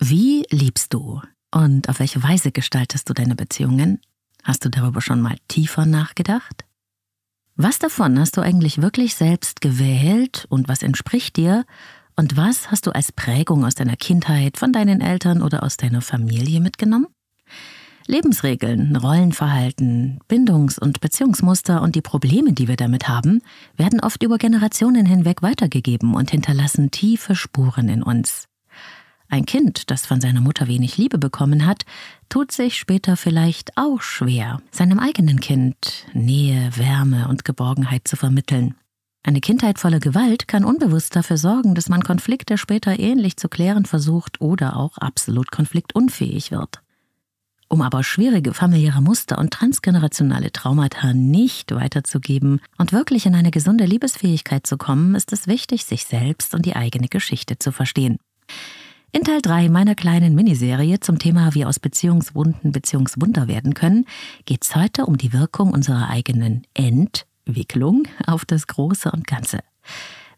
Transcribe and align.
Wie 0.00 0.44
liebst 0.50 0.94
du 0.94 1.20
und 1.52 1.88
auf 1.88 1.98
welche 1.98 2.22
Weise 2.22 2.52
gestaltest 2.52 3.08
du 3.08 3.14
deine 3.14 3.34
Beziehungen? 3.34 4.00
Hast 4.44 4.64
du 4.64 4.68
darüber 4.68 5.00
schon 5.00 5.20
mal 5.20 5.36
tiefer 5.48 5.86
nachgedacht? 5.86 6.64
Was 7.56 7.80
davon 7.80 8.18
hast 8.20 8.36
du 8.36 8.40
eigentlich 8.40 8.80
wirklich 8.80 9.16
selbst 9.16 9.60
gewählt 9.60 10.46
und 10.48 10.68
was 10.68 10.84
entspricht 10.84 11.36
dir? 11.36 11.64
Und 12.14 12.36
was 12.36 12.70
hast 12.70 12.86
du 12.86 12.92
als 12.92 13.10
Prägung 13.10 13.64
aus 13.64 13.74
deiner 13.74 13.96
Kindheit, 13.96 14.56
von 14.56 14.72
deinen 14.72 15.00
Eltern 15.00 15.42
oder 15.42 15.64
aus 15.64 15.76
deiner 15.76 16.00
Familie 16.00 16.60
mitgenommen? 16.60 17.08
Lebensregeln, 18.06 18.94
Rollenverhalten, 18.94 20.20
Bindungs- 20.28 20.78
und 20.78 21.00
Beziehungsmuster 21.00 21.82
und 21.82 21.96
die 21.96 22.00
Probleme, 22.00 22.52
die 22.52 22.68
wir 22.68 22.76
damit 22.76 23.08
haben, 23.08 23.42
werden 23.76 24.00
oft 24.00 24.22
über 24.22 24.38
Generationen 24.38 25.06
hinweg 25.06 25.42
weitergegeben 25.42 26.14
und 26.14 26.30
hinterlassen 26.30 26.92
tiefe 26.92 27.34
Spuren 27.34 27.88
in 27.88 28.02
uns. 28.04 28.48
Ein 29.30 29.44
Kind, 29.44 29.90
das 29.90 30.06
von 30.06 30.20
seiner 30.20 30.40
Mutter 30.40 30.68
wenig 30.68 30.96
Liebe 30.96 31.18
bekommen 31.18 31.66
hat, 31.66 31.84
tut 32.30 32.50
sich 32.50 32.78
später 32.78 33.16
vielleicht 33.16 33.76
auch 33.76 34.00
schwer, 34.00 34.62
seinem 34.70 34.98
eigenen 34.98 35.40
Kind 35.40 36.06
Nähe, 36.14 36.70
Wärme 36.76 37.28
und 37.28 37.44
Geborgenheit 37.44 38.08
zu 38.08 38.16
vermitteln. 38.16 38.74
Eine 39.22 39.40
Kindheit 39.40 39.78
voller 39.78 40.00
Gewalt 40.00 40.48
kann 40.48 40.64
unbewusst 40.64 41.14
dafür 41.14 41.36
sorgen, 41.36 41.74
dass 41.74 41.90
man 41.90 42.02
Konflikte 42.02 42.56
später 42.56 42.98
ähnlich 42.98 43.36
zu 43.36 43.50
klären 43.50 43.84
versucht 43.84 44.40
oder 44.40 44.76
auch 44.76 44.96
absolut 44.96 45.50
konfliktunfähig 45.50 46.50
wird. 46.50 46.80
Um 47.68 47.82
aber 47.82 48.02
schwierige 48.02 48.54
familiäre 48.54 49.02
Muster 49.02 49.36
und 49.36 49.52
transgenerationale 49.52 50.52
Traumata 50.52 51.12
nicht 51.12 51.74
weiterzugeben 51.74 52.62
und 52.78 52.94
wirklich 52.94 53.26
in 53.26 53.34
eine 53.34 53.50
gesunde 53.50 53.84
Liebesfähigkeit 53.84 54.66
zu 54.66 54.78
kommen, 54.78 55.14
ist 55.14 55.34
es 55.34 55.46
wichtig, 55.46 55.84
sich 55.84 56.06
selbst 56.06 56.54
und 56.54 56.64
die 56.64 56.76
eigene 56.76 57.08
Geschichte 57.08 57.58
zu 57.58 57.70
verstehen. 57.70 58.16
In 59.10 59.22
Teil 59.24 59.40
3 59.40 59.70
meiner 59.70 59.94
kleinen 59.94 60.34
Miniserie 60.34 61.00
zum 61.00 61.18
Thema 61.18 61.54
Wie 61.54 61.64
aus 61.64 61.80
Beziehungswunden 61.80 62.72
Beziehungswunder 62.72 63.48
werden 63.48 63.72
können, 63.72 64.04
geht 64.44 64.64
es 64.64 64.76
heute 64.76 65.06
um 65.06 65.16
die 65.16 65.32
Wirkung 65.32 65.72
unserer 65.72 66.10
eigenen 66.10 66.66
Entwicklung 66.74 68.02
auf 68.26 68.44
das 68.44 68.66
Große 68.66 69.10
und 69.10 69.26
Ganze. 69.26 69.60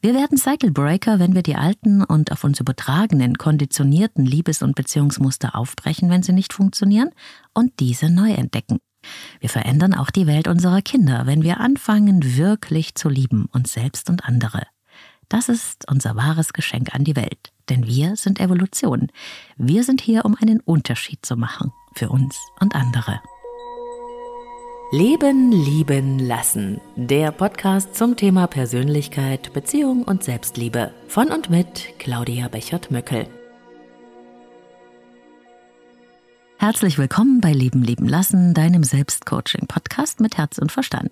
Wir 0.01 0.15
werden 0.15 0.39
Cycle 0.39 0.71
Breaker, 0.71 1.19
wenn 1.19 1.35
wir 1.35 1.43
die 1.43 1.57
alten 1.57 2.05
und 2.05 2.31
auf 2.31 2.45
uns 2.45 2.61
übertragenen, 2.61 3.39
konditionierten 3.39 4.25
Liebes- 4.25 4.63
und 4.63 4.77
Beziehungsmuster 4.77 5.57
aufbrechen, 5.57 6.09
wenn 6.09 6.23
sie 6.23 6.33
nicht 6.33 6.53
funktionieren, 6.53 7.11
und 7.53 7.73
diese 7.81 8.09
neu 8.09 8.31
entdecken. 8.31 8.79
Wir 9.41 9.51
verändern 9.51 9.95
auch 9.95 10.11
die 10.11 10.29
Welt 10.29 10.47
unserer 10.47 10.81
Kinder, 10.81 11.27
wenn 11.27 11.43
wir 11.43 11.59
anfangen, 11.59 12.37
wirklich 12.37 12.95
zu 12.95 13.09
lieben, 13.09 13.47
uns 13.53 13.73
selbst 13.73 14.09
und 14.09 14.25
andere. 14.25 14.63
Das 15.29 15.49
ist 15.49 15.91
unser 15.91 16.15
wahres 16.15 16.53
Geschenk 16.53 16.95
an 16.95 17.03
die 17.03 17.17
Welt. 17.17 17.50
Denn 17.71 17.87
wir 17.87 18.17
sind 18.17 18.41
Evolution. 18.41 19.11
Wir 19.57 19.85
sind 19.85 20.01
hier, 20.01 20.25
um 20.25 20.37
einen 20.41 20.61
Unterschied 20.61 21.25
zu 21.25 21.37
machen. 21.37 21.73
Für 21.95 22.11
uns 22.11 22.37
und 22.61 22.75
andere. 22.75 23.21
Leben, 24.93 25.53
lieben, 25.53 26.19
lassen. 26.19 26.81
Der 26.97 27.31
Podcast 27.31 27.95
zum 27.95 28.17
Thema 28.17 28.49
Persönlichkeit, 28.49 29.53
Beziehung 29.53 30.03
und 30.03 30.25
Selbstliebe. 30.25 30.93
Von 31.07 31.29
und 31.29 31.49
mit 31.49 31.95
Claudia 32.01 32.49
Bechert-Möckel. 32.49 33.29
Herzlich 36.61 36.99
willkommen 36.99 37.41
bei 37.41 37.55
Leben 37.55 37.83
lieben 37.83 38.07
lassen, 38.07 38.53
deinem 38.53 38.85
Selbstcoaching-Podcast 38.85 40.21
mit 40.21 40.37
Herz 40.37 40.59
und 40.59 40.71
Verstand. 40.71 41.11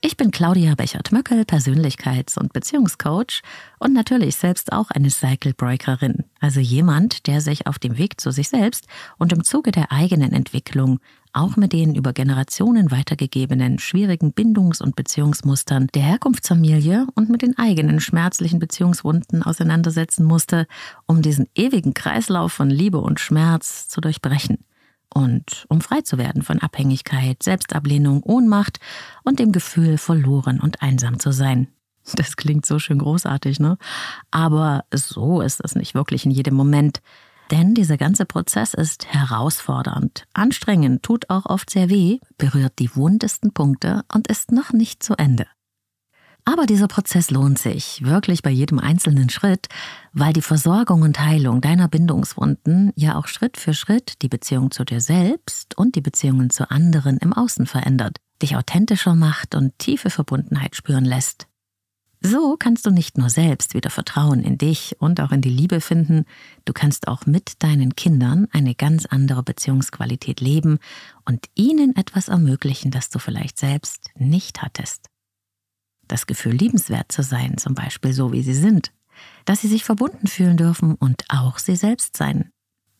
Ich 0.00 0.16
bin 0.16 0.32
Claudia 0.32 0.74
Bechert-Möckel, 0.74 1.42
Persönlichkeits- 1.42 2.36
und 2.36 2.52
Beziehungscoach 2.52 3.42
und 3.78 3.92
natürlich 3.92 4.34
selbst 4.34 4.72
auch 4.72 4.90
eine 4.90 5.10
Cycle 5.10 5.54
Breakerin, 5.54 6.24
also 6.40 6.58
jemand, 6.58 7.28
der 7.28 7.40
sich 7.40 7.68
auf 7.68 7.78
dem 7.78 7.96
Weg 7.96 8.20
zu 8.20 8.32
sich 8.32 8.48
selbst 8.48 8.88
und 9.18 9.32
im 9.32 9.44
Zuge 9.44 9.70
der 9.70 9.92
eigenen 9.92 10.32
Entwicklung 10.32 10.98
auch 11.32 11.54
mit 11.54 11.72
den 11.72 11.94
über 11.94 12.12
Generationen 12.12 12.90
weitergegebenen 12.90 13.78
schwierigen 13.78 14.32
Bindungs- 14.32 14.82
und 14.82 14.96
Beziehungsmustern 14.96 15.86
der 15.94 16.02
Herkunftsfamilie 16.02 17.06
und 17.14 17.30
mit 17.30 17.42
den 17.42 17.56
eigenen 17.56 18.00
schmerzlichen 18.00 18.58
Beziehungswunden 18.58 19.44
auseinandersetzen 19.44 20.24
musste, 20.24 20.66
um 21.06 21.22
diesen 21.22 21.46
ewigen 21.54 21.94
Kreislauf 21.94 22.52
von 22.52 22.68
Liebe 22.68 22.98
und 22.98 23.20
Schmerz 23.20 23.86
zu 23.86 24.00
durchbrechen 24.00 24.58
und 25.14 25.66
um 25.68 25.80
frei 25.80 26.02
zu 26.02 26.18
werden 26.18 26.42
von 26.42 26.58
Abhängigkeit, 26.58 27.42
Selbstablehnung, 27.42 28.22
Ohnmacht 28.22 28.78
und 29.24 29.38
dem 29.38 29.52
Gefühl, 29.52 29.98
verloren 29.98 30.60
und 30.60 30.82
einsam 30.82 31.18
zu 31.18 31.32
sein. 31.32 31.68
Das 32.14 32.36
klingt 32.36 32.66
so 32.66 32.78
schön 32.78 32.98
großartig, 32.98 33.60
ne? 33.60 33.78
Aber 34.30 34.84
so 34.92 35.40
ist 35.40 35.60
es 35.64 35.74
nicht 35.74 35.94
wirklich 35.94 36.24
in 36.24 36.32
jedem 36.32 36.54
Moment. 36.54 37.00
Denn 37.50 37.74
dieser 37.74 37.98
ganze 37.98 38.24
Prozess 38.24 38.72
ist 38.72 39.06
herausfordernd, 39.12 40.24
anstrengend, 40.32 41.02
tut 41.02 41.28
auch 41.28 41.46
oft 41.46 41.68
sehr 41.70 41.90
weh, 41.90 42.18
berührt 42.38 42.78
die 42.78 42.96
wundesten 42.96 43.52
Punkte 43.52 44.04
und 44.12 44.28
ist 44.28 44.52
noch 44.52 44.72
nicht 44.72 45.02
zu 45.02 45.14
Ende. 45.16 45.46
Aber 46.44 46.66
dieser 46.66 46.88
Prozess 46.88 47.30
lohnt 47.30 47.58
sich, 47.58 48.02
wirklich 48.04 48.42
bei 48.42 48.50
jedem 48.50 48.80
einzelnen 48.80 49.30
Schritt, 49.30 49.68
weil 50.12 50.32
die 50.32 50.42
Versorgung 50.42 51.02
und 51.02 51.20
Heilung 51.20 51.60
deiner 51.60 51.86
Bindungswunden 51.86 52.92
ja 52.96 53.16
auch 53.16 53.28
Schritt 53.28 53.56
für 53.56 53.74
Schritt 53.74 54.20
die 54.22 54.28
Beziehung 54.28 54.72
zu 54.72 54.84
dir 54.84 55.00
selbst 55.00 55.78
und 55.78 55.94
die 55.94 56.00
Beziehungen 56.00 56.50
zu 56.50 56.68
anderen 56.68 57.18
im 57.18 57.32
Außen 57.32 57.66
verändert, 57.66 58.16
dich 58.42 58.56
authentischer 58.56 59.14
macht 59.14 59.54
und 59.54 59.78
tiefe 59.78 60.10
Verbundenheit 60.10 60.74
spüren 60.74 61.04
lässt. 61.04 61.46
So 62.24 62.56
kannst 62.56 62.86
du 62.86 62.90
nicht 62.90 63.18
nur 63.18 63.30
selbst 63.30 63.74
wieder 63.74 63.90
Vertrauen 63.90 64.42
in 64.42 64.58
dich 64.58 64.96
und 64.98 65.20
auch 65.20 65.32
in 65.32 65.42
die 65.42 65.50
Liebe 65.50 65.80
finden, 65.80 66.24
du 66.64 66.72
kannst 66.72 67.08
auch 67.08 67.26
mit 67.26 67.62
deinen 67.62 67.96
Kindern 67.96 68.46
eine 68.52 68.74
ganz 68.74 69.06
andere 69.06 69.42
Beziehungsqualität 69.42 70.40
leben 70.40 70.78
und 71.24 71.46
ihnen 71.54 71.96
etwas 71.96 72.28
ermöglichen, 72.28 72.90
das 72.90 73.10
du 73.10 73.18
vielleicht 73.18 73.58
selbst 73.58 74.10
nicht 74.16 74.62
hattest 74.62 75.11
das 76.08 76.26
Gefühl, 76.26 76.52
liebenswert 76.52 77.10
zu 77.10 77.22
sein, 77.22 77.58
zum 77.58 77.74
Beispiel 77.74 78.12
so 78.12 78.32
wie 78.32 78.42
sie 78.42 78.54
sind, 78.54 78.92
dass 79.44 79.60
sie 79.60 79.68
sich 79.68 79.84
verbunden 79.84 80.26
fühlen 80.26 80.56
dürfen 80.56 80.94
und 80.94 81.24
auch 81.28 81.58
sie 81.58 81.76
selbst 81.76 82.16
sein, 82.16 82.50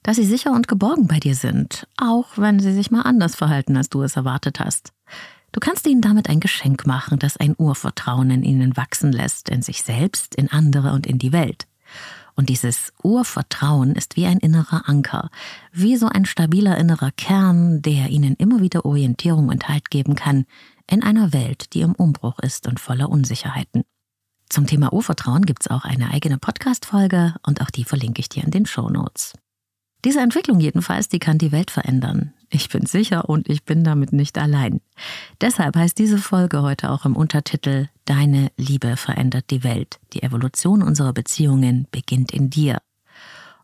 dass 0.03 0.17
sie 0.17 0.27
sicher 0.27 0.53
und 0.53 0.69
geborgen 0.69 1.07
bei 1.07 1.21
dir 1.21 1.35
sind, 1.35 1.87
auch 1.97 2.37
wenn 2.37 2.59
sie 2.61 2.73
sich 2.73 2.91
mal 2.91 3.03
anders 3.03 3.37
verhalten, 3.37 3.77
als 3.77 3.89
du 3.89 4.03
es 4.03 4.17
erwartet 4.17 4.61
hast. 4.61 4.93
Du 5.53 5.61
kannst 5.61 5.87
ihnen 5.87 6.01
damit 6.01 6.31
ein 6.31 6.41
Geschenk 6.41 6.87
machen, 6.87 7.19
das 7.19 7.37
ein 7.37 7.55
Urvertrauen 7.59 8.31
in 8.31 8.43
ihnen 8.43 8.77
wachsen 8.77 9.13
lässt, 9.13 9.51
in 9.51 9.63
sich 9.63 9.83
selbst, 9.83 10.35
in 10.35 10.51
andere 10.51 10.93
und 10.93 11.07
in 11.07 11.19
die 11.19 11.33
Welt. 11.33 11.67
Und 12.35 12.49
dieses 12.49 12.93
Urvertrauen 13.03 13.95
ist 13.95 14.17
wie 14.17 14.25
ein 14.25 14.39
innerer 14.39 14.89
Anker, 14.89 15.31
wie 15.71 15.97
so 15.97 16.07
ein 16.07 16.25
stabiler 16.25 16.79
innerer 16.79 17.11
Kern, 17.11 17.83
der 17.83 18.09
ihnen 18.09 18.35
immer 18.37 18.63
wieder 18.63 18.87
Orientierung 18.87 19.49
und 19.49 19.69
Halt 19.69 19.91
geben 19.91 20.15
kann, 20.15 20.47
in 20.91 21.03
einer 21.03 21.33
Welt, 21.33 21.73
die 21.75 21.81
im 21.81 21.95
Umbruch 21.95 22.39
ist 22.39 22.67
und 22.67 22.81
voller 22.81 23.09
Unsicherheiten. 23.11 23.85
Zum 24.49 24.67
Thema 24.67 24.93
Urvertrauen 24.93 25.47
gibt's 25.47 25.69
auch 25.69 25.85
eine 25.85 26.11
eigene 26.11 26.39
Podcast-Folge 26.39 27.35
und 27.47 27.63
auch 27.63 27.71
die 27.71 27.85
verlinke 27.85 28.21
ich 28.21 28.29
dir 28.29 28.45
in 28.45 28.51
den 28.51 28.67
Show 28.67 28.91
Notes. 28.91 29.33
Diese 30.05 30.21
Entwicklung 30.21 30.59
jedenfalls, 30.61 31.09
die 31.09 31.21
kann 31.21 31.39
die 31.39 31.53
Welt 31.53 31.71
verändern. 31.71 32.35
Ich 32.51 32.69
bin 32.69 32.85
sicher 32.85 33.29
und 33.29 33.49
ich 33.49 33.65
bin 33.65 33.85
damit 33.85 34.13
nicht 34.13 34.37
allein. 34.37 34.81
Deshalb 35.41 35.77
heißt 35.77 35.97
diese 35.97 36.19
Folge 36.19 36.61
heute 36.63 36.91
auch 36.91 37.07
im 37.07 37.17
Untertitel 37.17 37.89
Deine 38.05 38.51
Liebe 38.57 38.97
verändert 38.97 39.47
die 39.51 39.65
Welt. 39.65 40.01
Die 40.13 40.23
Evolution 40.23 40.83
unserer 40.83 41.13
Beziehungen 41.13 41.87
beginnt 41.91 42.33
in 42.33 42.51
dir. 42.51 42.79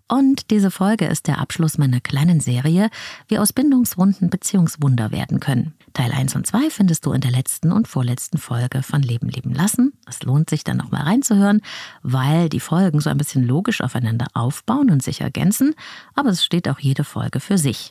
Und 0.08 0.50
diese 0.50 0.70
Folge 0.70 1.06
ist 1.06 1.26
der 1.26 1.38
Abschluss 1.38 1.76
meiner 1.76 2.00
kleinen 2.00 2.40
Serie, 2.40 2.88
wie 3.26 3.38
aus 3.38 3.52
Bindungswunden 3.52 4.30
Beziehungswunder 4.30 5.12
werden 5.12 5.40
können. 5.40 5.74
Teil 5.98 6.12
1 6.12 6.36
und 6.36 6.46
2 6.46 6.70
findest 6.70 7.06
du 7.06 7.12
in 7.12 7.20
der 7.20 7.32
letzten 7.32 7.72
und 7.72 7.88
vorletzten 7.88 8.38
Folge 8.38 8.84
von 8.84 9.02
Leben 9.02 9.28
leben 9.28 9.52
lassen. 9.52 9.94
Es 10.06 10.22
lohnt 10.22 10.48
sich 10.48 10.62
dann 10.62 10.76
nochmal 10.76 11.02
reinzuhören, 11.02 11.60
weil 12.04 12.48
die 12.48 12.60
Folgen 12.60 13.00
so 13.00 13.10
ein 13.10 13.18
bisschen 13.18 13.42
logisch 13.42 13.80
aufeinander 13.80 14.28
aufbauen 14.32 14.90
und 14.90 15.02
sich 15.02 15.22
ergänzen, 15.22 15.74
aber 16.14 16.28
es 16.28 16.44
steht 16.44 16.68
auch 16.68 16.78
jede 16.78 17.02
Folge 17.02 17.40
für 17.40 17.58
sich. 17.58 17.90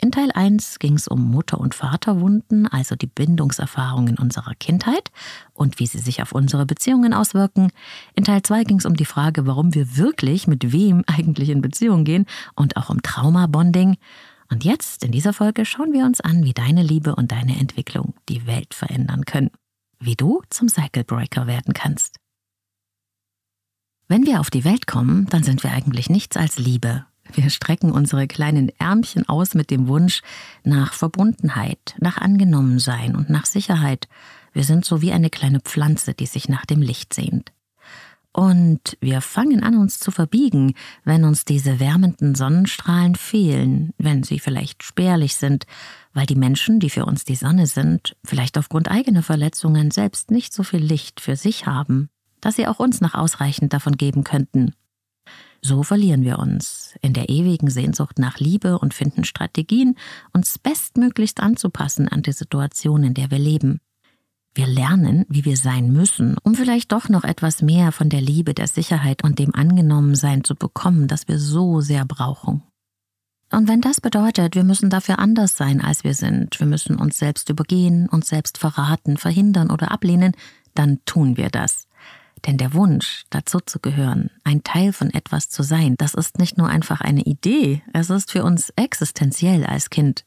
In 0.00 0.12
Teil 0.12 0.30
1 0.32 0.78
ging 0.78 0.94
es 0.94 1.08
um 1.08 1.32
Mutter- 1.32 1.58
und 1.58 1.74
Vaterwunden, 1.74 2.68
also 2.68 2.94
die 2.94 3.08
Bindungserfahrungen 3.08 4.18
unserer 4.18 4.54
Kindheit 4.54 5.10
und 5.52 5.80
wie 5.80 5.88
sie 5.88 5.98
sich 5.98 6.22
auf 6.22 6.30
unsere 6.30 6.64
Beziehungen 6.64 7.12
auswirken. 7.12 7.72
In 8.14 8.22
Teil 8.22 8.42
2 8.44 8.62
ging 8.62 8.78
es 8.78 8.86
um 8.86 8.94
die 8.94 9.04
Frage, 9.04 9.48
warum 9.48 9.74
wir 9.74 9.96
wirklich 9.96 10.46
mit 10.46 10.70
wem 10.70 11.02
eigentlich 11.08 11.48
in 11.48 11.60
Beziehung 11.60 12.04
gehen 12.04 12.26
und 12.54 12.76
auch 12.76 12.88
um 12.88 13.02
Trauma-Bonding. 13.02 13.96
Und 14.50 14.64
jetzt, 14.64 15.04
in 15.04 15.12
dieser 15.12 15.32
Folge, 15.32 15.64
schauen 15.64 15.92
wir 15.92 16.04
uns 16.04 16.20
an, 16.20 16.44
wie 16.44 16.54
deine 16.54 16.82
Liebe 16.82 17.14
und 17.14 17.32
deine 17.32 17.58
Entwicklung 17.58 18.14
die 18.28 18.46
Welt 18.46 18.74
verändern 18.74 19.24
können. 19.24 19.50
Wie 20.00 20.16
du 20.16 20.42
zum 20.48 20.68
Cycle 20.68 21.04
Breaker 21.04 21.46
werden 21.46 21.74
kannst. 21.74 22.16
Wenn 24.06 24.24
wir 24.24 24.40
auf 24.40 24.48
die 24.48 24.64
Welt 24.64 24.86
kommen, 24.86 25.26
dann 25.26 25.42
sind 25.42 25.62
wir 25.62 25.72
eigentlich 25.72 26.08
nichts 26.08 26.36
als 26.36 26.58
Liebe, 26.58 27.04
wir 27.34 27.50
strecken 27.50 27.92
unsere 27.92 28.26
kleinen 28.26 28.70
Ärmchen 28.78 29.28
aus 29.28 29.54
mit 29.54 29.70
dem 29.70 29.88
Wunsch 29.88 30.22
nach 30.64 30.92
Verbundenheit, 30.92 31.94
nach 31.98 32.16
Angenommensein 32.18 33.14
und 33.14 33.30
nach 33.30 33.46
Sicherheit. 33.46 34.08
Wir 34.52 34.64
sind 34.64 34.84
so 34.84 35.02
wie 35.02 35.12
eine 35.12 35.30
kleine 35.30 35.60
Pflanze, 35.60 36.14
die 36.14 36.26
sich 36.26 36.48
nach 36.48 36.64
dem 36.64 36.80
Licht 36.80 37.12
sehnt. 37.12 37.52
Und 38.38 38.96
wir 39.00 39.20
fangen 39.20 39.64
an, 39.64 39.76
uns 39.76 39.98
zu 39.98 40.12
verbiegen, 40.12 40.74
wenn 41.02 41.24
uns 41.24 41.44
diese 41.44 41.80
wärmenden 41.80 42.36
Sonnenstrahlen 42.36 43.16
fehlen, 43.16 43.92
wenn 43.98 44.22
sie 44.22 44.38
vielleicht 44.38 44.84
spärlich 44.84 45.34
sind, 45.34 45.66
weil 46.12 46.24
die 46.24 46.36
Menschen, 46.36 46.78
die 46.78 46.88
für 46.88 47.04
uns 47.04 47.24
die 47.24 47.34
Sonne 47.34 47.66
sind, 47.66 48.14
vielleicht 48.24 48.56
aufgrund 48.56 48.92
eigener 48.92 49.24
Verletzungen 49.24 49.90
selbst 49.90 50.30
nicht 50.30 50.52
so 50.52 50.62
viel 50.62 50.78
Licht 50.78 51.20
für 51.20 51.34
sich 51.34 51.66
haben, 51.66 52.10
dass 52.40 52.54
sie 52.54 52.68
auch 52.68 52.78
uns 52.78 53.00
noch 53.00 53.14
ausreichend 53.14 53.72
davon 53.72 53.96
geben 53.96 54.22
könnten. 54.22 54.72
So 55.60 55.82
verlieren 55.82 56.22
wir 56.22 56.38
uns 56.38 56.94
in 57.02 57.14
der 57.14 57.30
ewigen 57.30 57.70
Sehnsucht 57.70 58.20
nach 58.20 58.38
Liebe 58.38 58.78
und 58.78 58.94
finden 58.94 59.24
Strategien, 59.24 59.96
uns 60.32 60.60
bestmöglichst 60.60 61.40
anzupassen 61.40 62.06
an 62.06 62.22
die 62.22 62.30
Situation, 62.30 63.02
in 63.02 63.14
der 63.14 63.32
wir 63.32 63.40
leben. 63.40 63.80
Wir 64.54 64.66
lernen, 64.66 65.24
wie 65.28 65.44
wir 65.44 65.56
sein 65.56 65.92
müssen, 65.92 66.36
um 66.42 66.54
vielleicht 66.54 66.92
doch 66.92 67.08
noch 67.08 67.24
etwas 67.24 67.62
mehr 67.62 67.92
von 67.92 68.08
der 68.08 68.20
Liebe, 68.20 68.54
der 68.54 68.66
Sicherheit 68.66 69.22
und 69.22 69.38
dem 69.38 69.54
Angenommensein 69.54 70.42
zu 70.44 70.54
bekommen, 70.54 71.06
das 71.06 71.28
wir 71.28 71.38
so 71.38 71.80
sehr 71.80 72.04
brauchen. 72.04 72.62
Und 73.50 73.66
wenn 73.68 73.80
das 73.80 74.00
bedeutet, 74.00 74.54
wir 74.56 74.64
müssen 74.64 74.90
dafür 74.90 75.18
anders 75.18 75.56
sein, 75.56 75.80
als 75.80 76.04
wir 76.04 76.14
sind, 76.14 76.58
wir 76.60 76.66
müssen 76.66 76.96
uns 76.96 77.18
selbst 77.18 77.48
übergehen, 77.48 78.08
uns 78.08 78.28
selbst 78.28 78.58
verraten, 78.58 79.16
verhindern 79.16 79.70
oder 79.70 79.90
ablehnen, 79.90 80.32
dann 80.74 80.98
tun 81.06 81.36
wir 81.36 81.48
das. 81.48 81.88
Denn 82.46 82.56
der 82.56 82.74
Wunsch, 82.74 83.24
dazu 83.30 83.58
zu 83.60 83.80
gehören, 83.80 84.30
ein 84.44 84.62
Teil 84.62 84.92
von 84.92 85.12
etwas 85.12 85.48
zu 85.48 85.62
sein, 85.62 85.94
das 85.98 86.14
ist 86.14 86.38
nicht 86.38 86.58
nur 86.58 86.68
einfach 86.68 87.00
eine 87.00 87.22
Idee, 87.22 87.82
es 87.92 88.10
ist 88.10 88.30
für 88.30 88.44
uns 88.44 88.70
existenziell 88.76 89.64
als 89.64 89.90
Kind. 89.90 90.24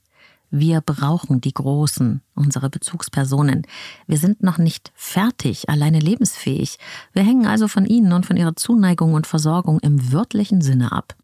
Wir 0.53 0.81
brauchen 0.81 1.39
die 1.39 1.53
Großen, 1.53 2.21
unsere 2.35 2.69
Bezugspersonen. 2.69 3.65
Wir 4.05 4.17
sind 4.17 4.43
noch 4.43 4.57
nicht 4.57 4.91
fertig, 4.95 5.69
alleine 5.69 5.99
lebensfähig. 5.99 6.77
Wir 7.13 7.23
hängen 7.23 7.47
also 7.47 7.69
von 7.69 7.85
ihnen 7.85 8.11
und 8.11 8.25
von 8.25 8.35
ihrer 8.35 8.57
Zuneigung 8.57 9.13
und 9.13 9.27
Versorgung 9.27 9.79
im 9.79 10.11
wörtlichen 10.11 10.59
Sinne 10.59 10.91
ab. 10.91 11.15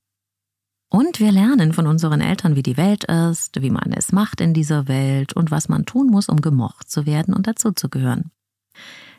Und 0.89 1.19
wir 1.19 1.33
lernen 1.33 1.73
von 1.73 1.87
unseren 1.87 2.21
Eltern, 2.21 2.55
wie 2.55 2.63
die 2.63 2.77
Welt 2.77 3.03
ist, 3.03 3.61
wie 3.61 3.69
man 3.69 3.91
es 3.91 4.13
macht 4.13 4.39
in 4.39 4.53
dieser 4.53 4.87
Welt 4.87 5.33
und 5.33 5.51
was 5.51 5.67
man 5.67 5.85
tun 5.85 6.07
muss, 6.07 6.29
um 6.29 6.39
gemocht 6.39 6.89
zu 6.89 7.05
werden 7.05 7.33
und 7.33 7.47
dazuzugehören. 7.47 8.31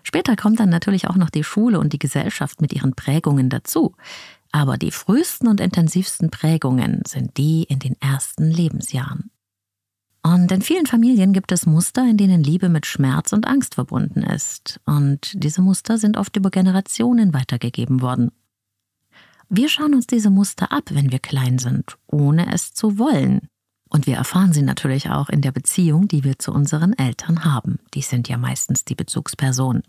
Später 0.03 0.37
kommt 0.37 0.59
dann 0.59 0.71
natürlich 0.71 1.09
auch 1.09 1.17
noch 1.17 1.29
die 1.29 1.45
Schule 1.45 1.79
und 1.79 1.93
die 1.93 1.99
Gesellschaft 1.99 2.63
mit 2.63 2.73
ihren 2.73 2.95
Prägungen 2.95 3.51
dazu. 3.51 3.95
Aber 4.53 4.79
die 4.79 4.91
frühesten 4.91 5.49
und 5.49 5.61
intensivsten 5.61 6.31
Prägungen 6.31 7.03
sind 7.07 7.37
die 7.37 7.65
in 7.65 7.79
den 7.81 8.01
ersten 8.01 8.51
Lebensjahren. 8.51 9.31
Und 10.35 10.53
in 10.53 10.61
vielen 10.61 10.85
Familien 10.85 11.33
gibt 11.33 11.53
es 11.53 11.65
Muster, 11.65 12.07
in 12.07 12.19
denen 12.19 12.43
Liebe 12.43 12.69
mit 12.69 12.85
Schmerz 12.85 13.33
und 13.33 13.47
Angst 13.47 13.77
verbunden 13.77 14.23
ist. 14.23 14.79
Und 14.85 15.33
diese 15.33 15.63
Muster 15.63 15.97
sind 15.97 16.19
oft 16.19 16.37
über 16.37 16.51
Generationen 16.51 17.33
weitergegeben 17.33 18.03
worden. 18.03 18.31
Wir 19.49 19.71
schauen 19.71 19.95
uns 19.95 20.07
diese 20.07 20.29
Muster 20.29 20.71
ab, 20.71 20.85
wenn 20.91 21.11
wir 21.11 21.19
klein 21.19 21.59
sind, 21.59 21.97
ohne 22.07 22.53
es 22.53 22.75
zu 22.75 22.99
wollen. 22.99 23.49
Und 23.89 24.07
wir 24.07 24.17
erfahren 24.17 24.53
sie 24.53 24.61
natürlich 24.61 25.09
auch 25.09 25.31
in 25.31 25.41
der 25.41 25.53
Beziehung, 25.53 26.09
die 26.09 26.25
wir 26.25 26.39
zu 26.39 26.53
unseren 26.53 26.93
Eltern 26.93 27.47
haben. 27.47 27.79
Die 27.95 28.03
sind 28.03 28.29
ja 28.29 28.37
meistens 28.37 28.85
die 28.85 28.95
Bezugsperson. 28.95 29.83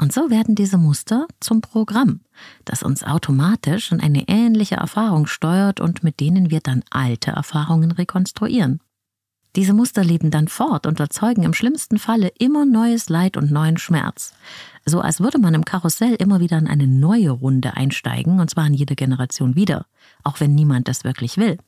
Und 0.00 0.12
so 0.12 0.28
werden 0.28 0.56
diese 0.56 0.76
Muster 0.76 1.28
zum 1.38 1.60
Programm, 1.60 2.22
das 2.64 2.82
uns 2.82 3.04
automatisch 3.04 3.92
in 3.92 4.00
eine 4.00 4.26
ähnliche 4.26 4.74
Erfahrung 4.74 5.28
steuert 5.28 5.78
und 5.78 6.02
mit 6.02 6.18
denen 6.18 6.50
wir 6.50 6.58
dann 6.58 6.82
alte 6.90 7.30
Erfahrungen 7.30 7.92
rekonstruieren. 7.92 8.80
Diese 9.56 9.72
Muster 9.72 10.02
leben 10.02 10.32
dann 10.32 10.48
fort 10.48 10.84
und 10.84 10.98
erzeugen 10.98 11.44
im 11.44 11.54
schlimmsten 11.54 11.98
Falle 11.98 12.32
immer 12.38 12.66
neues 12.66 13.08
Leid 13.08 13.36
und 13.36 13.52
neuen 13.52 13.78
Schmerz. 13.78 14.34
So 14.84 15.00
als 15.00 15.20
würde 15.20 15.38
man 15.38 15.54
im 15.54 15.64
Karussell 15.64 16.14
immer 16.14 16.40
wieder 16.40 16.58
in 16.58 16.66
eine 16.66 16.88
neue 16.88 17.30
Runde 17.30 17.76
einsteigen, 17.76 18.40
und 18.40 18.50
zwar 18.50 18.66
in 18.66 18.74
jede 18.74 18.96
Generation 18.96 19.54
wieder, 19.54 19.86
auch 20.24 20.40
wenn 20.40 20.54
niemand 20.54 20.88
das 20.88 21.04
wirklich 21.04 21.36
will. 21.36 21.58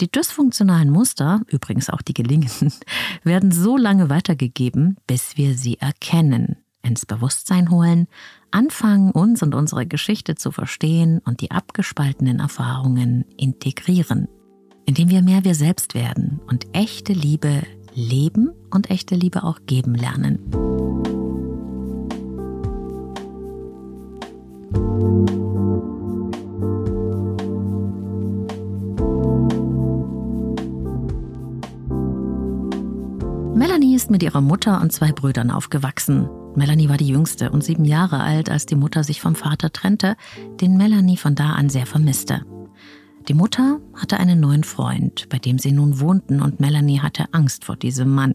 Die 0.00 0.10
dysfunktionalen 0.10 0.90
Muster, 0.90 1.42
übrigens 1.46 1.90
auch 1.90 2.02
die 2.02 2.14
gelingenden, 2.14 2.72
werden 3.22 3.52
so 3.52 3.76
lange 3.76 4.10
weitergegeben, 4.10 4.96
bis 5.06 5.36
wir 5.36 5.54
sie 5.54 5.78
erkennen, 5.78 6.56
ins 6.82 7.06
Bewusstsein 7.06 7.70
holen, 7.70 8.08
anfangen, 8.50 9.12
uns 9.12 9.44
und 9.44 9.54
unsere 9.54 9.86
Geschichte 9.86 10.34
zu 10.34 10.50
verstehen 10.50 11.20
und 11.24 11.40
die 11.40 11.52
abgespaltenen 11.52 12.40
Erfahrungen 12.40 13.24
integrieren 13.36 14.26
indem 14.86 15.10
wir 15.10 15.22
mehr 15.22 15.44
wir 15.44 15.54
selbst 15.54 15.94
werden 15.94 16.40
und 16.48 16.66
echte 16.72 17.12
Liebe 17.12 17.62
leben 17.94 18.52
und 18.70 18.90
echte 18.90 19.14
Liebe 19.14 19.44
auch 19.44 19.60
geben 19.66 19.94
lernen. 19.94 20.38
Melanie 33.54 33.94
ist 33.94 34.10
mit 34.10 34.22
ihrer 34.22 34.40
Mutter 34.40 34.80
und 34.80 34.92
zwei 34.92 35.12
Brüdern 35.12 35.50
aufgewachsen. 35.50 36.28
Melanie 36.56 36.88
war 36.88 36.96
die 36.96 37.08
jüngste 37.08 37.50
und 37.50 37.62
sieben 37.62 37.84
Jahre 37.84 38.20
alt, 38.20 38.50
als 38.50 38.66
die 38.66 38.74
Mutter 38.74 39.04
sich 39.04 39.20
vom 39.20 39.34
Vater 39.34 39.72
trennte, 39.72 40.16
den 40.60 40.76
Melanie 40.76 41.16
von 41.16 41.34
da 41.34 41.52
an 41.52 41.68
sehr 41.68 41.86
vermisste. 41.86 42.42
Die 43.28 43.34
Mutter 43.34 43.80
hatte 43.94 44.18
einen 44.18 44.40
neuen 44.40 44.64
Freund, 44.64 45.28
bei 45.28 45.38
dem 45.38 45.58
sie 45.58 45.70
nun 45.70 46.00
wohnten, 46.00 46.42
und 46.42 46.58
Melanie 46.58 47.00
hatte 47.00 47.32
Angst 47.32 47.64
vor 47.64 47.76
diesem 47.76 48.12
Mann. 48.12 48.34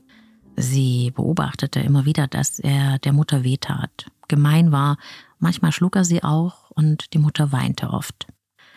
Sie 0.56 1.12
beobachtete 1.12 1.82
immer 1.82 2.06
wieder, 2.06 2.28
dass 2.28 2.60
er 2.60 2.98
der 3.00 3.12
Mutter 3.12 3.44
wehtat, 3.44 4.06
gemein 4.30 4.72
war, 4.72 4.98
manchmal 5.40 5.74
schlug 5.74 5.98
er 5.98 6.06
sie 6.06 6.24
auch, 6.24 6.72
und 6.72 7.14
die 7.14 7.18
Mutter 7.18 7.52
weinte 7.52 7.90
oft. 7.90 8.28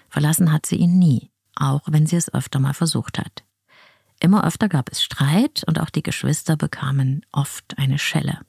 Verlassen 0.08 0.52
hat 0.52 0.66
sie 0.66 0.76
ihn 0.76 0.98
nie, 0.98 1.30
auch 1.54 1.82
wenn 1.86 2.06
sie 2.06 2.16
es 2.16 2.34
öfter 2.34 2.58
mal 2.58 2.74
versucht 2.74 3.18
hat. 3.18 3.44
Immer 4.18 4.44
öfter 4.44 4.68
gab 4.68 4.90
es 4.90 5.02
Streit 5.02 5.62
und 5.68 5.78
auch 5.78 5.90
die 5.90 6.02
Geschwister 6.02 6.56
bekamen 6.56 7.24
oft 7.30 7.78
eine 7.78 7.98
Schelle. 7.98 8.40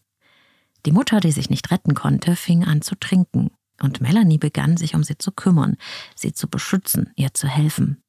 Die 0.87 0.91
Mutter, 0.91 1.19
die 1.19 1.31
sich 1.31 1.51
nicht 1.51 1.69
retten 1.69 1.93
konnte, 1.93 2.35
fing 2.35 2.65
an 2.65 2.81
zu 2.81 2.95
trinken 2.95 3.51
und 3.81 4.01
Melanie 4.01 4.37
begann 4.37 4.77
sich 4.77 4.95
um 4.95 5.03
sie 5.03 5.17
zu 5.17 5.31
kümmern, 5.31 5.77
sie 6.15 6.33
zu 6.33 6.47
beschützen, 6.47 7.11
ihr 7.15 7.33
zu 7.33 7.47
helfen. 7.47 8.01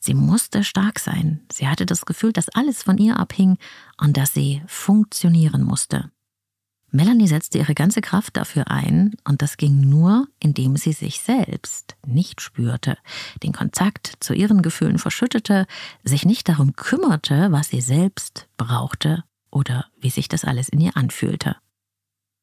Sie 0.00 0.14
musste 0.14 0.64
stark 0.64 0.98
sein. 0.98 1.40
Sie 1.52 1.68
hatte 1.68 1.84
das 1.84 2.06
Gefühl, 2.06 2.32
dass 2.32 2.48
alles 2.48 2.82
von 2.82 2.96
ihr 2.96 3.18
abhing 3.18 3.58
und 3.98 4.16
dass 4.16 4.32
sie 4.32 4.62
funktionieren 4.66 5.62
musste. 5.62 6.10
Melanie 6.92 7.28
setzte 7.28 7.58
ihre 7.58 7.74
ganze 7.74 8.00
Kraft 8.00 8.36
dafür 8.36 8.68
ein, 8.68 9.14
und 9.24 9.42
das 9.42 9.56
ging 9.58 9.88
nur, 9.88 10.26
indem 10.40 10.76
sie 10.76 10.92
sich 10.92 11.20
selbst 11.20 11.96
nicht 12.04 12.40
spürte, 12.40 12.98
den 13.44 13.52
Kontakt 13.52 14.14
zu 14.18 14.34
ihren 14.34 14.60
Gefühlen 14.62 14.98
verschüttete, 14.98 15.66
sich 16.02 16.24
nicht 16.24 16.48
darum 16.48 16.74
kümmerte, 16.74 17.52
was 17.52 17.68
sie 17.68 17.80
selbst 17.80 18.48
brauchte 18.56 19.22
oder 19.52 19.86
wie 20.00 20.10
sich 20.10 20.28
das 20.28 20.44
alles 20.44 20.68
in 20.68 20.80
ihr 20.80 20.96
anfühlte. 20.96 21.56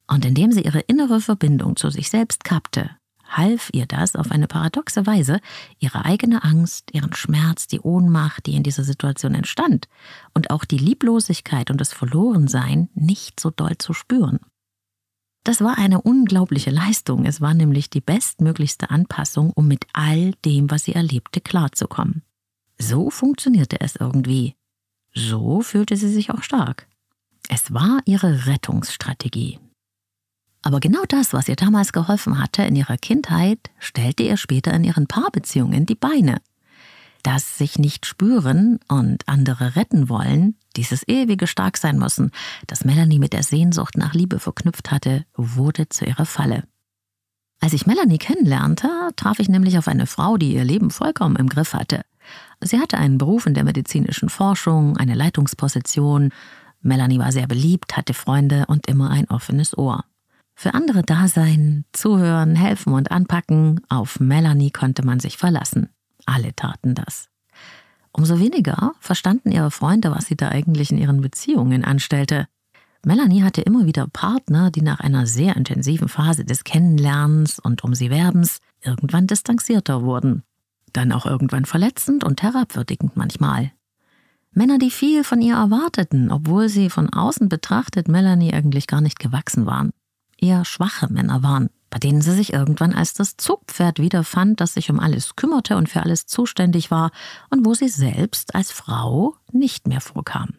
Und 0.07 0.25
indem 0.25 0.51
sie 0.51 0.61
ihre 0.61 0.79
innere 0.79 1.19
Verbindung 1.19 1.75
zu 1.75 1.89
sich 1.89 2.09
selbst 2.09 2.43
kappte, 2.43 2.91
half 3.29 3.69
ihr 3.73 3.85
das 3.85 4.15
auf 4.15 4.31
eine 4.31 4.47
paradoxe 4.47 5.05
Weise, 5.05 5.39
ihre 5.79 6.05
eigene 6.05 6.43
Angst, 6.43 6.93
ihren 6.93 7.13
Schmerz, 7.13 7.67
die 7.67 7.81
Ohnmacht, 7.81 8.45
die 8.45 8.55
in 8.55 8.63
dieser 8.63 8.83
Situation 8.83 9.35
entstand, 9.35 9.87
und 10.33 10.49
auch 10.49 10.65
die 10.65 10.77
Lieblosigkeit 10.77 11.69
und 11.69 11.81
das 11.81 11.93
Verlorensein 11.93 12.89
nicht 12.93 13.39
so 13.39 13.49
doll 13.49 13.77
zu 13.77 13.93
spüren. 13.93 14.39
Das 15.43 15.61
war 15.61 15.77
eine 15.77 16.01
unglaubliche 16.01 16.71
Leistung. 16.71 17.25
Es 17.25 17.39
war 17.39 17.53
nämlich 17.53 17.89
die 17.89 18.01
bestmöglichste 18.01 18.89
Anpassung, 18.89 19.51
um 19.51 19.67
mit 19.67 19.85
all 19.93 20.33
dem, 20.43 20.69
was 20.69 20.83
sie 20.83 20.93
erlebte, 20.93 21.39
klarzukommen. 21.39 22.23
So 22.77 23.09
funktionierte 23.09 23.79
es 23.79 23.95
irgendwie. 23.95 24.55
So 25.13 25.61
fühlte 25.61 25.95
sie 25.95 26.09
sich 26.09 26.31
auch 26.31 26.43
stark. 26.43 26.87
Es 27.47 27.73
war 27.73 28.01
ihre 28.05 28.45
Rettungsstrategie. 28.45 29.59
Aber 30.67 30.81
genau 30.81 31.03
das, 31.07 31.31
was 31.31 31.47
ihr 31.47 31.55
damals 31.55 31.93
geholfen 31.93 32.39
hatte 32.39 32.61
in 32.63 32.75
ihrer 32.75 32.97
Kindheit, 32.97 33.57
stellte 33.79 34.23
ihr 34.23 34.35
später 34.35 34.73
in 34.73 34.83
ihren 34.83 35.07
Paarbeziehungen 35.07 35.85
die 35.85 35.95
Beine. 35.95 36.41
Das 37.23 37.57
sich 37.57 37.79
nicht 37.79 38.05
spüren 38.05 38.77
und 38.89 39.25
andere 39.29 39.77
retten 39.77 40.09
wollen, 40.09 40.57
dieses 40.75 41.07
ewige 41.07 41.47
stark 41.47 41.77
sein 41.77 41.97
müssen, 41.97 42.31
das 42.67 42.83
Melanie 42.83 43.17
mit 43.17 43.31
der 43.31 43.43
Sehnsucht 43.43 43.95
nach 43.95 44.13
Liebe 44.13 44.39
verknüpft 44.39 44.91
hatte, 44.91 45.23
wurde 45.37 45.87
zu 45.87 46.03
ihrer 46.03 46.25
Falle. 46.25 46.65
Als 47.61 47.71
ich 47.71 47.87
Melanie 47.87 48.17
kennenlernte, 48.17 48.89
traf 49.15 49.39
ich 49.39 49.47
nämlich 49.47 49.77
auf 49.77 49.87
eine 49.87 50.05
Frau, 50.05 50.35
die 50.35 50.53
ihr 50.53 50.65
Leben 50.65 50.91
vollkommen 50.91 51.37
im 51.37 51.47
Griff 51.47 51.75
hatte. 51.75 52.01
Sie 52.59 52.77
hatte 52.77 52.97
einen 52.97 53.17
Beruf 53.17 53.45
in 53.45 53.53
der 53.53 53.63
medizinischen 53.63 54.27
Forschung, 54.27 54.97
eine 54.97 55.15
Leitungsposition. 55.15 56.33
Melanie 56.81 57.19
war 57.19 57.31
sehr 57.31 57.47
beliebt, 57.47 57.95
hatte 57.95 58.13
Freunde 58.13 58.65
und 58.67 58.87
immer 58.87 59.11
ein 59.11 59.29
offenes 59.29 59.77
Ohr. 59.77 60.03
Für 60.59 60.73
andere 60.73 61.03
da 61.03 61.27
sein, 61.27 61.85
zuhören, 61.93 62.55
helfen 62.55 62.93
und 62.93 63.11
anpacken, 63.11 63.79
auf 63.89 64.19
Melanie 64.19 64.71
konnte 64.71 65.05
man 65.05 65.19
sich 65.19 65.37
verlassen. 65.37 65.89
Alle 66.25 66.55
taten 66.55 66.95
das. 66.95 67.29
Umso 68.11 68.39
weniger 68.39 68.93
verstanden 68.99 69.51
ihre 69.51 69.69
Freunde, 69.69 70.09
was 70.09 70.25
sie 70.25 70.35
da 70.35 70.49
eigentlich 70.49 70.91
in 70.91 70.97
ihren 70.97 71.21
Beziehungen 71.21 71.85
anstellte. 71.85 72.47
Melanie 73.05 73.43
hatte 73.43 73.61
immer 73.61 73.85
wieder 73.85 74.07
Partner, 74.07 74.71
die 74.71 74.81
nach 74.81 74.99
einer 74.99 75.27
sehr 75.27 75.55
intensiven 75.55 76.09
Phase 76.09 76.43
des 76.43 76.63
Kennenlernens 76.63 77.59
und 77.59 77.83
um 77.83 77.93
sie 77.93 78.09
werbens 78.09 78.57
irgendwann 78.81 79.27
distanzierter 79.27 80.01
wurden. 80.01 80.41
Dann 80.91 81.11
auch 81.11 81.27
irgendwann 81.27 81.65
verletzend 81.65 82.23
und 82.23 82.41
herabwürdigend 82.41 83.15
manchmal. 83.15 83.73
Männer, 84.53 84.79
die 84.79 84.89
viel 84.89 85.23
von 85.23 85.39
ihr 85.39 85.53
erwarteten, 85.53 86.31
obwohl 86.31 86.67
sie 86.67 86.89
von 86.89 87.13
außen 87.13 87.47
betrachtet 87.47 88.07
Melanie 88.07 88.55
eigentlich 88.55 88.87
gar 88.87 89.01
nicht 89.01 89.19
gewachsen 89.19 89.67
waren. 89.67 89.91
Eher 90.37 90.65
schwache 90.65 91.11
Männer 91.11 91.43
waren, 91.43 91.69
bei 91.89 91.99
denen 91.99 92.21
sie 92.21 92.33
sich 92.33 92.53
irgendwann 92.53 92.93
als 92.93 93.13
das 93.13 93.37
Zugpferd 93.37 93.99
wiederfand, 93.99 94.61
das 94.61 94.73
sich 94.73 94.89
um 94.89 94.99
alles 94.99 95.35
kümmerte 95.35 95.77
und 95.77 95.89
für 95.89 96.03
alles 96.03 96.27
zuständig 96.27 96.91
war 96.91 97.11
und 97.49 97.65
wo 97.65 97.73
sie 97.73 97.89
selbst 97.89 98.55
als 98.55 98.71
Frau 98.71 99.35
nicht 99.51 99.87
mehr 99.87 100.01
vorkam. 100.01 100.55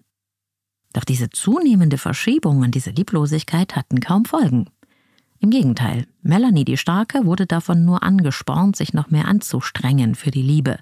Doch 0.92 1.04
diese 1.04 1.30
zunehmende 1.30 1.98
Verschiebung 1.98 2.60
und 2.60 2.74
diese 2.74 2.90
Lieblosigkeit 2.90 3.76
hatten 3.76 4.00
kaum 4.00 4.24
Folgen. 4.24 4.70
Im 5.40 5.50
Gegenteil, 5.50 6.06
Melanie 6.22 6.64
die 6.64 6.76
Starke 6.76 7.24
wurde 7.24 7.46
davon 7.46 7.84
nur 7.84 8.02
angespornt, 8.02 8.74
sich 8.74 8.92
noch 8.92 9.10
mehr 9.10 9.28
anzustrengen 9.28 10.16
für 10.16 10.32
die 10.32 10.42
Liebe, 10.42 10.78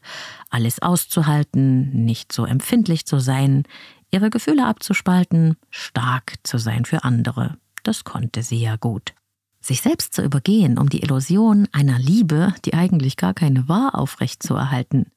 alles 0.48 0.80
auszuhalten, 0.80 2.04
nicht 2.04 2.32
so 2.32 2.46
empfindlich 2.46 3.04
zu 3.04 3.18
sein, 3.18 3.64
ihre 4.10 4.30
Gefühle 4.30 4.66
abzuspalten, 4.66 5.56
stark 5.68 6.34
zu 6.42 6.56
sein 6.56 6.86
für 6.86 7.04
andere. 7.04 7.58
Das 7.86 8.02
konnte 8.02 8.42
sie 8.42 8.60
ja 8.60 8.74
gut. 8.74 9.14
Sich 9.60 9.80
selbst 9.80 10.12
zu 10.12 10.22
übergehen, 10.22 10.76
um 10.76 10.88
die 10.88 11.04
Illusion 11.04 11.68
einer 11.70 12.00
Liebe, 12.00 12.52
die 12.64 12.74
eigentlich 12.74 13.16
gar 13.16 13.32
keine 13.32 13.68
war, 13.68 13.94
aufrechtzuerhalten. 13.94 15.12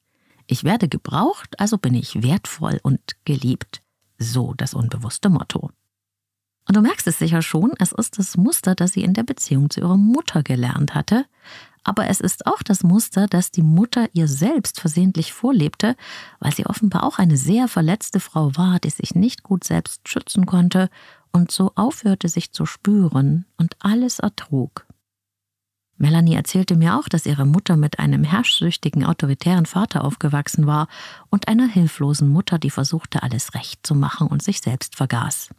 Ich 0.45 0.63
werde 0.63 0.87
gebraucht, 0.87 1.59
also 1.59 1.79
bin 1.79 1.95
ich 1.95 2.21
wertvoll 2.21 2.79
und 2.83 2.99
geliebt. 3.25 3.81
So 4.19 4.53
das 4.53 4.75
unbewusste 4.75 5.29
Motto. 5.29 5.71
Und 6.67 6.75
du 6.75 6.81
merkst 6.81 7.07
es 7.07 7.17
sicher 7.17 7.41
schon, 7.41 7.73
es 7.79 7.91
ist 7.91 8.19
das 8.19 8.37
Muster, 8.37 8.75
das 8.75 8.93
sie 8.93 9.01
in 9.01 9.15
der 9.15 9.23
Beziehung 9.23 9.71
zu 9.71 9.79
ihrer 9.79 9.97
Mutter 9.97 10.43
gelernt 10.43 10.93
hatte, 10.93 11.25
aber 11.83 12.07
es 12.07 12.19
ist 12.19 12.45
auch 12.45 12.61
das 12.63 12.83
Muster, 12.83 13.27
das 13.27 13.51
die 13.51 13.61
Mutter 13.61 14.07
ihr 14.13 14.27
selbst 14.27 14.79
versehentlich 14.79 15.33
vorlebte, 15.33 15.95
weil 16.39 16.53
sie 16.53 16.65
offenbar 16.65 17.03
auch 17.03 17.19
eine 17.19 17.37
sehr 17.37 17.67
verletzte 17.67 18.19
Frau 18.19 18.55
war, 18.55 18.79
die 18.79 18.89
sich 18.89 19.15
nicht 19.15 19.43
gut 19.43 19.63
selbst 19.63 20.07
schützen 20.07 20.45
konnte 20.45 20.89
und 21.31 21.51
so 21.51 21.71
aufhörte, 21.75 22.29
sich 22.29 22.51
zu 22.51 22.65
spüren 22.65 23.45
und 23.57 23.75
alles 23.79 24.19
ertrug. 24.19 24.85
Melanie 25.97 26.35
erzählte 26.35 26.77
mir 26.77 26.97
auch, 26.97 27.09
dass 27.09 27.25
ihre 27.25 27.45
Mutter 27.45 27.75
mit 27.75 27.99
einem 27.99 28.23
herrschsüchtigen, 28.23 29.03
autoritären 29.03 29.65
Vater 29.65 30.05
aufgewachsen 30.05 30.65
war 30.65 30.87
und 31.29 31.49
einer 31.49 31.67
hilflosen 31.67 32.29
Mutter, 32.29 32.57
die 32.57 32.69
versuchte, 32.69 33.21
alles 33.21 33.53
recht 33.53 33.85
zu 33.85 33.95
machen 33.95 34.27
und 34.27 34.41
sich 34.41 34.61
selbst 34.61 34.95
vergaß. 34.95 35.49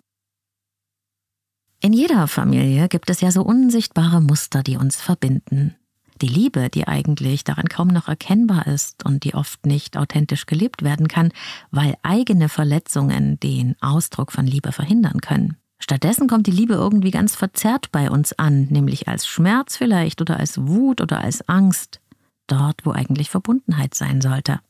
In 1.82 1.92
jeder 1.92 2.26
Familie 2.26 2.88
gibt 2.88 3.10
es 3.10 3.20
ja 3.20 3.30
so 3.30 3.42
unsichtbare 3.42 4.20
Muster, 4.20 4.62
die 4.62 4.76
uns 4.76 5.00
verbinden. 5.00 5.76
Die 6.22 6.28
Liebe, 6.28 6.68
die 6.68 6.86
eigentlich 6.86 7.44
daran 7.44 7.68
kaum 7.68 7.88
noch 7.88 8.08
erkennbar 8.08 8.66
ist 8.66 9.04
und 9.06 9.24
die 9.24 9.34
oft 9.34 9.64
nicht 9.64 9.96
authentisch 9.96 10.46
gelebt 10.46 10.82
werden 10.82 11.08
kann, 11.08 11.32
weil 11.70 11.96
eigene 12.02 12.48
Verletzungen 12.48 13.40
den 13.40 13.76
Ausdruck 13.80 14.32
von 14.32 14.46
Liebe 14.46 14.72
verhindern 14.72 15.20
können. 15.20 15.56
Stattdessen 15.78 16.28
kommt 16.28 16.46
die 16.46 16.52
Liebe 16.52 16.74
irgendwie 16.74 17.10
ganz 17.10 17.34
verzerrt 17.34 17.90
bei 17.90 18.10
uns 18.10 18.34
an, 18.34 18.64
nämlich 18.64 19.08
als 19.08 19.26
Schmerz 19.26 19.76
vielleicht 19.76 20.20
oder 20.20 20.38
als 20.38 20.66
Wut 20.66 21.00
oder 21.00 21.22
als 21.22 21.48
Angst, 21.48 22.00
dort 22.46 22.84
wo 22.84 22.90
eigentlich 22.90 23.30
Verbundenheit 23.30 23.94
sein 23.94 24.20
sollte. 24.20 24.60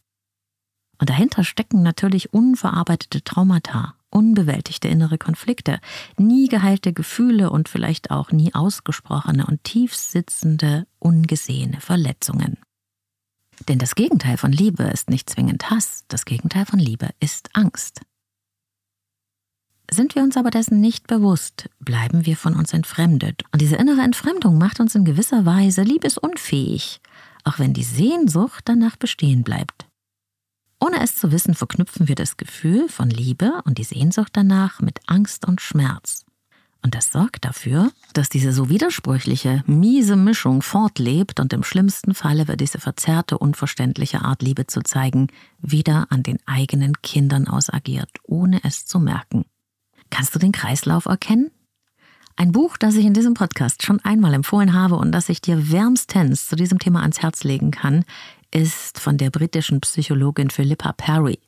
Und 0.99 1.11
dahinter 1.11 1.43
stecken 1.43 1.83
natürlich 1.83 2.33
unverarbeitete 2.33 3.25
Traumata, 3.25 3.95
unbewältigte 4.11 4.89
innere 4.89 5.19
Konflikte, 5.19 5.81
nie 6.17 6.49
geheilte 6.49 6.93
Gefühle 6.93 7.51
und 7.51 7.69
vielleicht 7.69 8.11
auch 8.11 8.33
nie 8.33 8.55
ausgesprochene 8.55 9.47
und 9.47 9.65
tief 9.65 9.95
sitzende, 9.95 10.87
ungesehene 10.99 11.81
Verletzungen. 11.81 12.59
Denn 13.69 13.79
das 13.79 13.95
Gegenteil 13.95 14.37
von 14.37 14.53
Liebe 14.53 14.85
ist 14.85 15.11
nicht 15.11 15.29
zwingend 15.29 15.71
Hass, 15.71 16.05
das 16.09 16.25
Gegenteil 16.25 16.67
von 16.67 16.79
Liebe 16.79 17.11
ist 17.21 17.51
Angst. 17.55 18.01
Sind 19.91 20.15
wir 20.15 20.23
uns 20.23 20.37
aber 20.37 20.51
dessen 20.51 20.81
nicht 20.81 21.09
bewusst, 21.09 21.69
bleiben 21.81 22.25
wir 22.25 22.37
von 22.37 22.55
uns 22.55 22.73
entfremdet. 22.73 23.43
Und 23.53 23.61
diese 23.61 23.77
innere 23.77 24.03
Entfremdung 24.03 24.57
macht 24.57 24.79
uns 24.79 24.95
in 24.95 25.05
gewisser 25.05 25.45
Weise 25.45 25.83
liebesunfähig, 25.83 27.01
auch 27.43 27.59
wenn 27.59 27.73
die 27.73 27.83
Sehnsucht 27.83 28.63
danach 28.67 28.97
bestehen 28.97 29.43
bleibt. 29.43 29.90
Ohne 30.81 31.03
es 31.03 31.15
zu 31.15 31.31
wissen, 31.31 31.55
verknüpfen 31.55 32.09
wir 32.09 32.15
das 32.15 32.39
Gefühl 32.39 32.89
von 32.89 33.11
Liebe 33.11 33.61
und 33.65 33.77
die 33.77 33.85
Sehnsucht 33.85 34.31
danach 34.33 34.81
mit 34.81 34.99
Angst 35.07 35.47
und 35.47 35.61
Schmerz. 35.61 36.25
Und 36.83 36.95
das 36.95 37.13
sorgt 37.13 37.45
dafür, 37.45 37.93
dass 38.15 38.31
diese 38.31 38.53
so 38.53 38.71
widersprüchliche, 38.71 39.63
miese 39.67 40.17
Mischung 40.17 40.63
fortlebt 40.63 41.39
und 41.39 41.53
im 41.53 41.63
schlimmsten 41.63 42.15
Falle 42.15 42.49
wird 42.49 42.63
diese 42.63 42.81
verzerrte, 42.81 43.37
unverständliche 43.37 44.23
Art 44.23 44.41
Liebe 44.41 44.67
zu 44.67 44.81
zeigen, 44.81 45.29
wieder 45.61 46.07
an 46.09 46.23
den 46.23 46.39
eigenen 46.47 46.95
Kindern 47.03 47.47
ausagiert, 47.47 48.11
ohne 48.23 48.65
es 48.65 48.87
zu 48.87 48.99
merken. 48.99 49.45
Kannst 50.09 50.35
du 50.35 50.39
den 50.39 50.53
Kreislauf 50.53 51.05
erkennen? 51.05 51.51
Ein 52.37 52.53
Buch, 52.53 52.79
das 52.79 52.95
ich 52.95 53.05
in 53.05 53.13
diesem 53.13 53.35
Podcast 53.35 53.83
schon 53.83 54.01
einmal 54.01 54.33
empfohlen 54.33 54.73
habe 54.73 54.97
und 54.97 55.13
das 55.13 55.29
ich 55.29 55.43
dir 55.43 55.71
wärmstens 55.71 56.47
zu 56.47 56.57
diesem 56.57 56.79
Thema 56.79 57.03
ans 57.03 57.21
Herz 57.21 57.45
legen 57.45 57.71
kann, 57.71 58.07
ist 58.53 58.99
von 58.99 59.17
der 59.17 59.31
britischen 59.31 59.81
Psychologin 59.81 60.51
Philippa 60.51 60.93
Perry. 60.93 61.39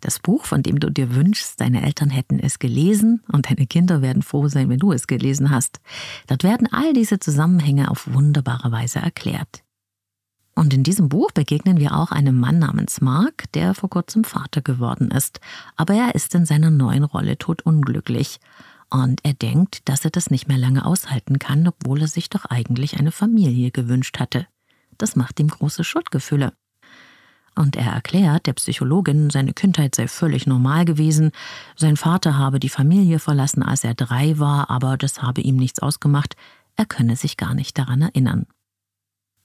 Das 0.00 0.18
Buch, 0.18 0.44
von 0.44 0.62
dem 0.62 0.78
du 0.80 0.90
dir 0.90 1.14
wünschst, 1.14 1.60
deine 1.60 1.82
Eltern 1.82 2.10
hätten 2.10 2.38
es 2.38 2.58
gelesen 2.58 3.22
und 3.32 3.50
deine 3.50 3.66
Kinder 3.66 4.02
werden 4.02 4.22
froh 4.22 4.48
sein, 4.48 4.68
wenn 4.68 4.78
du 4.78 4.92
es 4.92 5.06
gelesen 5.06 5.50
hast. 5.50 5.80
Dort 6.26 6.44
werden 6.44 6.68
all 6.70 6.92
diese 6.92 7.18
Zusammenhänge 7.18 7.90
auf 7.90 8.12
wunderbare 8.12 8.70
Weise 8.70 8.98
erklärt. 8.98 9.62
Und 10.54 10.74
in 10.74 10.82
diesem 10.82 11.08
Buch 11.08 11.30
begegnen 11.30 11.78
wir 11.78 11.96
auch 11.96 12.12
einem 12.12 12.38
Mann 12.38 12.58
namens 12.58 13.00
Mark, 13.00 13.50
der 13.52 13.74
vor 13.74 13.88
kurzem 13.88 14.22
Vater 14.22 14.60
geworden 14.60 15.10
ist. 15.10 15.40
Aber 15.76 15.94
er 15.94 16.14
ist 16.14 16.34
in 16.34 16.44
seiner 16.44 16.70
neuen 16.70 17.04
Rolle 17.04 17.38
totunglücklich. 17.38 18.38
Und 18.90 19.20
er 19.22 19.32
denkt, 19.32 19.88
dass 19.88 20.04
er 20.04 20.10
das 20.10 20.30
nicht 20.30 20.48
mehr 20.48 20.58
lange 20.58 20.84
aushalten 20.84 21.38
kann, 21.38 21.66
obwohl 21.66 22.02
er 22.02 22.08
sich 22.08 22.28
doch 22.28 22.44
eigentlich 22.44 22.98
eine 22.98 23.12
Familie 23.12 23.70
gewünscht 23.70 24.20
hatte. 24.20 24.46
Das 25.02 25.16
macht 25.16 25.40
ihm 25.40 25.48
große 25.48 25.82
Schuldgefühle. 25.82 26.52
Und 27.56 27.74
er 27.74 27.90
erklärt 27.90 28.46
der 28.46 28.52
Psychologin, 28.52 29.30
seine 29.30 29.52
Kindheit 29.52 29.96
sei 29.96 30.06
völlig 30.06 30.46
normal 30.46 30.84
gewesen, 30.84 31.32
sein 31.74 31.96
Vater 31.96 32.38
habe 32.38 32.60
die 32.60 32.68
Familie 32.68 33.18
verlassen, 33.18 33.64
als 33.64 33.82
er 33.82 33.94
drei 33.94 34.38
war, 34.38 34.70
aber 34.70 34.96
das 34.96 35.20
habe 35.20 35.40
ihm 35.40 35.56
nichts 35.56 35.80
ausgemacht, 35.80 36.36
er 36.76 36.86
könne 36.86 37.16
sich 37.16 37.36
gar 37.36 37.52
nicht 37.52 37.76
daran 37.78 38.02
erinnern. 38.02 38.46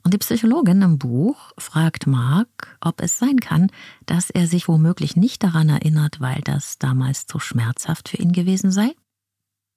Und 0.03 0.13
die 0.13 0.19
Psychologin 0.19 0.83
im 0.83 0.99
Buch 0.99 1.53
fragt 1.57 2.05
Mark, 2.05 2.77
ob 2.79 3.01
es 3.01 3.17
sein 3.17 3.39
kann, 3.39 3.71
dass 4.05 4.29
er 4.29 4.45
sich 4.45 4.67
womöglich 4.67 5.15
nicht 5.15 5.43
daran 5.43 5.69
erinnert, 5.69 6.21
weil 6.21 6.41
das 6.43 6.77
damals 6.77 7.25
zu 7.25 7.39
schmerzhaft 7.39 8.09
für 8.09 8.17
ihn 8.17 8.31
gewesen 8.31 8.69
sei. 8.69 8.93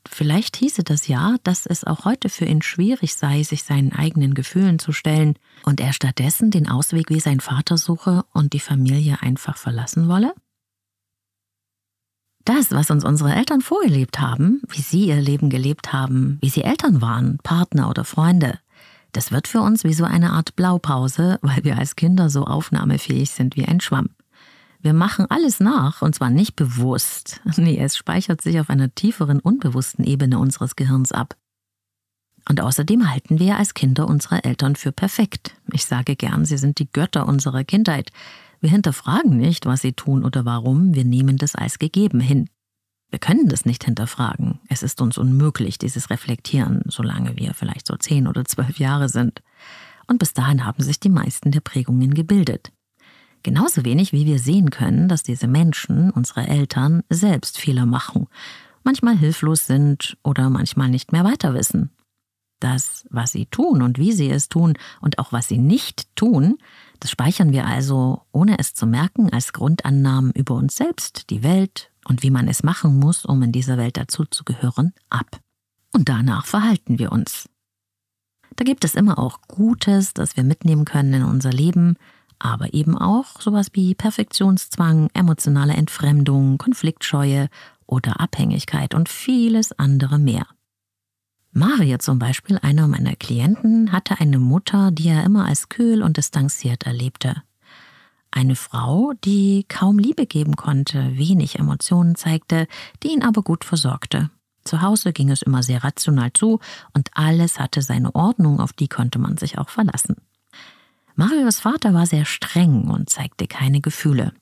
Vielleicht 0.08 0.56
hieße 0.56 0.82
das 0.82 1.08
ja, 1.08 1.36
dass 1.42 1.66
es 1.66 1.84
auch 1.84 2.04
heute 2.04 2.28
für 2.28 2.44
ihn 2.44 2.62
schwierig 2.62 3.14
sei, 3.14 3.42
sich 3.42 3.64
seinen 3.64 3.92
eigenen 3.92 4.34
Gefühlen 4.34 4.78
zu 4.78 4.92
stellen 4.92 5.34
und 5.64 5.80
er 5.80 5.92
stattdessen 5.92 6.50
den 6.50 6.68
Ausweg 6.68 7.10
wie 7.10 7.20
sein 7.20 7.40
Vater 7.40 7.76
suche 7.76 8.24
und 8.32 8.52
die 8.52 8.60
Familie 8.60 9.18
einfach 9.20 9.56
verlassen 9.56 10.08
wolle? 10.08 10.34
Das, 12.44 12.70
was 12.70 12.90
uns 12.90 13.04
unsere 13.04 13.34
Eltern 13.34 13.60
vorgelebt 13.60 14.18
haben, 14.18 14.62
wie 14.68 14.80
sie 14.80 15.06
ihr 15.06 15.20
Leben 15.20 15.50
gelebt 15.50 15.92
haben, 15.92 16.38
wie 16.40 16.48
sie 16.48 16.62
Eltern 16.62 17.02
waren, 17.02 17.38
Partner 17.42 17.90
oder 17.90 18.04
Freunde, 18.04 18.58
das 19.12 19.32
wird 19.32 19.48
für 19.48 19.60
uns 19.60 19.84
wie 19.84 19.92
so 19.92 20.04
eine 20.04 20.30
Art 20.30 20.56
Blaupause, 20.56 21.38
weil 21.42 21.64
wir 21.64 21.78
als 21.78 21.96
Kinder 21.96 22.30
so 22.30 22.44
aufnahmefähig 22.44 23.30
sind 23.30 23.56
wie 23.56 23.66
ein 23.66 23.80
Schwamm. 23.80 24.10
Wir 24.82 24.94
machen 24.94 25.26
alles 25.28 25.60
nach, 25.60 26.00
und 26.00 26.14
zwar 26.14 26.30
nicht 26.30 26.56
bewusst. 26.56 27.40
Nee, 27.56 27.78
es 27.78 27.96
speichert 27.96 28.40
sich 28.40 28.58
auf 28.60 28.70
einer 28.70 28.94
tieferen, 28.94 29.40
unbewussten 29.40 30.04
Ebene 30.04 30.38
unseres 30.38 30.74
Gehirns 30.74 31.12
ab. 31.12 31.36
Und 32.48 32.60
außerdem 32.60 33.10
halten 33.10 33.38
wir 33.38 33.58
als 33.58 33.74
Kinder 33.74 34.08
unsere 34.08 34.42
Eltern 34.44 34.76
für 34.76 34.92
perfekt. 34.92 35.54
Ich 35.72 35.84
sage 35.84 36.16
gern, 36.16 36.46
sie 36.46 36.56
sind 36.56 36.78
die 36.78 36.90
Götter 36.90 37.28
unserer 37.28 37.64
Kindheit. 37.64 38.10
Wir 38.60 38.70
hinterfragen 38.70 39.36
nicht, 39.36 39.66
was 39.66 39.82
sie 39.82 39.92
tun 39.92 40.24
oder 40.24 40.46
warum, 40.46 40.94
wir 40.94 41.04
nehmen 41.04 41.36
das 41.36 41.54
als 41.54 41.78
gegeben 41.78 42.20
hin. 42.20 42.48
Wir 43.10 43.18
können 43.18 43.48
das 43.48 43.66
nicht 43.66 43.84
hinterfragen. 43.84 44.60
Es 44.68 44.82
ist 44.82 45.02
uns 45.02 45.18
unmöglich, 45.18 45.78
dieses 45.78 46.10
Reflektieren, 46.10 46.82
solange 46.86 47.36
wir 47.36 47.54
vielleicht 47.54 47.86
so 47.86 47.96
zehn 47.96 48.26
oder 48.26 48.44
zwölf 48.44 48.78
Jahre 48.78 49.08
sind. 49.08 49.42
Und 50.06 50.18
bis 50.18 50.32
dahin 50.32 50.64
haben 50.64 50.82
sich 50.82 51.00
die 51.00 51.08
meisten 51.08 51.50
der 51.50 51.60
Prägungen 51.60 52.14
gebildet. 52.14 52.72
Genauso 53.42 53.84
wenig 53.84 54.12
wie 54.12 54.26
wir 54.26 54.38
sehen 54.38 54.70
können, 54.70 55.08
dass 55.08 55.22
diese 55.22 55.46
Menschen, 55.46 56.10
unsere 56.10 56.46
Eltern, 56.46 57.02
selbst 57.08 57.58
Fehler 57.58 57.86
machen, 57.86 58.26
manchmal 58.84 59.16
hilflos 59.16 59.66
sind 59.66 60.16
oder 60.22 60.50
manchmal 60.50 60.88
nicht 60.88 61.12
mehr 61.12 61.24
weiter 61.24 61.54
wissen. 61.54 61.90
Das, 62.60 63.06
was 63.08 63.32
sie 63.32 63.46
tun 63.46 63.80
und 63.80 63.98
wie 63.98 64.12
sie 64.12 64.30
es 64.30 64.50
tun 64.50 64.74
und 65.00 65.18
auch 65.18 65.32
was 65.32 65.48
sie 65.48 65.56
nicht 65.56 66.14
tun, 66.14 66.58
das 67.00 67.10
speichern 67.10 67.52
wir 67.52 67.66
also, 67.66 68.22
ohne 68.32 68.58
es 68.58 68.74
zu 68.74 68.86
merken, 68.86 69.32
als 69.32 69.54
Grundannahmen 69.54 70.32
über 70.32 70.54
uns 70.54 70.76
selbst, 70.76 71.30
die 71.30 71.42
Welt 71.42 71.90
und 72.04 72.22
wie 72.22 72.30
man 72.30 72.48
es 72.48 72.62
machen 72.62 72.98
muss, 72.98 73.24
um 73.24 73.42
in 73.42 73.52
dieser 73.52 73.78
Welt 73.78 73.96
dazuzugehören, 73.96 74.92
ab. 75.08 75.40
Und 75.92 76.10
danach 76.10 76.44
verhalten 76.44 76.98
wir 76.98 77.12
uns. 77.12 77.48
Da 78.56 78.64
gibt 78.64 78.84
es 78.84 78.94
immer 78.94 79.18
auch 79.18 79.40
Gutes, 79.48 80.12
das 80.12 80.36
wir 80.36 80.44
mitnehmen 80.44 80.84
können 80.84 81.14
in 81.14 81.24
unser 81.24 81.50
Leben, 81.50 81.96
aber 82.40 82.74
eben 82.74 82.98
auch 82.98 83.40
sowas 83.40 83.68
wie 83.74 83.94
Perfektionszwang, 83.94 85.10
emotionale 85.14 85.74
Entfremdung, 85.74 86.58
Konfliktscheue 86.58 87.48
oder 87.86 88.18
Abhängigkeit 88.20 88.94
und 88.94 89.08
vieles 89.08 89.72
andere 89.78 90.18
mehr. 90.18 90.46
Maria 91.52 91.98
zum 91.98 92.18
Beispiel, 92.18 92.58
einer 92.62 92.86
meiner 92.86 93.16
Klienten, 93.16 93.92
hatte 93.92 94.20
eine 94.20 94.38
Mutter, 94.38 94.90
die 94.92 95.08
er 95.08 95.24
immer 95.24 95.46
als 95.46 95.68
kühl 95.68 96.02
und 96.02 96.16
distanziert 96.16 96.84
erlebte. 96.84 97.42
Eine 98.30 98.54
Frau, 98.54 99.12
die 99.24 99.64
kaum 99.68 99.98
Liebe 99.98 100.26
geben 100.26 100.54
konnte, 100.54 101.18
wenig 101.18 101.58
Emotionen 101.58 102.14
zeigte, 102.14 102.68
die 103.02 103.08
ihn 103.08 103.24
aber 103.24 103.42
gut 103.42 103.64
versorgte. 103.64 104.30
Zu 104.64 104.82
Hause 104.82 105.12
ging 105.12 105.30
es 105.30 105.42
immer 105.42 105.64
sehr 105.64 105.82
rational 105.82 106.32
zu 106.32 106.60
und 106.92 107.10
alles 107.14 107.58
hatte 107.58 107.82
seine 107.82 108.14
Ordnung, 108.14 108.60
auf 108.60 108.72
die 108.72 108.88
konnte 108.88 109.18
man 109.18 109.36
sich 109.36 109.58
auch 109.58 109.68
verlassen. 109.68 110.16
Marios 111.20 111.60
Vater 111.60 111.92
war 111.92 112.06
sehr 112.06 112.24
streng 112.24 112.88
und 112.88 113.10
zeigte 113.10 113.46
keine 113.46 113.82
Gefühle. 113.82 114.32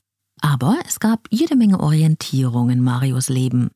Aber 0.40 0.78
es 0.86 1.00
gab 1.00 1.26
jede 1.28 1.56
Menge 1.56 1.80
Orientierung 1.80 2.70
in 2.70 2.84
Marios 2.84 3.28
Leben. 3.28 3.72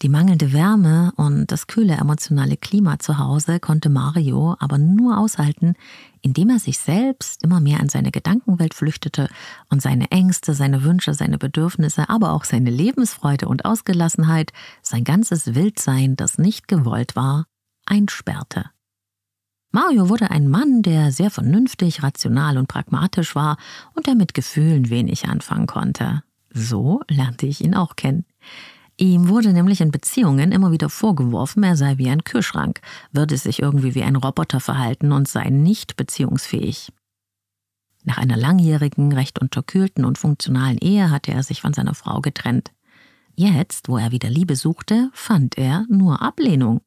Die 0.00 0.08
mangelnde 0.08 0.52
Wärme 0.52 1.12
und 1.16 1.50
das 1.50 1.66
kühle 1.66 1.94
emotionale 1.94 2.56
Klima 2.56 3.00
zu 3.00 3.18
Hause 3.18 3.58
konnte 3.58 3.88
Mario 3.88 4.54
aber 4.60 4.78
nur 4.78 5.18
aushalten, 5.18 5.74
indem 6.22 6.50
er 6.50 6.60
sich 6.60 6.78
selbst 6.78 7.42
immer 7.42 7.58
mehr 7.58 7.80
in 7.80 7.88
seine 7.88 8.12
Gedankenwelt 8.12 8.74
flüchtete 8.74 9.28
und 9.68 9.82
seine 9.82 10.12
Ängste, 10.12 10.54
seine 10.54 10.84
Wünsche, 10.84 11.14
seine 11.14 11.38
Bedürfnisse, 11.38 12.08
aber 12.08 12.30
auch 12.30 12.44
seine 12.44 12.70
Lebensfreude 12.70 13.48
und 13.48 13.64
Ausgelassenheit, 13.64 14.52
sein 14.82 15.02
ganzes 15.02 15.56
Wildsein, 15.56 16.14
das 16.14 16.38
nicht 16.38 16.68
gewollt 16.68 17.16
war, 17.16 17.46
einsperrte. 17.86 18.70
Mario 19.74 20.08
wurde 20.08 20.30
ein 20.30 20.46
Mann, 20.46 20.82
der 20.82 21.10
sehr 21.10 21.30
vernünftig, 21.30 22.04
rational 22.04 22.58
und 22.58 22.68
pragmatisch 22.68 23.34
war 23.34 23.56
und 23.94 24.06
der 24.06 24.14
mit 24.14 24.32
Gefühlen 24.32 24.88
wenig 24.88 25.26
anfangen 25.28 25.66
konnte. 25.66 26.22
So 26.52 27.00
lernte 27.08 27.46
ich 27.46 27.60
ihn 27.60 27.74
auch 27.74 27.96
kennen. 27.96 28.24
Ihm 28.96 29.28
wurde 29.28 29.52
nämlich 29.52 29.80
in 29.80 29.90
Beziehungen 29.90 30.52
immer 30.52 30.70
wieder 30.70 30.88
vorgeworfen, 30.90 31.64
er 31.64 31.76
sei 31.76 31.98
wie 31.98 32.08
ein 32.08 32.22
Kühlschrank, 32.22 32.82
würde 33.10 33.36
sich 33.36 33.60
irgendwie 33.60 33.96
wie 33.96 34.04
ein 34.04 34.14
Roboter 34.14 34.60
verhalten 34.60 35.10
und 35.10 35.26
sei 35.26 35.50
nicht 35.50 35.96
beziehungsfähig. 35.96 36.92
Nach 38.04 38.18
einer 38.18 38.36
langjährigen, 38.36 39.12
recht 39.12 39.40
unterkühlten 39.40 40.04
und 40.04 40.18
funktionalen 40.18 40.78
Ehe 40.78 41.10
hatte 41.10 41.32
er 41.32 41.42
sich 41.42 41.60
von 41.62 41.74
seiner 41.74 41.94
Frau 41.94 42.20
getrennt. 42.20 42.70
Jetzt, 43.34 43.88
wo 43.88 43.98
er 43.98 44.12
wieder 44.12 44.30
Liebe 44.30 44.54
suchte, 44.54 45.10
fand 45.14 45.58
er 45.58 45.84
nur 45.88 46.22
Ablehnung. 46.22 46.80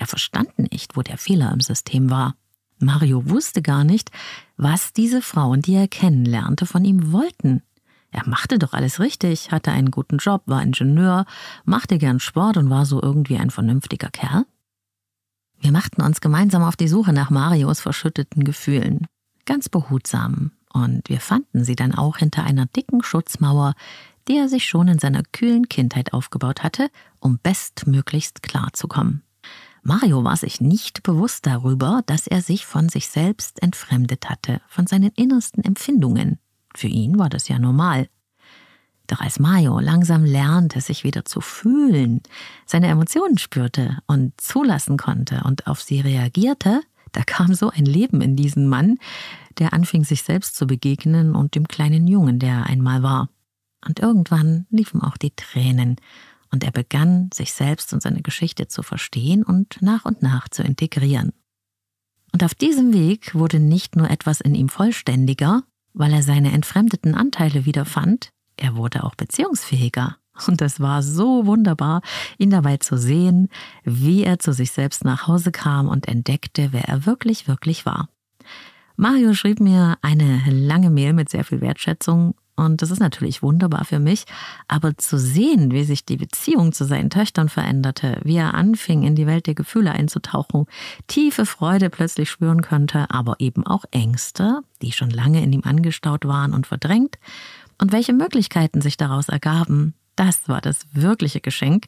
Er 0.00 0.06
verstand 0.06 0.58
nicht, 0.58 0.96
wo 0.96 1.02
der 1.02 1.18
Fehler 1.18 1.52
im 1.52 1.60
System 1.60 2.08
war. 2.08 2.34
Mario 2.78 3.28
wusste 3.28 3.60
gar 3.60 3.84
nicht, 3.84 4.10
was 4.56 4.94
diese 4.94 5.20
Frauen, 5.20 5.60
die 5.60 5.74
er 5.74 5.88
kennenlernte, 5.88 6.64
von 6.64 6.86
ihm 6.86 7.12
wollten. 7.12 7.62
Er 8.10 8.26
machte 8.26 8.58
doch 8.58 8.72
alles 8.72 8.98
richtig, 8.98 9.52
hatte 9.52 9.70
einen 9.70 9.90
guten 9.90 10.16
Job, 10.16 10.42
war 10.46 10.62
Ingenieur, 10.62 11.26
machte 11.66 11.98
gern 11.98 12.18
Sport 12.18 12.56
und 12.56 12.70
war 12.70 12.86
so 12.86 13.00
irgendwie 13.02 13.36
ein 13.36 13.50
vernünftiger 13.50 14.08
Kerl. 14.08 14.46
Wir 15.60 15.70
machten 15.70 16.00
uns 16.00 16.22
gemeinsam 16.22 16.62
auf 16.62 16.76
die 16.76 16.88
Suche 16.88 17.12
nach 17.12 17.28
Marios 17.28 17.80
verschütteten 17.80 18.42
Gefühlen. 18.42 19.06
Ganz 19.44 19.68
behutsam. 19.68 20.52
Und 20.72 21.10
wir 21.10 21.20
fanden 21.20 21.62
sie 21.62 21.76
dann 21.76 21.94
auch 21.94 22.16
hinter 22.16 22.44
einer 22.44 22.64
dicken 22.64 23.02
Schutzmauer, 23.02 23.74
die 24.28 24.38
er 24.38 24.48
sich 24.48 24.66
schon 24.66 24.88
in 24.88 24.98
seiner 24.98 25.24
kühlen 25.32 25.68
Kindheit 25.68 26.14
aufgebaut 26.14 26.62
hatte, 26.62 26.88
um 27.18 27.38
bestmöglichst 27.38 28.42
klarzukommen. 28.42 29.22
Mario 29.82 30.24
war 30.24 30.36
sich 30.36 30.60
nicht 30.60 31.02
bewusst 31.02 31.46
darüber, 31.46 32.02
dass 32.06 32.26
er 32.26 32.42
sich 32.42 32.66
von 32.66 32.88
sich 32.88 33.08
selbst 33.08 33.62
entfremdet 33.62 34.28
hatte, 34.28 34.60
von 34.68 34.86
seinen 34.86 35.10
innersten 35.16 35.64
Empfindungen. 35.64 36.38
Für 36.74 36.86
ihn 36.86 37.18
war 37.18 37.28
das 37.28 37.48
ja 37.48 37.58
normal. 37.58 38.08
Doch 39.06 39.20
als 39.20 39.40
Mario 39.40 39.80
langsam 39.80 40.24
lernte, 40.24 40.80
sich 40.80 41.02
wieder 41.02 41.24
zu 41.24 41.40
fühlen, 41.40 42.22
seine 42.64 42.86
Emotionen 42.86 43.38
spürte 43.38 43.98
und 44.06 44.40
zulassen 44.40 44.96
konnte 44.96 45.42
und 45.44 45.66
auf 45.66 45.82
sie 45.82 46.00
reagierte, 46.00 46.82
da 47.12 47.22
kam 47.24 47.54
so 47.54 47.70
ein 47.70 47.86
Leben 47.86 48.20
in 48.20 48.36
diesen 48.36 48.68
Mann, 48.68 48.98
der 49.58 49.72
anfing 49.72 50.04
sich 50.04 50.22
selbst 50.22 50.56
zu 50.56 50.66
begegnen 50.66 51.34
und 51.34 51.56
dem 51.56 51.66
kleinen 51.66 52.06
Jungen, 52.06 52.38
der 52.38 52.50
er 52.50 52.66
einmal 52.66 53.02
war. 53.02 53.28
Und 53.84 53.98
irgendwann 53.98 54.66
liefen 54.70 55.02
auch 55.02 55.16
die 55.16 55.34
Tränen, 55.34 55.96
und 56.52 56.64
er 56.64 56.72
begann, 56.72 57.30
sich 57.32 57.52
selbst 57.52 57.92
und 57.92 58.02
seine 58.02 58.22
Geschichte 58.22 58.68
zu 58.68 58.82
verstehen 58.82 59.42
und 59.42 59.80
nach 59.80 60.04
und 60.04 60.22
nach 60.22 60.48
zu 60.48 60.62
integrieren. 60.62 61.32
Und 62.32 62.44
auf 62.44 62.54
diesem 62.54 62.92
Weg 62.92 63.34
wurde 63.34 63.58
nicht 63.58 63.96
nur 63.96 64.10
etwas 64.10 64.40
in 64.40 64.54
ihm 64.54 64.68
vollständiger, 64.68 65.64
weil 65.92 66.12
er 66.12 66.22
seine 66.22 66.52
entfremdeten 66.52 67.14
Anteile 67.14 67.64
wiederfand, 67.64 68.30
er 68.56 68.76
wurde 68.76 69.04
auch 69.04 69.14
beziehungsfähiger. 69.14 70.16
Und 70.46 70.62
es 70.62 70.80
war 70.80 71.02
so 71.02 71.44
wunderbar, 71.46 72.02
ihn 72.38 72.50
dabei 72.50 72.78
zu 72.78 72.96
sehen, 72.96 73.48
wie 73.84 74.22
er 74.22 74.38
zu 74.38 74.52
sich 74.52 74.70
selbst 74.70 75.04
nach 75.04 75.26
Hause 75.26 75.52
kam 75.52 75.88
und 75.88 76.08
entdeckte, 76.08 76.72
wer 76.72 76.84
er 76.84 77.04
wirklich, 77.04 77.48
wirklich 77.48 77.84
war. 77.84 78.08
Mario 78.96 79.34
schrieb 79.34 79.60
mir 79.60 79.98
eine 80.02 80.42
lange 80.48 80.90
Mail 80.90 81.12
mit 81.12 81.28
sehr 81.28 81.44
viel 81.44 81.60
Wertschätzung 81.60 82.34
und 82.60 82.82
das 82.82 82.90
ist 82.90 83.00
natürlich 83.00 83.42
wunderbar 83.42 83.84
für 83.86 83.98
mich. 83.98 84.24
Aber 84.68 84.96
zu 84.98 85.18
sehen, 85.18 85.72
wie 85.72 85.84
sich 85.84 86.04
die 86.04 86.18
Beziehung 86.18 86.72
zu 86.72 86.84
seinen 86.84 87.08
Töchtern 87.08 87.48
veränderte, 87.48 88.20
wie 88.22 88.36
er 88.36 88.52
anfing, 88.52 89.02
in 89.02 89.14
die 89.14 89.26
Welt 89.26 89.46
der 89.46 89.54
Gefühle 89.54 89.92
einzutauchen, 89.92 90.66
tiefe 91.06 91.46
Freude 91.46 91.88
plötzlich 91.88 92.28
spüren 92.28 92.60
könnte, 92.60 93.10
aber 93.10 93.36
eben 93.38 93.66
auch 93.66 93.84
Ängste, 93.90 94.60
die 94.82 94.92
schon 94.92 95.10
lange 95.10 95.42
in 95.42 95.52
ihm 95.52 95.62
angestaut 95.64 96.26
waren 96.26 96.52
und 96.52 96.66
verdrängt, 96.66 97.18
und 97.78 97.92
welche 97.92 98.12
Möglichkeiten 98.12 98.82
sich 98.82 98.98
daraus 98.98 99.30
ergaben, 99.30 99.94
das 100.14 100.50
war 100.50 100.60
das 100.60 100.80
wirkliche 100.92 101.40
Geschenk, 101.40 101.86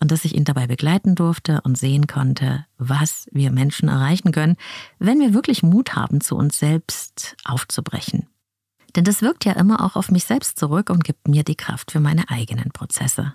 und 0.00 0.10
dass 0.10 0.24
ich 0.24 0.34
ihn 0.34 0.44
dabei 0.44 0.66
begleiten 0.66 1.14
durfte 1.14 1.60
und 1.62 1.78
sehen 1.78 2.06
konnte, 2.06 2.66
was 2.76 3.28
wir 3.32 3.50
Menschen 3.52 3.88
erreichen 3.88 4.32
können, 4.32 4.56
wenn 4.98 5.20
wir 5.20 5.34
wirklich 5.34 5.62
Mut 5.62 5.94
haben, 5.94 6.20
zu 6.20 6.36
uns 6.36 6.58
selbst 6.58 7.36
aufzubrechen. 7.44 8.26
Denn 8.96 9.04
das 9.04 9.22
wirkt 9.22 9.44
ja 9.44 9.52
immer 9.52 9.84
auch 9.84 9.96
auf 9.96 10.10
mich 10.10 10.24
selbst 10.24 10.58
zurück 10.58 10.90
und 10.90 11.04
gibt 11.04 11.28
mir 11.28 11.44
die 11.44 11.56
Kraft 11.56 11.90
für 11.90 12.00
meine 12.00 12.28
eigenen 12.30 12.70
Prozesse. 12.70 13.34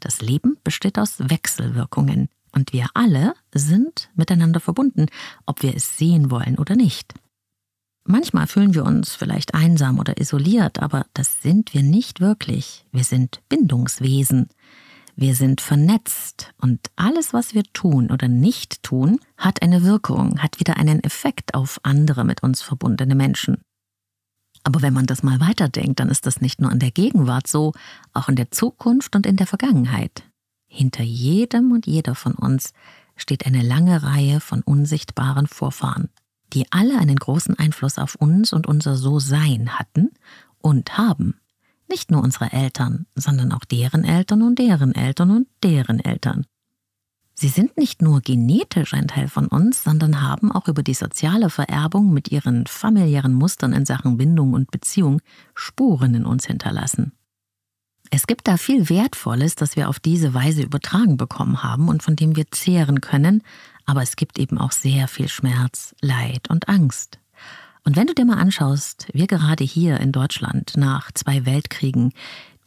Das 0.00 0.20
Leben 0.20 0.58
besteht 0.64 0.98
aus 0.98 1.16
Wechselwirkungen 1.18 2.28
und 2.52 2.72
wir 2.72 2.86
alle 2.94 3.34
sind 3.54 4.10
miteinander 4.14 4.60
verbunden, 4.60 5.06
ob 5.46 5.62
wir 5.62 5.74
es 5.74 5.96
sehen 5.96 6.30
wollen 6.30 6.58
oder 6.58 6.76
nicht. 6.76 7.14
Manchmal 8.04 8.48
fühlen 8.48 8.74
wir 8.74 8.84
uns 8.84 9.14
vielleicht 9.14 9.54
einsam 9.54 9.98
oder 9.98 10.20
isoliert, 10.20 10.80
aber 10.80 11.06
das 11.14 11.40
sind 11.40 11.72
wir 11.72 11.82
nicht 11.82 12.20
wirklich. 12.20 12.84
Wir 12.90 13.04
sind 13.04 13.40
Bindungswesen. 13.48 14.48
Wir 15.14 15.34
sind 15.36 15.60
vernetzt 15.60 16.52
und 16.60 16.80
alles, 16.96 17.32
was 17.32 17.54
wir 17.54 17.62
tun 17.74 18.10
oder 18.10 18.28
nicht 18.28 18.82
tun, 18.82 19.20
hat 19.36 19.62
eine 19.62 19.84
Wirkung, 19.84 20.42
hat 20.42 20.58
wieder 20.58 20.78
einen 20.78 21.04
Effekt 21.04 21.54
auf 21.54 21.78
andere 21.82 22.24
mit 22.24 22.42
uns 22.42 22.62
verbundene 22.62 23.14
Menschen. 23.14 23.58
Aber 24.64 24.82
wenn 24.82 24.92
man 24.92 25.06
das 25.06 25.22
mal 25.22 25.40
weiterdenkt, 25.40 26.00
dann 26.00 26.08
ist 26.08 26.26
das 26.26 26.40
nicht 26.40 26.60
nur 26.60 26.70
in 26.70 26.78
der 26.78 26.90
Gegenwart 26.90 27.46
so, 27.46 27.72
auch 28.12 28.28
in 28.28 28.36
der 28.36 28.50
Zukunft 28.50 29.16
und 29.16 29.26
in 29.26 29.36
der 29.36 29.46
Vergangenheit. 29.46 30.22
Hinter 30.66 31.02
jedem 31.02 31.72
und 31.72 31.86
jeder 31.86 32.14
von 32.14 32.34
uns 32.34 32.72
steht 33.16 33.46
eine 33.46 33.62
lange 33.62 34.02
Reihe 34.02 34.40
von 34.40 34.62
unsichtbaren 34.62 35.46
Vorfahren, 35.46 36.08
die 36.52 36.66
alle 36.70 36.98
einen 36.98 37.16
großen 37.16 37.58
Einfluss 37.58 37.98
auf 37.98 38.14
uns 38.14 38.52
und 38.52 38.66
unser 38.66 38.96
So-Sein 38.96 39.78
hatten 39.78 40.10
und 40.58 40.96
haben. 40.96 41.40
Nicht 41.88 42.10
nur 42.10 42.22
unsere 42.22 42.52
Eltern, 42.52 43.06
sondern 43.14 43.52
auch 43.52 43.64
deren 43.64 44.04
Eltern 44.04 44.42
und 44.42 44.58
deren 44.58 44.94
Eltern 44.94 45.30
und 45.30 45.48
deren 45.62 46.00
Eltern. 46.00 46.46
Sie 47.42 47.48
sind 47.48 47.76
nicht 47.76 48.02
nur 48.02 48.20
genetisch 48.20 48.94
ein 48.94 49.08
Teil 49.08 49.26
von 49.26 49.48
uns, 49.48 49.82
sondern 49.82 50.22
haben 50.22 50.52
auch 50.52 50.68
über 50.68 50.84
die 50.84 50.94
soziale 50.94 51.50
Vererbung 51.50 52.12
mit 52.12 52.30
ihren 52.30 52.68
familiären 52.68 53.32
Mustern 53.32 53.72
in 53.72 53.84
Sachen 53.84 54.16
Bindung 54.16 54.52
und 54.52 54.70
Beziehung 54.70 55.20
Spuren 55.52 56.14
in 56.14 56.24
uns 56.24 56.46
hinterlassen. 56.46 57.10
Es 58.12 58.28
gibt 58.28 58.46
da 58.46 58.56
viel 58.56 58.88
Wertvolles, 58.88 59.56
das 59.56 59.74
wir 59.74 59.88
auf 59.88 59.98
diese 59.98 60.34
Weise 60.34 60.62
übertragen 60.62 61.16
bekommen 61.16 61.64
haben 61.64 61.88
und 61.88 62.04
von 62.04 62.14
dem 62.14 62.36
wir 62.36 62.48
zehren 62.52 63.00
können, 63.00 63.42
aber 63.86 64.02
es 64.02 64.14
gibt 64.14 64.38
eben 64.38 64.56
auch 64.56 64.70
sehr 64.70 65.08
viel 65.08 65.26
Schmerz, 65.26 65.96
Leid 66.00 66.48
und 66.48 66.68
Angst. 66.68 67.18
Und 67.82 67.96
wenn 67.96 68.06
du 68.06 68.14
dir 68.14 68.24
mal 68.24 68.38
anschaust, 68.38 69.08
wir 69.12 69.26
gerade 69.26 69.64
hier 69.64 69.98
in 69.98 70.12
Deutschland 70.12 70.76
nach 70.76 71.10
zwei 71.10 71.44
Weltkriegen, 71.44 72.12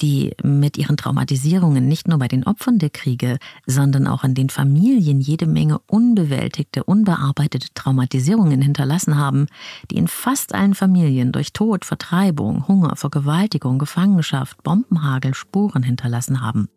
die 0.02 0.34
mit 0.44 0.78
ihren 0.78 0.98
Traumatisierungen 0.98 1.88
nicht 1.88 2.08
nur 2.08 2.20
bei 2.20 2.28
den 2.28 2.46
Opfern 2.46 2.80
der 2.80 2.90
Kriege, 2.90 3.38
sondern 3.66 4.08
auch 4.08 4.24
in 4.24 4.34
den 4.34 4.50
Familien 4.50 5.22
jede 5.22 5.48
Menge 5.48 5.80
unbewältigte, 5.88 6.84
unbearbeitete 6.84 7.68
Traumatisierungen 7.74 8.62
hinterlassen 8.62 9.18
haben, 9.18 9.48
die 9.92 9.98
in 9.98 10.08
fast 10.08 10.54
allen 10.54 10.76
Familien 10.76 11.32
durch 11.32 11.54
Tod, 11.54 11.86
Vertreibung, 11.86 12.68
Hunger, 12.68 12.96
Vergewaltigung, 12.96 13.80
Gefangenschaft, 13.80 14.62
Bombenhagel 14.64 15.34
Spuren 15.34 15.84
hinterlassen 15.84 16.42
haben. 16.42 16.70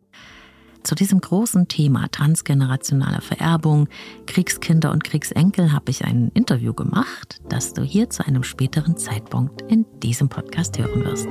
Zu 0.85 0.95
diesem 0.95 1.21
großen 1.21 1.69
Thema 1.69 2.09
transgenerationaler 2.11 3.21
Vererbung, 3.21 3.89
Kriegskinder 4.27 4.93
und 4.93 5.05
Kriegsenkel 5.05 5.73
habe 5.73 5.91
ich 5.91 6.05
ein 6.05 6.31
Interview 6.35 6.73
gemacht, 6.73 7.41
das 7.49 7.75
du 7.75 7.83
hier 7.83 8.09
zu 8.11 8.25
einem 8.27 8.43
späteren 8.43 8.97
Zeitpunkt 8.97 9.63
in 9.63 9.85
diesem 10.03 10.29
Podcast 10.29 10.79
hören 10.79 11.05
wirst. 11.05 11.29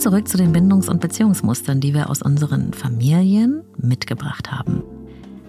Zurück 0.00 0.28
zu 0.28 0.38
den 0.38 0.52
Bindungs- 0.52 0.88
und 0.88 1.00
Beziehungsmustern, 1.00 1.80
die 1.80 1.92
wir 1.92 2.08
aus 2.08 2.22
unseren 2.22 2.72
Familien 2.72 3.62
mitgebracht 3.76 4.50
haben. 4.50 4.82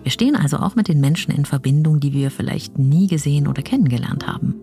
Wir 0.03 0.11
stehen 0.11 0.35
also 0.35 0.57
auch 0.57 0.75
mit 0.75 0.89
den 0.89 0.99
Menschen 0.99 1.31
in 1.31 1.45
Verbindung, 1.45 1.99
die 1.99 2.11
wir 2.11 2.31
vielleicht 2.31 2.77
nie 2.77 3.07
gesehen 3.07 3.47
oder 3.47 3.61
kennengelernt 3.61 4.27
haben. 4.27 4.55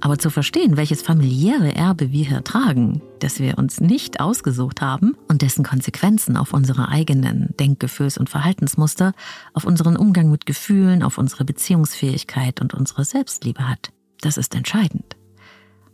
Aber 0.00 0.18
zu 0.18 0.30
verstehen, 0.30 0.76
welches 0.76 1.02
familiäre 1.02 1.74
Erbe 1.74 2.12
wir 2.12 2.24
hier 2.24 2.44
tragen, 2.44 3.00
das 3.18 3.40
wir 3.40 3.58
uns 3.58 3.80
nicht 3.80 4.20
ausgesucht 4.20 4.80
haben 4.80 5.16
und 5.26 5.42
dessen 5.42 5.64
Konsequenzen 5.64 6.36
auf 6.36 6.52
unsere 6.52 6.88
eigenen 6.88 7.54
Denkgefühls- 7.58 8.18
und 8.18 8.28
Verhaltensmuster, 8.28 9.12
auf 9.54 9.64
unseren 9.64 9.96
Umgang 9.96 10.30
mit 10.30 10.46
Gefühlen, 10.46 11.02
auf 11.02 11.18
unsere 11.18 11.44
Beziehungsfähigkeit 11.44 12.60
und 12.60 12.74
unsere 12.74 13.04
Selbstliebe 13.04 13.68
hat, 13.68 13.90
das 14.20 14.36
ist 14.36 14.54
entscheidend. 14.54 15.16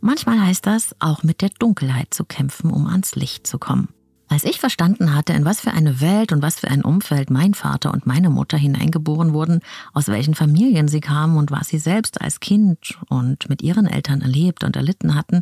Manchmal 0.05 0.39
heißt 0.39 0.67
das, 0.67 0.95
auch 0.99 1.23
mit 1.23 1.41
der 1.41 1.49
Dunkelheit 1.49 2.13
zu 2.13 2.25
kämpfen, 2.25 2.69
um 2.69 2.85
ans 2.85 3.15
Licht 3.15 3.47
zu 3.47 3.57
kommen. 3.57 3.89
Als 4.27 4.43
ich 4.43 4.59
verstanden 4.59 5.15
hatte, 5.15 5.33
in 5.33 5.45
was 5.45 5.61
für 5.61 5.71
eine 5.71 5.99
Welt 5.99 6.31
und 6.31 6.43
was 6.43 6.59
für 6.59 6.67
ein 6.67 6.83
Umfeld 6.83 7.31
mein 7.31 7.55
Vater 7.55 7.91
und 7.91 8.05
meine 8.05 8.29
Mutter 8.29 8.55
hineingeboren 8.55 9.33
wurden, 9.33 9.61
aus 9.93 10.07
welchen 10.07 10.35
Familien 10.35 10.87
sie 10.87 10.99
kamen 10.99 11.37
und 11.37 11.49
was 11.49 11.69
sie 11.69 11.79
selbst 11.79 12.21
als 12.21 12.39
Kind 12.39 12.99
und 13.09 13.49
mit 13.49 13.63
ihren 13.63 13.87
Eltern 13.87 14.21
erlebt 14.21 14.63
und 14.63 14.75
erlitten 14.75 15.15
hatten, 15.15 15.41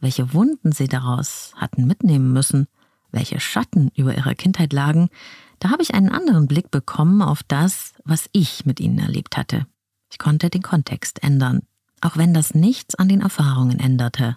welche 0.00 0.32
Wunden 0.32 0.72
sie 0.72 0.88
daraus 0.88 1.52
hatten 1.56 1.86
mitnehmen 1.86 2.32
müssen, 2.32 2.66
welche 3.12 3.40
Schatten 3.40 3.90
über 3.94 4.16
ihrer 4.16 4.34
Kindheit 4.34 4.72
lagen, 4.72 5.10
da 5.58 5.68
habe 5.68 5.82
ich 5.82 5.92
einen 5.92 6.08
anderen 6.08 6.48
Blick 6.48 6.70
bekommen 6.70 7.20
auf 7.20 7.42
das, 7.42 7.92
was 8.06 8.30
ich 8.32 8.64
mit 8.64 8.80
ihnen 8.80 9.00
erlebt 9.00 9.36
hatte. 9.36 9.66
Ich 10.10 10.18
konnte 10.18 10.48
den 10.48 10.62
Kontext 10.62 11.22
ändern 11.22 11.67
auch 12.00 12.16
wenn 12.16 12.34
das 12.34 12.54
nichts 12.54 12.94
an 12.94 13.08
den 13.08 13.20
Erfahrungen 13.20 13.78
änderte. 13.78 14.36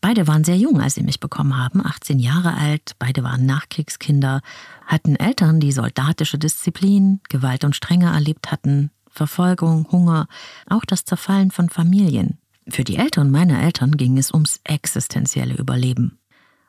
Beide 0.00 0.26
waren 0.26 0.42
sehr 0.42 0.56
jung, 0.56 0.80
als 0.80 0.96
sie 0.96 1.04
mich 1.04 1.20
bekommen 1.20 1.56
haben, 1.56 1.84
18 1.84 2.18
Jahre 2.18 2.54
alt, 2.54 2.96
beide 2.98 3.22
waren 3.22 3.46
Nachkriegskinder, 3.46 4.40
hatten 4.84 5.14
Eltern, 5.14 5.60
die 5.60 5.70
soldatische 5.70 6.38
Disziplin, 6.38 7.20
Gewalt 7.28 7.64
und 7.64 7.76
Strenge 7.76 8.06
erlebt 8.06 8.50
hatten, 8.50 8.90
Verfolgung, 9.08 9.86
Hunger, 9.92 10.26
auch 10.68 10.84
das 10.84 11.04
Zerfallen 11.04 11.52
von 11.52 11.68
Familien. 11.68 12.38
Für 12.68 12.82
die 12.82 12.96
Eltern 12.96 13.30
meiner 13.30 13.62
Eltern 13.62 13.96
ging 13.96 14.18
es 14.18 14.32
ums 14.32 14.60
existenzielle 14.64 15.54
Überleben. 15.54 16.18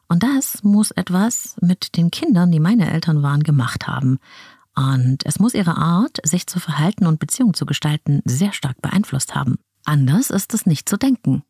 Und 0.07 0.21
das 0.21 0.63
muss 0.63 0.91
etwas 0.91 1.55
mit 1.59 1.97
den 1.97 2.11
Kindern, 2.11 2.51
die 2.51 2.59
meine 2.59 2.91
Eltern 2.91 3.23
waren, 3.23 3.41
gemacht 3.41 3.87
haben. 3.87 4.19
Und 4.75 5.25
es 5.25 5.39
muss 5.39 5.55
ihre 5.55 5.77
Art, 5.77 6.19
sich 6.23 6.45
zu 6.45 6.59
verhalten 6.59 7.07
und 7.07 7.19
Beziehungen 7.19 7.55
zu 7.55 7.65
gestalten, 7.65 8.21
sehr 8.25 8.53
stark 8.53 8.79
beeinflusst 8.81 9.33
haben. 9.33 9.57
Anders 9.85 10.29
ist 10.29 10.53
es 10.53 10.65
nicht 10.65 10.87
zu 10.87 10.97
denken. 10.97 11.43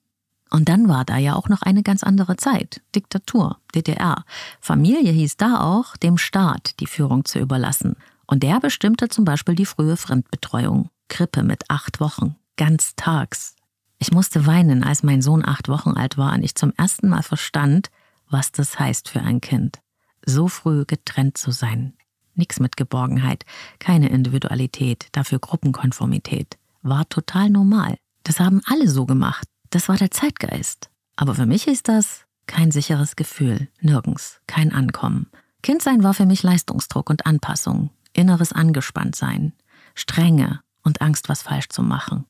Und 0.49 0.69
dann 0.69 0.87
war 0.87 1.03
da 1.03 1.17
ja 1.17 1.35
auch 1.35 1.49
noch 1.49 1.63
eine 1.63 1.81
ganz 1.81 2.03
andere 2.03 2.37
Zeit. 2.37 2.81
Diktatur, 2.95 3.57
DDR. 3.73 4.23
Familie 4.61 5.11
hieß 5.11 5.37
da 5.37 5.61
auch, 5.61 5.97
dem 5.97 6.17
Staat 6.17 6.79
die 6.79 6.87
Führung 6.87 7.25
zu 7.25 7.39
überlassen. 7.39 7.95
Und 8.27 8.43
der 8.43 8.59
bestimmte 8.59 9.09
zum 9.09 9.25
Beispiel 9.25 9.55
die 9.55 9.65
frühe 9.65 9.97
Fremdbetreuung. 9.97 10.89
Krippe 11.09 11.43
mit 11.43 11.69
acht 11.69 11.99
Wochen. 11.99 12.35
Ganz 12.55 12.95
tags. 12.95 13.55
Ich 13.97 14.11
musste 14.11 14.45
weinen, 14.45 14.83
als 14.83 15.01
mein 15.01 15.21
Sohn 15.21 15.43
acht 15.43 15.69
Wochen 15.69 15.91
alt 15.91 16.17
war 16.17 16.33
und 16.33 16.43
ich 16.43 16.55
zum 16.55 16.73
ersten 16.77 17.09
Mal 17.09 17.23
verstand, 17.23 17.89
was 18.29 18.51
das 18.51 18.79
heißt 18.79 19.09
für 19.09 19.21
ein 19.21 19.41
Kind. 19.41 19.79
So 20.25 20.47
früh 20.47 20.85
getrennt 20.85 21.37
zu 21.37 21.51
sein. 21.51 21.93
Nix 22.35 22.59
mit 22.59 22.77
Geborgenheit, 22.77 23.45
keine 23.79 24.09
Individualität, 24.09 25.07
dafür 25.11 25.39
Gruppenkonformität. 25.39 26.57
War 26.81 27.07
total 27.09 27.49
normal. 27.49 27.97
Das 28.23 28.39
haben 28.39 28.61
alle 28.65 28.89
so 28.89 29.05
gemacht. 29.05 29.47
Das 29.69 29.89
war 29.89 29.97
der 29.97 30.11
Zeitgeist. 30.11 30.89
Aber 31.15 31.35
für 31.35 31.45
mich 31.45 31.67
ist 31.67 31.87
das 31.87 32.25
kein 32.47 32.71
sicheres 32.71 33.15
Gefühl, 33.15 33.69
nirgends, 33.81 34.41
kein 34.47 34.73
Ankommen. 34.73 35.27
Kindsein 35.61 36.03
war 36.03 36.13
für 36.13 36.25
mich 36.25 36.43
Leistungsdruck 36.43 37.09
und 37.09 37.25
Anpassung, 37.25 37.89
inneres 38.13 38.51
Angespanntsein, 38.51 39.53
Strenge 39.95 40.61
und 40.83 41.01
Angst, 41.01 41.29
was 41.29 41.43
falsch 41.43 41.69
zu 41.69 41.83
machen. 41.83 42.25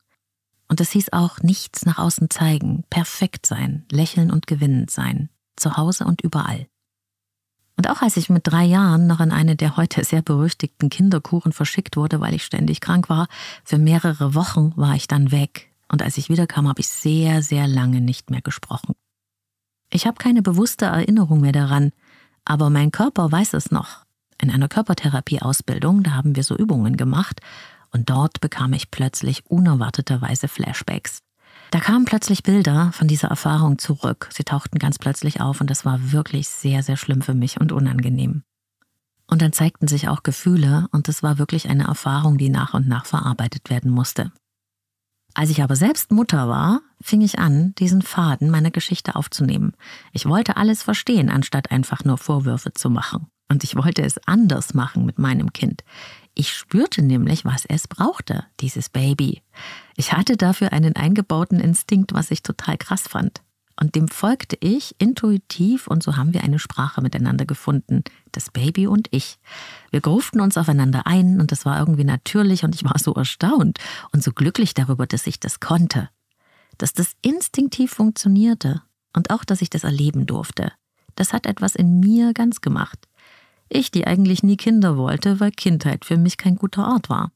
Und 0.67 0.81
es 0.81 0.91
hieß 0.91 1.13
auch 1.13 1.39
nichts 1.39 1.85
nach 1.85 1.97
außen 1.97 2.29
zeigen, 2.29 2.83
perfekt 2.89 3.45
sein, 3.45 3.85
lächeln 3.91 4.31
und 4.31 4.47
gewinnend 4.47 4.91
sein, 4.91 5.29
zu 5.55 5.77
Hause 5.77 6.05
und 6.05 6.21
überall. 6.21 6.67
Und 7.75 7.89
auch 7.89 8.01
als 8.01 8.17
ich 8.17 8.29
mit 8.29 8.47
drei 8.47 8.63
Jahren 8.63 9.07
noch 9.07 9.19
in 9.19 9.31
eine 9.31 9.55
der 9.55 9.77
heute 9.77 10.03
sehr 10.03 10.21
berüchtigten 10.21 10.89
Kinderkuren 10.89 11.51
verschickt 11.51 11.97
wurde, 11.97 12.21
weil 12.21 12.35
ich 12.35 12.43
ständig 12.43 12.81
krank 12.81 13.09
war, 13.09 13.27
für 13.63 13.79
mehrere 13.79 14.35
Wochen 14.35 14.73
war 14.75 14.95
ich 14.95 15.07
dann 15.07 15.31
weg, 15.31 15.72
und 15.93 16.01
als 16.01 16.17
ich 16.17 16.27
wiederkam, 16.27 16.67
habe 16.67 16.81
ich 16.81 16.87
sehr, 16.89 17.43
sehr 17.43 17.67
lange 17.67 18.01
nicht 18.01 18.31
mehr 18.31 18.41
gesprochen. 18.41 18.95
Ich 19.91 20.07
habe 20.07 20.17
keine 20.17 20.41
bewusste 20.41 20.85
Erinnerung 20.85 21.39
mehr 21.39 21.51
daran, 21.51 21.91
aber 22.45 22.71
mein 22.71 22.89
Körper 22.89 23.31
weiß 23.31 23.53
es 23.53 23.69
noch. 23.69 24.03
In 24.41 24.49
einer 24.49 24.67
Körpertherapieausbildung, 24.67 26.01
da 26.01 26.13
haben 26.13 26.35
wir 26.35 26.43
so 26.43 26.57
Übungen 26.57 26.97
gemacht, 26.97 27.41
und 27.91 28.09
dort 28.09 28.41
bekam 28.41 28.73
ich 28.73 28.89
plötzlich 28.89 29.45
unerwarteterweise 29.45 30.47
Flashbacks. 30.47 31.19
Da 31.69 31.79
kamen 31.79 32.05
plötzlich 32.05 32.41
Bilder 32.41 32.91
von 32.93 33.07
dieser 33.07 33.27
Erfahrung 33.27 33.77
zurück. 33.77 34.29
Sie 34.33 34.43
tauchten 34.43 34.79
ganz 34.79 34.97
plötzlich 34.97 35.41
auf 35.41 35.61
und 35.61 35.69
das 35.69 35.85
war 35.85 36.11
wirklich 36.11 36.47
sehr, 36.47 36.81
sehr 36.81 36.97
schlimm 36.97 37.21
für 37.21 37.35
mich 37.35 37.61
und 37.61 37.71
unangenehm. 37.71 38.41
Und 39.27 39.43
dann 39.43 39.53
zeigten 39.53 39.87
sich 39.87 40.07
auch 40.07 40.23
Gefühle 40.23 40.87
und 40.91 41.07
es 41.07 41.21
war 41.21 41.37
wirklich 41.37 41.69
eine 41.69 41.83
Erfahrung, 41.83 42.39
die 42.39 42.49
nach 42.49 42.73
und 42.73 42.87
nach 42.87 43.05
verarbeitet 43.05 43.69
werden 43.69 43.91
musste. 43.91 44.31
Als 45.33 45.49
ich 45.49 45.63
aber 45.63 45.75
selbst 45.75 46.11
Mutter 46.11 46.47
war, 46.47 46.81
fing 47.01 47.21
ich 47.21 47.39
an, 47.39 47.73
diesen 47.75 48.01
Faden 48.01 48.49
meiner 48.49 48.71
Geschichte 48.71 49.15
aufzunehmen. 49.15 49.73
Ich 50.11 50.27
wollte 50.27 50.57
alles 50.57 50.83
verstehen, 50.83 51.29
anstatt 51.29 51.71
einfach 51.71 52.03
nur 52.03 52.17
Vorwürfe 52.17 52.73
zu 52.73 52.89
machen. 52.89 53.27
Und 53.49 53.63
ich 53.63 53.75
wollte 53.75 54.03
es 54.03 54.19
anders 54.27 54.73
machen 54.73 55.05
mit 55.05 55.19
meinem 55.19 55.51
Kind. 55.51 55.83
Ich 56.35 56.53
spürte 56.53 57.01
nämlich, 57.01 57.45
was 57.45 57.65
es 57.65 57.87
brauchte, 57.87 58.45
dieses 58.59 58.89
Baby. 58.89 59.41
Ich 59.95 60.13
hatte 60.13 60.37
dafür 60.37 60.71
einen 60.71 60.95
eingebauten 60.95 61.59
Instinkt, 61.59 62.13
was 62.13 62.31
ich 62.31 62.41
total 62.41 62.77
krass 62.77 63.03
fand. 63.07 63.41
Und 63.79 63.95
dem 63.95 64.07
folgte 64.07 64.55
ich 64.59 64.95
intuitiv 64.99 65.87
und 65.87 66.03
so 66.03 66.15
haben 66.15 66.33
wir 66.33 66.43
eine 66.43 66.59
Sprache 66.59 67.01
miteinander 67.01 67.45
gefunden, 67.45 68.03
das 68.31 68.51
Baby 68.51 68.87
und 68.87 69.07
ich. 69.11 69.39
Wir 69.89 70.01
gruften 70.01 70.41
uns 70.41 70.57
aufeinander 70.57 71.07
ein 71.07 71.39
und 71.41 71.51
das 71.51 71.65
war 71.65 71.79
irgendwie 71.79 72.03
natürlich 72.03 72.63
und 72.63 72.75
ich 72.75 72.83
war 72.83 72.97
so 72.99 73.13
erstaunt 73.13 73.79
und 74.11 74.23
so 74.23 74.31
glücklich 74.31 74.73
darüber, 74.73 75.07
dass 75.07 75.25
ich 75.25 75.39
das 75.39 75.59
konnte. 75.59 76.09
Dass 76.77 76.93
das 76.93 77.13
instinktiv 77.21 77.91
funktionierte 77.91 78.81
und 79.15 79.31
auch, 79.31 79.43
dass 79.43 79.61
ich 79.61 79.69
das 79.69 79.83
erleben 79.83 80.25
durfte. 80.25 80.71
Das 81.15 81.33
hat 81.33 81.45
etwas 81.45 81.75
in 81.75 81.99
mir 81.99 82.33
ganz 82.33 82.61
gemacht. 82.61 83.07
Ich, 83.69 83.89
die 83.89 84.05
eigentlich 84.05 84.43
nie 84.43 84.57
Kinder 84.57 84.97
wollte, 84.97 85.39
weil 85.39 85.51
Kindheit 85.51 86.05
für 86.05 86.17
mich 86.17 86.37
kein 86.37 86.55
guter 86.55 86.87
Ort 86.87 87.09
war. 87.09 87.31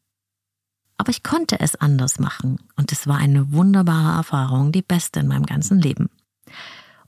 Aber 0.97 1.09
ich 1.09 1.23
konnte 1.23 1.59
es 1.59 1.75
anders 1.75 2.19
machen 2.19 2.57
und 2.75 2.91
es 2.91 3.07
war 3.07 3.17
eine 3.17 3.51
wunderbare 3.51 4.17
Erfahrung, 4.17 4.71
die 4.71 4.81
beste 4.81 5.19
in 5.19 5.27
meinem 5.27 5.45
ganzen 5.45 5.79
Leben. 5.79 6.09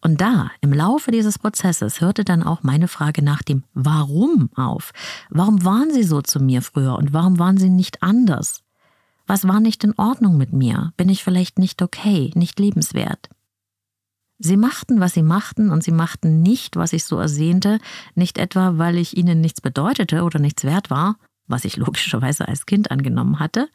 Und 0.02 0.22
da, 0.22 0.52
im 0.62 0.72
Laufe 0.72 1.12
dieses 1.12 1.38
Prozesses, 1.38 2.00
hörte 2.00 2.24
dann 2.24 2.44
auch 2.44 2.64
meine 2.64 2.88
Frage 2.88 3.22
nach 3.22 3.44
dem 3.44 3.64
Warum 3.74 4.50
auf. 4.56 4.92
Warum 5.30 5.66
waren 5.66 5.92
Sie 5.92 6.04
so 6.04 6.22
zu 6.22 6.40
mir 6.40 6.62
früher 6.62 6.96
und 6.96 7.14
warum 7.14 7.38
waren 7.38 7.58
Sie 7.58 7.70
nicht 7.70 8.02
anders? 8.02 8.64
Was 9.28 9.48
war 9.48 9.60
nicht 9.60 9.84
in 9.84 9.94
Ordnung 9.98 10.38
mit 10.38 10.54
mir? 10.54 10.94
Bin 10.98 11.10
ich 11.10 11.24
vielleicht 11.24 11.60
nicht 11.60 11.82
okay, 11.82 12.32
nicht 12.34 12.60
lebenswert? 12.60 13.30
Sie 14.40 14.56
machten, 14.56 15.02
was 15.02 15.14
sie 15.14 15.22
machten, 15.22 15.70
und 15.70 15.84
sie 15.84 15.92
machten 15.92 16.42
nicht, 16.42 16.78
was 16.78 16.94
ich 16.94 17.04
so 17.04 17.20
ersehnte, 17.20 17.80
nicht 18.16 18.38
etwa, 18.38 18.78
weil 18.78 18.98
ich 18.98 19.18
ihnen 19.18 19.42
nichts 19.42 19.60
bedeutete 19.60 20.24
oder 20.24 20.40
nichts 20.40 20.64
wert 20.64 20.90
war, 20.90 21.18
was 21.46 21.66
ich 21.66 21.76
logischerweise 21.78 22.48
als 22.48 22.66
Kind 22.66 22.90
angenommen 22.90 23.40
hatte. 23.40 23.68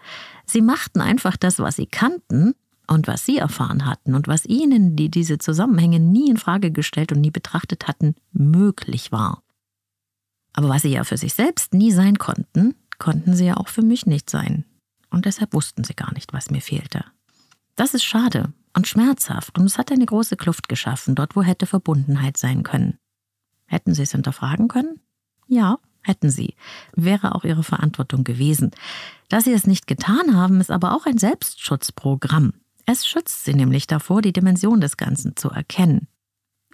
Sie 0.46 0.62
machten 0.62 1.03
einfach 1.03 1.37
das, 1.37 1.59
was 1.59 1.77
sie 1.77 1.87
kannten, 1.87 2.55
und 2.87 3.07
was 3.07 3.25
sie 3.25 3.38
erfahren 3.38 3.87
hatten 3.87 4.14
und 4.14 4.29
was 4.29 4.44
ihnen, 4.44 4.97
die 4.97 5.11
diese 5.11 5.38
Zusammenhänge 5.38 6.01
nie 6.01 6.31
in 6.31 6.37
Frage 6.37 6.70
gestellt 6.70 7.12
und 7.12 7.20
nie 7.20 7.31
betrachtet 7.31 7.88
hatten, 7.88 8.14
möglich 8.33 9.12
war. 9.12 9.42
Aber 10.53 10.68
was 10.68 10.83
sie 10.83 10.90
ja 10.90 11.05
für 11.05 11.16
sich 11.16 11.35
selbst 11.35 11.75
nie 11.75 11.90
sein 11.90 12.18
konnten, 12.18 12.75
konnten 12.99 13.35
sie 13.35 13.47
ja 13.47 13.57
auch 13.57 13.68
für 13.68 13.83
mich 13.83 14.07
nicht 14.07 14.31
sein. 14.31 14.64
Und 15.11 15.25
deshalb 15.27 15.53
wussten 15.53 15.85
sie 15.85 15.94
gar 15.94 16.12
nicht, 16.14 16.33
was 16.33 16.51
mir 16.51 16.61
fehlte. 16.61 17.05
Das 17.77 17.94
ist 17.94 18.05
schade 18.05 18.53
und 18.77 18.87
schmerzhaft 18.87 19.59
und 19.59 19.66
es 19.66 19.79
hat 19.79 19.90
eine 19.90 20.07
große 20.07 20.37
Kluft 20.37 20.68
geschaffen, 20.68 21.14
dort 21.14 21.37
wo 21.37 21.42
hätte 21.42 21.66
Verbundenheit 21.66 22.37
sein 22.37 22.62
können. 22.62 22.99
Hätten 23.66 23.94
sie 23.94 24.03
es 24.03 24.12
hinterfragen 24.12 24.68
können? 24.68 25.01
Ja, 25.47 25.79
hätten 26.03 26.31
sie. 26.31 26.55
Wäre 26.94 27.35
auch 27.35 27.44
ihre 27.44 27.62
Verantwortung 27.62 28.25
gewesen. 28.25 28.70
Dass 29.29 29.44
sie 29.44 29.53
es 29.53 29.66
nicht 29.66 29.87
getan 29.87 30.37
haben, 30.37 30.61
ist 30.61 30.70
aber 30.70 30.94
auch 30.94 31.07
ein 31.07 31.18
Selbstschutzprogramm. 31.18 32.53
Es 32.87 33.07
schützt 33.07 33.44
sie 33.44 33.55
nämlich 33.55 33.87
davor, 33.87 34.23
die 34.23 34.33
Dimension 34.33 34.81
des 34.81 34.97
Ganzen 34.97 35.37
zu 35.37 35.51
erkennen. 35.51 36.09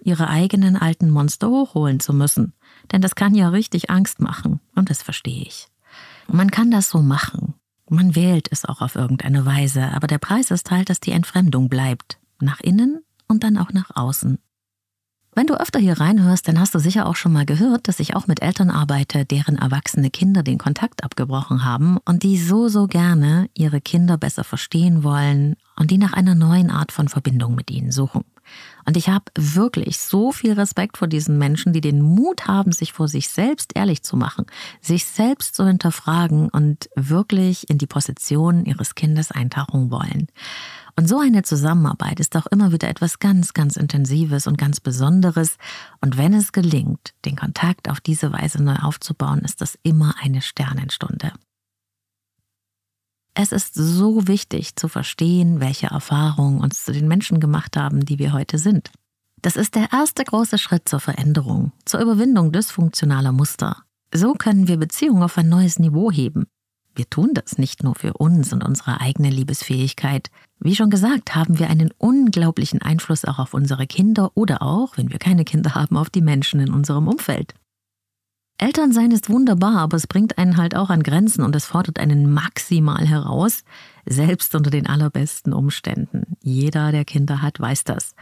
Ihre 0.03 0.27
eigenen 0.29 0.75
alten 0.75 1.09
Monster 1.09 1.49
hochholen 1.49 1.99
zu 1.99 2.13
müssen. 2.13 2.53
Denn 2.91 3.01
das 3.01 3.15
kann 3.15 3.35
ja 3.35 3.49
richtig 3.49 3.89
Angst 3.89 4.19
machen. 4.19 4.59
Und 4.75 4.89
das 4.89 5.03
verstehe 5.03 5.43
ich. 5.43 5.67
Man 6.27 6.51
kann 6.51 6.71
das 6.71 6.89
so 6.89 7.01
machen. 7.01 7.53
Man 7.89 8.15
wählt 8.15 8.47
es 8.51 8.65
auch 8.65 8.81
auf 8.81 8.95
irgendeine 8.95 9.45
Weise. 9.45 9.89
Aber 9.91 10.07
der 10.07 10.17
Preis 10.17 10.49
ist 10.51 10.71
halt, 10.71 10.89
dass 10.89 10.99
die 10.99 11.11
Entfremdung 11.11 11.69
bleibt. 11.69 12.19
Nach 12.39 12.59
innen 12.61 13.03
und 13.27 13.43
dann 13.43 13.57
auch 13.57 13.71
nach 13.71 13.95
außen. 13.95 14.39
Wenn 15.33 15.47
du 15.47 15.57
öfter 15.57 15.79
hier 15.79 15.97
reinhörst, 15.97 16.45
dann 16.49 16.59
hast 16.59 16.75
du 16.75 16.79
sicher 16.79 17.05
auch 17.05 17.15
schon 17.15 17.31
mal 17.31 17.45
gehört, 17.45 17.87
dass 17.87 18.01
ich 18.01 18.17
auch 18.17 18.27
mit 18.27 18.41
Eltern 18.41 18.69
arbeite, 18.69 19.23
deren 19.23 19.57
erwachsene 19.57 20.09
Kinder 20.09 20.43
den 20.43 20.57
Kontakt 20.57 21.05
abgebrochen 21.05 21.63
haben 21.63 21.97
und 22.03 22.23
die 22.23 22.37
so, 22.37 22.67
so 22.67 22.87
gerne 22.87 23.49
ihre 23.53 23.79
Kinder 23.79 24.17
besser 24.17 24.43
verstehen 24.43 25.03
wollen 25.03 25.55
und 25.77 25.89
die 25.89 25.97
nach 25.97 26.11
einer 26.11 26.35
neuen 26.35 26.69
Art 26.69 26.91
von 26.91 27.07
Verbindung 27.07 27.55
mit 27.55 27.71
ihnen 27.71 27.91
suchen. 27.91 28.25
Und 28.85 28.97
ich 28.97 29.07
habe 29.07 29.25
wirklich 29.35 29.99
so 29.99 30.33
viel 30.33 30.51
Respekt 30.51 30.97
vor 30.97 31.07
diesen 31.07 31.37
Menschen, 31.37 31.71
die 31.71 31.79
den 31.81 32.01
Mut 32.01 32.47
haben, 32.47 32.73
sich 32.73 32.91
vor 32.91 33.07
sich 33.07 33.29
selbst 33.29 33.71
ehrlich 33.75 34.03
zu 34.03 34.17
machen, 34.17 34.45
sich 34.81 35.05
selbst 35.05 35.55
zu 35.55 35.65
hinterfragen 35.65 36.49
und 36.49 36.89
wirklich 36.95 37.69
in 37.69 37.77
die 37.77 37.87
Position 37.87 38.65
ihres 38.65 38.95
Kindes 38.95 39.31
eintauchen 39.31 39.91
wollen. 39.91 40.27
Und 40.95 41.07
so 41.07 41.19
eine 41.19 41.43
Zusammenarbeit 41.43 42.19
ist 42.19 42.35
auch 42.35 42.47
immer 42.47 42.71
wieder 42.71 42.89
etwas 42.89 43.19
ganz, 43.19 43.53
ganz 43.53 43.75
Intensives 43.75 44.47
und 44.47 44.57
ganz 44.57 44.79
Besonderes. 44.79 45.57
Und 46.01 46.17
wenn 46.17 46.33
es 46.33 46.51
gelingt, 46.51 47.13
den 47.25 47.35
Kontakt 47.35 47.89
auf 47.89 48.01
diese 48.01 48.31
Weise 48.31 48.61
neu 48.63 48.75
aufzubauen, 48.75 49.39
ist 49.39 49.61
das 49.61 49.77
immer 49.83 50.15
eine 50.21 50.41
Sternenstunde. 50.41 51.31
Es 53.33 53.51
ist 53.51 53.73
so 53.75 54.27
wichtig 54.27 54.75
zu 54.75 54.87
verstehen, 54.89 55.61
welche 55.61 55.87
Erfahrungen 55.87 56.59
uns 56.59 56.83
zu 56.83 56.91
den 56.91 57.07
Menschen 57.07 57.39
gemacht 57.39 57.77
haben, 57.77 58.03
die 58.03 58.19
wir 58.19 58.33
heute 58.33 58.57
sind. 58.57 58.91
Das 59.41 59.55
ist 59.55 59.75
der 59.75 59.91
erste 59.91 60.23
große 60.23 60.57
Schritt 60.57 60.87
zur 60.87 60.99
Veränderung, 60.99 61.71
zur 61.85 62.01
Überwindung 62.01 62.51
dysfunktionaler 62.51 63.31
Muster. 63.31 63.83
So 64.13 64.33
können 64.33 64.67
wir 64.67 64.77
Beziehungen 64.77 65.23
auf 65.23 65.37
ein 65.37 65.49
neues 65.49 65.79
Niveau 65.79 66.11
heben. 66.11 66.45
Wir 66.93 67.09
tun 67.09 67.31
das 67.33 67.57
nicht 67.57 67.83
nur 67.83 67.95
für 67.95 68.13
uns 68.13 68.51
und 68.53 68.63
unsere 68.63 68.99
eigene 68.99 69.29
Liebesfähigkeit. 69.29 70.29
Wie 70.59 70.75
schon 70.75 70.89
gesagt, 70.89 71.35
haben 71.35 71.57
wir 71.57 71.69
einen 71.69 71.91
unglaublichen 71.97 72.81
Einfluss 72.81 73.25
auch 73.25 73.39
auf 73.39 73.53
unsere 73.53 73.87
Kinder 73.87 74.31
oder 74.35 74.61
auch, 74.61 74.97
wenn 74.97 75.11
wir 75.11 75.19
keine 75.19 75.45
Kinder 75.45 75.73
haben, 75.75 75.97
auf 75.97 76.09
die 76.09 76.21
Menschen 76.21 76.59
in 76.59 76.73
unserem 76.73 77.07
Umfeld. 77.07 77.53
Elternsein 78.57 79.09
ist 79.09 79.29
wunderbar, 79.29 79.77
aber 79.77 79.97
es 79.97 80.05
bringt 80.05 80.37
einen 80.37 80.57
halt 80.57 80.75
auch 80.75 80.91
an 80.91 81.01
Grenzen 81.01 81.43
und 81.43 81.55
es 81.55 81.65
fordert 81.65 81.97
einen 81.97 82.31
maximal 82.31 83.07
heraus, 83.07 83.63
selbst 84.05 84.53
unter 84.53 84.69
den 84.69 84.85
allerbesten 84.85 85.51
Umständen. 85.51 86.37
Jeder, 86.43 86.91
der 86.91 87.03
Kinder 87.05 87.41
hat, 87.41 87.59
weiß 87.59 87.85
das. 87.85 88.13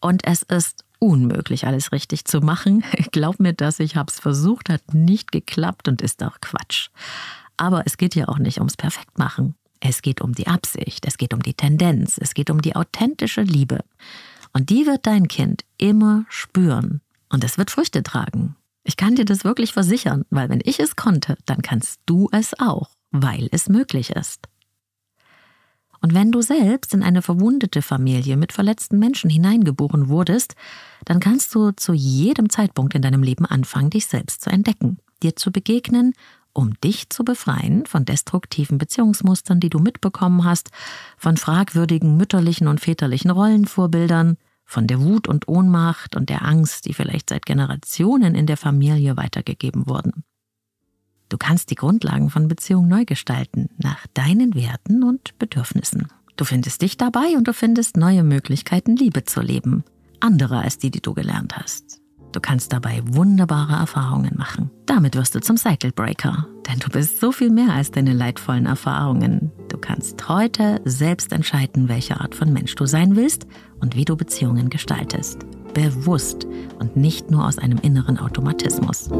Und 0.00 0.26
es 0.26 0.42
ist 0.42 0.84
unmöglich, 0.98 1.66
alles 1.66 1.92
richtig 1.92 2.24
zu 2.24 2.40
machen. 2.40 2.84
Glaub 3.12 3.38
mir 3.38 3.52
das, 3.52 3.80
ich 3.80 3.96
habe 3.96 4.10
es 4.10 4.18
versucht, 4.18 4.70
hat 4.70 4.94
nicht 4.94 5.30
geklappt 5.30 5.88
und 5.88 6.00
ist 6.00 6.22
auch 6.22 6.40
Quatsch. 6.40 6.88
Aber 7.56 7.82
es 7.86 7.96
geht 7.96 8.14
ja 8.14 8.28
auch 8.28 8.38
nicht 8.38 8.58
ums 8.58 8.76
Perfektmachen. 8.76 9.54
Es 9.80 10.02
geht 10.02 10.20
um 10.20 10.32
die 10.32 10.46
Absicht, 10.46 11.06
es 11.06 11.18
geht 11.18 11.34
um 11.34 11.42
die 11.42 11.54
Tendenz, 11.54 12.16
es 12.18 12.34
geht 12.34 12.50
um 12.50 12.62
die 12.62 12.76
authentische 12.76 13.42
Liebe. 13.42 13.80
Und 14.52 14.70
die 14.70 14.86
wird 14.86 15.06
dein 15.06 15.28
Kind 15.28 15.64
immer 15.78 16.24
spüren. 16.28 17.00
Und 17.28 17.42
es 17.42 17.58
wird 17.58 17.70
Früchte 17.70 18.02
tragen. 18.02 18.54
Ich 18.84 18.96
kann 18.96 19.14
dir 19.14 19.24
das 19.24 19.44
wirklich 19.44 19.72
versichern, 19.72 20.24
weil 20.30 20.48
wenn 20.48 20.60
ich 20.64 20.78
es 20.78 20.96
konnte, 20.96 21.36
dann 21.46 21.62
kannst 21.62 22.00
du 22.06 22.28
es 22.32 22.58
auch, 22.60 22.90
weil 23.10 23.48
es 23.52 23.68
möglich 23.68 24.10
ist. 24.10 24.48
Und 26.00 26.14
wenn 26.14 26.32
du 26.32 26.42
selbst 26.42 26.94
in 26.94 27.04
eine 27.04 27.22
verwundete 27.22 27.80
Familie 27.80 28.36
mit 28.36 28.52
verletzten 28.52 28.98
Menschen 28.98 29.30
hineingeboren 29.30 30.08
wurdest, 30.08 30.56
dann 31.04 31.20
kannst 31.20 31.54
du 31.54 31.70
zu 31.70 31.92
jedem 31.92 32.50
Zeitpunkt 32.50 32.94
in 32.94 33.02
deinem 33.02 33.22
Leben 33.22 33.46
anfangen, 33.46 33.90
dich 33.90 34.06
selbst 34.06 34.42
zu 34.42 34.50
entdecken, 34.50 34.98
dir 35.22 35.36
zu 35.36 35.52
begegnen, 35.52 36.12
um 36.52 36.78
dich 36.80 37.10
zu 37.10 37.24
befreien 37.24 37.86
von 37.86 38.04
destruktiven 38.04 38.78
Beziehungsmustern, 38.78 39.60
die 39.60 39.70
du 39.70 39.78
mitbekommen 39.78 40.44
hast, 40.44 40.70
von 41.16 41.36
fragwürdigen 41.36 42.16
mütterlichen 42.16 42.68
und 42.68 42.80
väterlichen 42.80 43.30
Rollenvorbildern, 43.30 44.36
von 44.64 44.86
der 44.86 45.00
Wut 45.00 45.28
und 45.28 45.48
Ohnmacht 45.48 46.16
und 46.16 46.28
der 46.28 46.44
Angst, 46.44 46.86
die 46.86 46.94
vielleicht 46.94 47.30
seit 47.30 47.46
Generationen 47.46 48.34
in 48.34 48.46
der 48.46 48.56
Familie 48.56 49.16
weitergegeben 49.16 49.86
wurden. 49.86 50.24
Du 51.28 51.38
kannst 51.38 51.70
die 51.70 51.76
Grundlagen 51.76 52.28
von 52.28 52.48
Beziehungen 52.48 52.88
neu 52.88 53.06
gestalten, 53.06 53.70
nach 53.78 54.06
deinen 54.12 54.54
Werten 54.54 55.02
und 55.02 55.38
Bedürfnissen. 55.38 56.08
Du 56.36 56.44
findest 56.44 56.82
dich 56.82 56.98
dabei 56.98 57.36
und 57.36 57.48
du 57.48 57.54
findest 57.54 57.96
neue 57.96 58.22
Möglichkeiten, 58.22 58.96
Liebe 58.96 59.24
zu 59.24 59.40
leben. 59.40 59.84
Andere 60.20 60.58
als 60.58 60.76
die, 60.76 60.90
die 60.90 61.00
du 61.00 61.14
gelernt 61.14 61.56
hast. 61.56 62.01
Du 62.32 62.40
kannst 62.40 62.72
dabei 62.72 63.02
wunderbare 63.04 63.74
Erfahrungen 63.74 64.32
machen. 64.36 64.70
Damit 64.86 65.16
wirst 65.16 65.34
du 65.34 65.40
zum 65.40 65.58
Cycle 65.58 65.92
Breaker, 65.92 66.46
denn 66.66 66.78
du 66.78 66.88
bist 66.88 67.20
so 67.20 67.30
viel 67.30 67.50
mehr 67.50 67.74
als 67.74 67.90
deine 67.90 68.14
leidvollen 68.14 68.64
Erfahrungen. 68.64 69.52
Du 69.68 69.76
kannst 69.76 70.28
heute 70.28 70.80
selbst 70.84 71.32
entscheiden, 71.32 71.88
welche 71.88 72.20
Art 72.20 72.34
von 72.34 72.52
Mensch 72.52 72.74
du 72.74 72.86
sein 72.86 73.16
willst 73.16 73.46
und 73.80 73.96
wie 73.96 74.06
du 74.06 74.16
Beziehungen 74.16 74.70
gestaltest. 74.70 75.40
Bewusst 75.74 76.46
und 76.78 76.96
nicht 76.96 77.30
nur 77.30 77.46
aus 77.46 77.58
einem 77.58 77.78
inneren 77.78 78.18
Automatismus. 78.18 79.10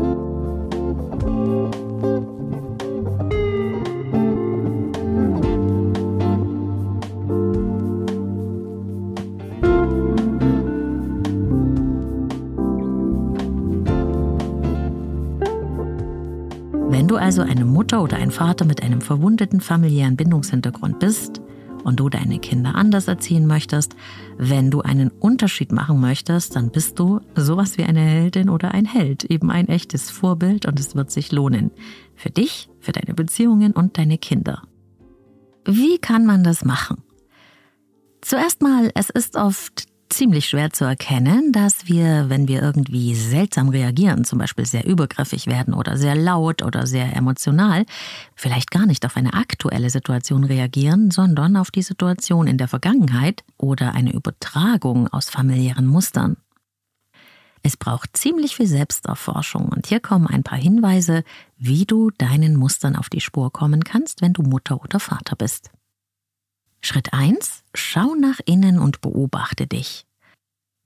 Du 17.12 17.18
also 17.18 17.42
eine 17.42 17.66
Mutter 17.66 18.02
oder 18.02 18.16
ein 18.16 18.30
Vater 18.30 18.64
mit 18.64 18.82
einem 18.82 19.02
verwundeten 19.02 19.60
familiären 19.60 20.16
Bindungshintergrund 20.16 20.98
bist 20.98 21.42
und 21.84 22.00
du 22.00 22.08
deine 22.08 22.38
Kinder 22.38 22.74
anders 22.74 23.06
erziehen 23.06 23.46
möchtest, 23.46 23.94
wenn 24.38 24.70
du 24.70 24.80
einen 24.80 25.10
Unterschied 25.10 25.72
machen 25.72 26.00
möchtest, 26.00 26.56
dann 26.56 26.70
bist 26.70 26.98
du 26.98 27.20
sowas 27.34 27.76
wie 27.76 27.84
eine 27.84 28.00
Heldin 28.00 28.48
oder 28.48 28.72
ein 28.72 28.86
Held, 28.86 29.24
eben 29.24 29.50
ein 29.50 29.68
echtes 29.68 30.08
Vorbild 30.10 30.64
und 30.64 30.80
es 30.80 30.96
wird 30.96 31.10
sich 31.10 31.32
lohnen. 31.32 31.70
Für 32.14 32.30
dich, 32.30 32.70
für 32.80 32.92
deine 32.92 33.12
Beziehungen 33.12 33.72
und 33.72 33.98
deine 33.98 34.16
Kinder. 34.16 34.62
Wie 35.66 35.98
kann 35.98 36.24
man 36.24 36.42
das 36.42 36.64
machen? 36.64 37.02
Zuerst 38.22 38.62
mal, 38.62 38.90
es 38.94 39.10
ist 39.10 39.36
oft 39.36 39.84
ziemlich 40.12 40.48
schwer 40.48 40.72
zu 40.72 40.84
erkennen, 40.84 41.52
dass 41.52 41.88
wir, 41.88 42.28
wenn 42.28 42.46
wir 42.46 42.62
irgendwie 42.62 43.14
seltsam 43.14 43.70
reagieren, 43.70 44.24
zum 44.24 44.38
Beispiel 44.38 44.66
sehr 44.66 44.86
übergriffig 44.86 45.46
werden 45.46 45.74
oder 45.74 45.96
sehr 45.96 46.14
laut 46.14 46.62
oder 46.62 46.86
sehr 46.86 47.16
emotional, 47.16 47.86
vielleicht 48.34 48.70
gar 48.70 48.86
nicht 48.86 49.04
auf 49.06 49.16
eine 49.16 49.32
aktuelle 49.34 49.90
Situation 49.90 50.44
reagieren, 50.44 51.10
sondern 51.10 51.56
auf 51.56 51.70
die 51.70 51.82
Situation 51.82 52.46
in 52.46 52.58
der 52.58 52.68
Vergangenheit 52.68 53.42
oder 53.56 53.94
eine 53.94 54.12
Übertragung 54.12 55.08
aus 55.08 55.30
familiären 55.30 55.86
Mustern. 55.86 56.36
Es 57.62 57.76
braucht 57.76 58.16
ziemlich 58.16 58.56
viel 58.56 58.66
Selbsterforschung 58.66 59.68
und 59.68 59.86
hier 59.86 60.00
kommen 60.00 60.26
ein 60.26 60.42
paar 60.42 60.58
Hinweise, 60.58 61.24
wie 61.56 61.86
du 61.86 62.10
deinen 62.10 62.56
Mustern 62.56 62.96
auf 62.96 63.08
die 63.08 63.20
Spur 63.20 63.52
kommen 63.52 63.84
kannst, 63.84 64.20
wenn 64.20 64.32
du 64.32 64.42
Mutter 64.42 64.82
oder 64.82 65.00
Vater 65.00 65.36
bist. 65.36 65.70
Schritt 66.84 67.12
1. 67.12 67.62
Schau 67.74 68.14
nach 68.16 68.40
innen 68.44 68.80
und 68.80 69.00
beobachte 69.00 69.68
dich. 69.68 70.04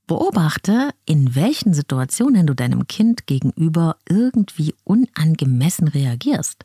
Beobachte, 0.06 0.90
in 1.06 1.35
welchen 1.35 1.72
Situationen 1.72 2.46
du 2.46 2.54
deinem 2.54 2.87
Kind 2.87 3.26
gegenüber 3.26 3.96
irgendwie 4.09 4.74
unangemessen 4.85 5.88
reagierst. 5.88 6.64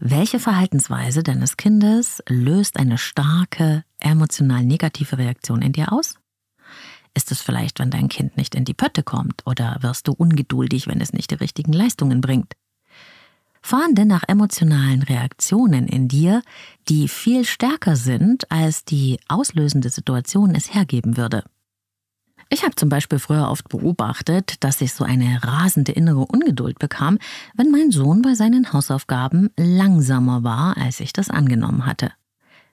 Welche 0.00 0.40
Verhaltensweise 0.40 1.22
deines 1.22 1.56
Kindes 1.56 2.22
löst 2.28 2.78
eine 2.78 2.98
starke, 2.98 3.84
emotional 4.00 4.64
negative 4.64 5.18
Reaktion 5.18 5.62
in 5.62 5.72
dir 5.72 5.92
aus? 5.92 6.16
Ist 7.14 7.30
es 7.30 7.42
vielleicht, 7.42 7.78
wenn 7.78 7.90
dein 7.90 8.08
Kind 8.08 8.38
nicht 8.38 8.54
in 8.54 8.64
die 8.64 8.74
Pötte 8.74 9.02
kommt 9.02 9.46
oder 9.46 9.76
wirst 9.82 10.08
du 10.08 10.12
ungeduldig, 10.12 10.88
wenn 10.88 11.00
es 11.02 11.12
nicht 11.12 11.30
die 11.30 11.36
richtigen 11.36 11.74
Leistungen 11.74 12.22
bringt? 12.22 12.54
Fahren 13.62 13.94
denn 13.94 14.08
nach 14.08 14.24
emotionalen 14.26 15.02
Reaktionen 15.02 15.86
in 15.86 16.08
dir, 16.08 16.42
die 16.88 17.08
viel 17.08 17.44
stärker 17.44 17.96
sind, 17.96 18.50
als 18.50 18.84
die 18.84 19.18
auslösende 19.28 19.88
Situation 19.88 20.54
es 20.54 20.74
hergeben 20.74 21.16
würde. 21.16 21.44
Ich 22.50 22.64
habe 22.64 22.74
zum 22.74 22.90
Beispiel 22.90 23.18
früher 23.18 23.48
oft 23.48 23.68
beobachtet, 23.70 24.62
dass 24.62 24.82
ich 24.82 24.92
so 24.92 25.04
eine 25.04 25.42
rasende 25.42 25.92
innere 25.92 26.26
Ungeduld 26.26 26.78
bekam, 26.78 27.18
wenn 27.56 27.70
mein 27.70 27.90
Sohn 27.90 28.20
bei 28.20 28.34
seinen 28.34 28.74
Hausaufgaben 28.74 29.48
langsamer 29.56 30.44
war, 30.44 30.76
als 30.76 31.00
ich 31.00 31.14
das 31.14 31.30
angenommen 31.30 31.86
hatte. 31.86 32.12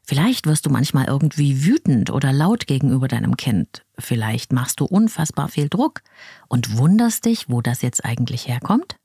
Vielleicht 0.04 0.48
wirst 0.48 0.66
du 0.66 0.70
manchmal 0.70 1.06
irgendwie 1.06 1.64
wütend 1.64 2.10
oder 2.10 2.34
laut 2.34 2.68
gegenüber 2.68 3.08
deinem 3.08 3.38
Kind. 3.38 3.86
Vielleicht 3.98 4.52
machst 4.52 4.80
du 4.80 4.86
unfassbar 4.86 5.48
viel 5.50 5.70
Druck 5.70 6.02
und 6.48 6.78
wunderst 6.78 7.26
dich, 7.26 7.48
wo 7.48 7.62
das 7.62 7.82
jetzt 7.82 8.04
eigentlich 8.04 8.48
herkommt. 8.48 8.98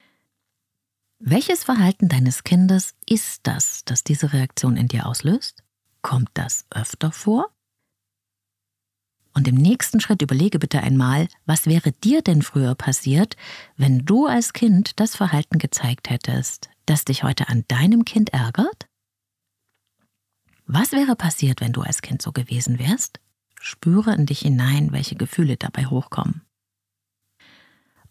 Welches 1.27 1.65
Verhalten 1.65 2.11
deines 2.11 2.45
Kindes 2.45 2.95
ist 3.09 3.47
das, 3.47 3.83
das 3.87 4.05
diese 4.05 4.35
Reaktion 4.35 4.77
in 4.77 4.89
dir 4.89 5.07
auslöst? 5.07 5.65
Kommt 6.03 6.29
das 6.35 6.67
öfter 6.69 7.13
vor? 7.13 7.49
Und 9.33 9.49
im 9.49 9.55
nächsten 9.55 10.01
Schritt 10.01 10.21
überlege 10.21 10.59
bitte 10.59 10.83
einmal, 10.83 11.29
was 11.47 11.65
wäre 11.65 11.93
dir 11.93 12.21
denn 12.21 12.43
früher 12.43 12.75
passiert, 12.75 13.39
wenn 13.79 14.05
du 14.05 14.27
als 14.27 14.53
Kind 14.53 15.01
das 15.01 15.17
Verhalten 15.17 15.59
gezeigt 15.59 16.11
hättest, 16.11 16.69
das 16.85 17.07
dich 17.07 17.23
heute 17.23 17.49
an 17.49 17.65
deinem 17.69 18.05
Kind 18.05 18.35
ärgert? 18.35 18.87
Was 20.67 20.93
wäre 20.93 21.17
passiert, 21.17 21.63
wenn 21.63 21.73
du 21.73 21.81
als 21.81 22.03
Kind 22.03 22.21
so 22.21 22.33
gewesen 22.33 22.79
wärst? 22.79 23.19
Spüre 23.59 24.13
in 24.13 24.27
dich 24.27 24.41
hinein, 24.41 24.93
welche 24.93 25.17
Gefühle 25.17 25.57
dabei 25.57 25.87
hochkommen. 25.87 26.44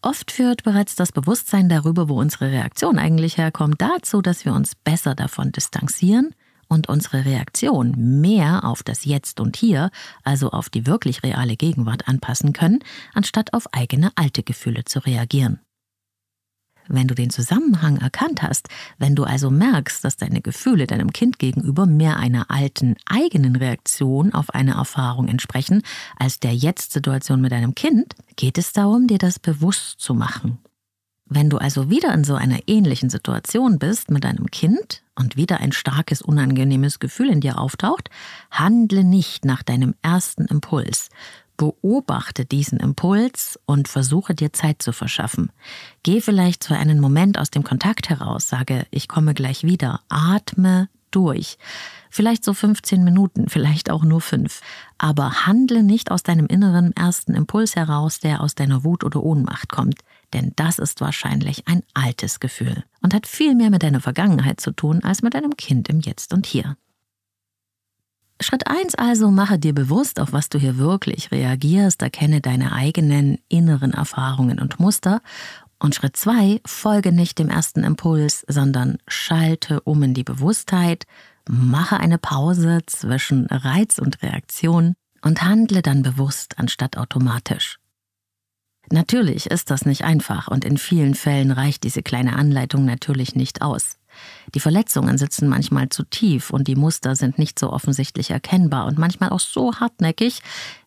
Oft 0.04 0.32
führt 0.32 0.64
bereits 0.64 0.96
das 0.96 1.12
Bewusstsein 1.12 1.70
darüber, 1.70 2.10
wo 2.10 2.20
unsere 2.20 2.50
Reaktion 2.50 2.98
eigentlich 2.98 3.38
herkommt, 3.38 3.80
dazu, 3.80 4.20
dass 4.20 4.44
wir 4.44 4.52
uns 4.52 4.74
besser 4.74 5.14
davon 5.14 5.50
distanzieren 5.50 6.34
und 6.68 6.90
unsere 6.90 7.24
Reaktion 7.24 8.20
mehr 8.20 8.64
auf 8.64 8.82
das 8.82 9.06
Jetzt 9.06 9.40
und 9.40 9.56
Hier, 9.56 9.90
also 10.22 10.50
auf 10.50 10.68
die 10.68 10.86
wirklich 10.86 11.22
reale 11.22 11.56
Gegenwart 11.56 12.06
anpassen 12.06 12.52
können, 12.52 12.80
anstatt 13.14 13.54
auf 13.54 13.72
eigene 13.72 14.10
alte 14.14 14.42
Gefühle 14.42 14.84
zu 14.84 14.98
reagieren. 14.98 15.60
Wenn 16.88 17.08
du 17.08 17.14
den 17.14 17.30
Zusammenhang 17.30 17.96
erkannt 17.96 18.42
hast, 18.42 18.68
wenn 18.98 19.14
du 19.14 19.24
also 19.24 19.50
merkst, 19.50 20.04
dass 20.04 20.16
deine 20.16 20.42
Gefühle 20.42 20.86
deinem 20.86 21.12
Kind 21.12 21.38
gegenüber 21.38 21.86
mehr 21.86 22.18
einer 22.18 22.50
alten 22.50 22.96
eigenen 23.06 23.56
Reaktion 23.56 24.34
auf 24.34 24.50
eine 24.50 24.74
Erfahrung 24.74 25.28
entsprechen 25.28 25.82
als 26.18 26.40
der 26.40 26.54
Jetzt-Situation 26.54 27.40
mit 27.40 27.52
deinem 27.52 27.74
Kind, 27.74 28.14
geht 28.36 28.58
es 28.58 28.72
darum, 28.72 29.06
dir 29.06 29.18
das 29.18 29.38
bewusst 29.38 30.00
zu 30.00 30.14
machen 30.14 30.58
wenn 31.26 31.50
du 31.50 31.58
also 31.58 31.90
wieder 31.90 32.12
in 32.12 32.24
so 32.24 32.34
einer 32.34 32.58
ähnlichen 32.66 33.10
Situation 33.10 33.78
bist 33.78 34.10
mit 34.10 34.24
deinem 34.24 34.50
Kind 34.50 35.02
und 35.14 35.36
wieder 35.36 35.60
ein 35.60 35.72
starkes, 35.72 36.20
unangenehmes 36.22 36.98
Gefühl 36.98 37.30
in 37.30 37.40
dir 37.40 37.58
auftaucht, 37.58 38.10
handle 38.50 39.04
nicht 39.04 39.44
nach 39.44 39.62
deinem 39.62 39.94
ersten 40.02 40.44
Impuls. 40.46 41.08
Beobachte 41.56 42.44
diesen 42.44 42.80
Impuls 42.80 43.58
und 43.66 43.88
versuche 43.88 44.34
dir 44.34 44.52
Zeit 44.52 44.82
zu 44.82 44.92
verschaffen. 44.92 45.50
Geh 46.02 46.20
vielleicht 46.20 46.64
für 46.64 46.76
einen 46.76 47.00
Moment 47.00 47.38
aus 47.38 47.50
dem 47.50 47.64
Kontakt 47.64 48.10
heraus, 48.10 48.48
sage, 48.48 48.86
ich 48.90 49.08
komme 49.08 49.34
gleich 49.34 49.62
wieder, 49.62 50.00
atme 50.08 50.88
durch. 51.10 51.58
Vielleicht 52.10 52.44
so 52.44 52.54
15 52.54 53.04
Minuten, 53.04 53.48
vielleicht 53.48 53.90
auch 53.90 54.02
nur 54.02 54.20
fünf. 54.20 54.60
Aber 54.98 55.46
handle 55.46 55.82
nicht 55.82 56.10
aus 56.10 56.22
deinem 56.22 56.46
inneren 56.46 56.92
ersten 56.96 57.34
Impuls 57.34 57.76
heraus, 57.76 58.18
der 58.18 58.40
aus 58.40 58.54
deiner 58.54 58.84
Wut 58.84 59.04
oder 59.04 59.22
Ohnmacht 59.22 59.70
kommt 59.70 60.00
denn 60.34 60.52
das 60.56 60.78
ist 60.78 61.00
wahrscheinlich 61.00 61.66
ein 61.66 61.82
altes 61.94 62.40
Gefühl 62.40 62.84
und 63.00 63.14
hat 63.14 63.26
viel 63.26 63.54
mehr 63.54 63.70
mit 63.70 63.82
deiner 63.82 64.00
Vergangenheit 64.00 64.60
zu 64.60 64.72
tun 64.72 65.02
als 65.02 65.22
mit 65.22 65.34
deinem 65.34 65.56
Kind 65.56 65.88
im 65.88 66.00
Jetzt 66.00 66.34
und 66.34 66.44
Hier. 66.44 66.76
Schritt 68.44 68.66
1 68.66 68.96
also, 68.96 69.30
mache 69.30 69.58
dir 69.58 69.74
bewusst, 69.74 70.20
auf 70.20 70.34
was 70.34 70.50
du 70.50 70.58
hier 70.58 70.76
wirklich 70.76 71.30
reagierst, 71.30 72.02
erkenne 72.02 72.42
deine 72.42 72.72
eigenen 72.72 73.38
inneren 73.48 73.94
Erfahrungen 73.94 74.60
und 74.60 74.78
Muster. 74.78 75.22
Und 75.78 75.94
Schritt 75.94 76.14
2, 76.14 76.60
folge 76.66 77.10
nicht 77.10 77.38
dem 77.38 77.48
ersten 77.48 77.84
Impuls, 77.84 78.44
sondern 78.46 78.98
schalte 79.08 79.80
um 79.80 80.02
in 80.02 80.12
die 80.12 80.24
Bewusstheit, 80.24 81.04
mache 81.48 81.96
eine 81.96 82.18
Pause 82.18 82.80
zwischen 82.84 83.46
Reiz 83.46 83.98
und 83.98 84.22
Reaktion 84.22 84.92
und 85.22 85.42
handle 85.42 85.80
dann 85.80 86.02
bewusst 86.02 86.58
anstatt 86.58 86.98
automatisch. 86.98 87.78
Natürlich 88.90 89.46
ist 89.46 89.70
das 89.70 89.86
nicht 89.86 90.04
einfach 90.04 90.48
und 90.48 90.66
in 90.66 90.76
vielen 90.76 91.14
Fällen 91.14 91.50
reicht 91.50 91.82
diese 91.82 92.02
kleine 92.02 92.36
Anleitung 92.36 92.84
natürlich 92.84 93.34
nicht 93.34 93.62
aus. 93.62 93.96
Die 94.54 94.60
Verletzungen 94.60 95.18
sitzen 95.18 95.48
manchmal 95.48 95.88
zu 95.88 96.04
tief 96.04 96.50
und 96.50 96.68
die 96.68 96.76
Muster 96.76 97.16
sind 97.16 97.38
nicht 97.38 97.58
so 97.58 97.72
offensichtlich 97.72 98.30
erkennbar 98.30 98.86
und 98.86 98.98
manchmal 98.98 99.30
auch 99.30 99.40
so 99.40 99.74
hartnäckig, 99.74 100.40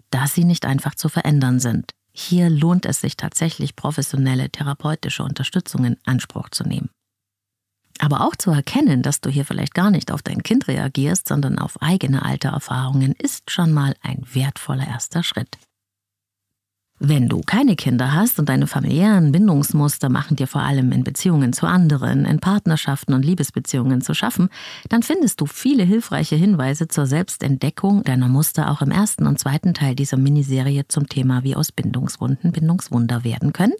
dass 0.09 0.33
sie 0.33 0.43
nicht 0.43 0.65
einfach 0.65 0.95
zu 0.95 1.09
verändern 1.09 1.59
sind. 1.59 1.91
Hier 2.13 2.49
lohnt 2.49 2.85
es 2.85 3.01
sich 3.01 3.15
tatsächlich, 3.15 3.75
professionelle 3.75 4.49
therapeutische 4.49 5.23
Unterstützung 5.23 5.85
in 5.85 5.97
Anspruch 6.05 6.49
zu 6.49 6.63
nehmen. 6.63 6.89
Aber 7.99 8.21
auch 8.21 8.35
zu 8.35 8.51
erkennen, 8.51 9.01
dass 9.01 9.21
du 9.21 9.29
hier 9.29 9.45
vielleicht 9.45 9.73
gar 9.73 9.91
nicht 9.91 10.11
auf 10.11 10.21
dein 10.21 10.43
Kind 10.43 10.67
reagierst, 10.67 11.27
sondern 11.27 11.59
auf 11.59 11.81
eigene 11.81 12.23
alte 12.23 12.49
Erfahrungen, 12.49 13.13
ist 13.13 13.51
schon 13.51 13.73
mal 13.73 13.95
ein 14.01 14.23
wertvoller 14.33 14.87
erster 14.87 15.23
Schritt. 15.23 15.57
Wenn 16.99 17.29
du 17.29 17.41
keine 17.41 17.75
Kinder 17.75 18.13
hast 18.13 18.39
und 18.39 18.49
deine 18.49 18.65
familiären 18.65 19.31
Bindungsmuster 19.31 20.09
machen 20.09 20.35
dir 20.35 20.47
vor 20.47 20.61
allem 20.61 20.91
in 20.91 21.03
Beziehungen 21.03 21.53
zu 21.53 21.67
anderen, 21.67 22.25
in 22.25 22.39
Partnerschaften 22.39 23.13
und 23.13 23.23
Liebesbeziehungen 23.23 24.01
zu 24.01 24.15
schaffen, 24.15 24.49
dann 24.89 25.03
findest 25.03 25.39
du 25.39 25.45
viele 25.45 25.83
hilfreiche 25.83 26.35
Hinweise 26.35 26.87
zur 26.87 27.05
Selbstentdeckung 27.05 28.03
deiner 28.03 28.27
Muster 28.27 28.71
auch 28.71 28.81
im 28.81 28.89
ersten 28.89 29.27
und 29.27 29.37
zweiten 29.37 29.75
Teil 29.75 29.93
dieser 29.93 30.17
Miniserie 30.17 30.87
zum 30.87 31.07
Thema, 31.07 31.43
wie 31.43 31.55
aus 31.55 31.71
Bindungswunden 31.71 32.51
Bindungswunder 32.51 33.23
werden 33.23 33.53
können. 33.53 33.73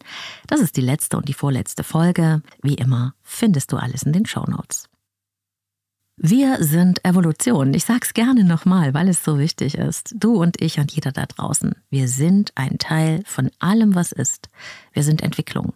Das 0.46 0.60
ist 0.60 0.78
die 0.78 0.82
letzte 0.82 1.18
und 1.18 1.28
die 1.28 1.34
vorletzte 1.34 1.84
Folge. 1.84 2.44
Wie 2.62 2.76
immer 2.76 3.16
findest 3.24 3.72
du 3.72 3.78
alles 3.78 4.04
in 4.04 4.14
den 4.14 4.28
Show 4.28 4.46
Notes. 4.48 4.90
Wir 6.20 6.64
sind 6.64 7.06
Evolution. 7.06 7.76
Ich 7.76 7.86
sag's 7.86 8.16
gerne 8.16 8.44
nochmal, 8.44 8.96
weil 8.96 9.08
es 9.08 9.24
so 9.24 9.38
wichtig 9.38 9.76
ist. 9.76 10.16
Du 10.18 10.42
und 10.42 10.60
ich 10.60 10.80
und 10.80 10.92
jeder 10.92 11.12
da 11.12 11.28
draußen. 11.28 11.76
Wir 11.92 12.08
sind 12.08 12.52
ein 12.56 12.80
Teil 12.80 13.22
von 13.28 13.52
allem, 13.60 13.94
was 13.94 14.14
ist. 14.14 14.50
Wir 14.94 15.04
sind 15.04 15.22
Entwicklung. 15.22 15.74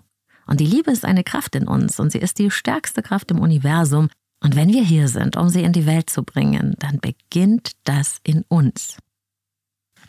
Und 0.48 0.60
die 0.60 0.66
Liebe 0.66 0.90
ist 0.90 1.06
eine 1.06 1.24
Kraft 1.24 1.56
in 1.56 1.68
uns 1.68 2.00
und 2.00 2.12
sie 2.12 2.18
ist 2.18 2.40
die 2.40 2.50
stärkste 2.50 3.04
Kraft 3.04 3.30
im 3.30 3.40
Universum. 3.40 4.10
Und 4.44 4.56
wenn 4.56 4.74
wir 4.74 4.84
hier 4.84 5.10
sind, 5.10 5.38
um 5.38 5.48
sie 5.50 5.62
in 5.62 5.74
die 5.74 5.86
Welt 5.86 6.10
zu 6.10 6.24
bringen, 6.24 6.74
dann 6.80 7.00
beginnt 7.00 7.74
das 7.84 8.18
in 8.24 8.44
uns. 8.48 8.98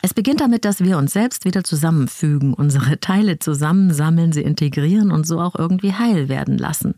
Es 0.01 0.15
beginnt 0.15 0.41
damit, 0.41 0.65
dass 0.65 0.83
wir 0.83 0.97
uns 0.97 1.13
selbst 1.13 1.45
wieder 1.45 1.63
zusammenfügen, 1.63 2.55
unsere 2.55 2.99
Teile 2.99 3.37
zusammensammeln, 3.37 4.33
sie 4.33 4.41
integrieren 4.41 5.11
und 5.11 5.27
so 5.27 5.39
auch 5.39 5.53
irgendwie 5.53 5.93
heil 5.93 6.27
werden 6.27 6.57
lassen. 6.57 6.95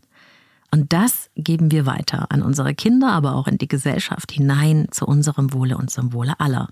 Und 0.70 0.92
das 0.92 1.30
geben 1.36 1.70
wir 1.70 1.86
weiter 1.86 2.26
an 2.30 2.42
unsere 2.42 2.74
Kinder, 2.74 3.12
aber 3.12 3.34
auch 3.34 3.46
in 3.46 3.58
die 3.58 3.68
Gesellschaft 3.68 4.32
hinein 4.32 4.88
zu 4.90 5.06
unserem 5.06 5.52
Wohle 5.52 5.76
und 5.76 5.90
zum 5.90 6.12
Wohle 6.12 6.38
aller. 6.40 6.68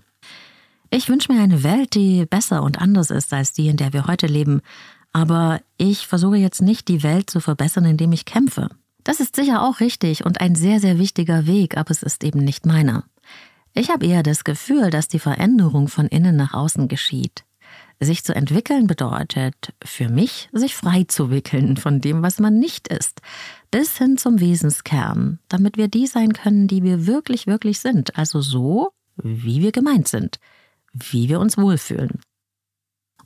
Ich 0.89 1.09
wünsche 1.09 1.31
mir 1.31 1.41
eine 1.41 1.63
Welt, 1.63 1.95
die 1.95 2.25
besser 2.25 2.63
und 2.63 2.79
anders 2.79 3.09
ist 3.09 3.33
als 3.33 3.53
die, 3.53 3.67
in 3.67 3.77
der 3.77 3.93
wir 3.93 4.07
heute 4.07 4.27
leben. 4.27 4.61
Aber 5.11 5.61
ich 5.77 6.07
versuche 6.07 6.37
jetzt 6.37 6.61
nicht, 6.61 6.87
die 6.87 7.03
Welt 7.03 7.29
zu 7.29 7.39
verbessern, 7.39 7.85
indem 7.85 8.11
ich 8.11 8.25
kämpfe. 8.25 8.69
Das 9.03 9.19
ist 9.19 9.35
sicher 9.35 9.63
auch 9.63 9.79
richtig 9.79 10.25
und 10.25 10.41
ein 10.41 10.55
sehr, 10.55 10.79
sehr 10.79 10.97
wichtiger 10.99 11.47
Weg, 11.47 11.77
aber 11.77 11.91
es 11.91 12.03
ist 12.03 12.23
eben 12.23 12.39
nicht 12.39 12.65
meiner. 12.65 13.03
Ich 13.73 13.89
habe 13.89 14.05
eher 14.05 14.23
das 14.23 14.43
Gefühl, 14.43 14.89
dass 14.89 15.07
die 15.07 15.19
Veränderung 15.19 15.89
von 15.89 16.07
innen 16.07 16.35
nach 16.35 16.53
außen 16.53 16.87
geschieht. 16.87 17.43
Sich 17.99 18.23
zu 18.23 18.35
entwickeln 18.35 18.87
bedeutet 18.87 19.73
für 19.83 20.09
mich, 20.09 20.49
sich 20.51 20.75
frei 20.75 21.05
zu 21.07 21.31
wickeln 21.31 21.77
von 21.77 22.01
dem, 22.01 22.21
was 22.23 22.39
man 22.39 22.59
nicht 22.59 22.89
ist, 22.89 23.21
bis 23.71 23.97
hin 23.97 24.17
zum 24.17 24.39
Wesenskern, 24.41 25.39
damit 25.47 25.77
wir 25.77 25.87
die 25.87 26.05
sein 26.05 26.33
können, 26.33 26.67
die 26.67 26.83
wir 26.83 27.07
wirklich, 27.07 27.47
wirklich 27.47 27.79
sind, 27.79 28.17
also 28.17 28.41
so, 28.41 28.91
wie 29.15 29.61
wir 29.61 29.71
gemeint 29.71 30.09
sind, 30.09 30.39
wie 30.93 31.29
wir 31.29 31.39
uns 31.39 31.57
wohlfühlen. 31.57 32.19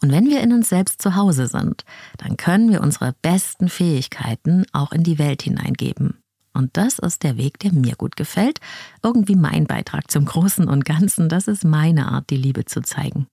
Und 0.02 0.12
wenn 0.12 0.28
wir 0.28 0.42
in 0.42 0.54
uns 0.54 0.70
selbst 0.70 1.02
zu 1.02 1.16
Hause 1.16 1.48
sind, 1.48 1.84
dann 2.18 2.38
können 2.38 2.72
wir 2.72 2.82
unsere 2.82 3.14
besten 3.22 3.70
Fähigkeiten 3.70 4.66
auch 4.72 4.92
in 4.92 5.04
die 5.04 5.20
Welt 5.20 5.42
hineingeben. 5.42 6.22
Und 6.54 6.78
das 6.78 7.00
ist 7.00 7.24
der 7.24 7.38
Weg, 7.38 7.60
der 7.60 7.74
mir 7.74 7.96
gut 7.96 8.16
gefällt. 8.16 8.60
Irgendwie 9.04 9.36
mein 9.36 9.66
Beitrag 9.66 10.10
zum 10.10 10.26
Großen 10.26 10.68
und 10.68 10.86
Ganzen. 10.86 11.30
Das 11.30 11.48
ist 11.48 11.64
meine 11.64 12.12
Art, 12.12 12.30
die 12.30 12.38
Liebe 12.38 12.66
zu 12.66 12.82
zeigen. 12.82 13.28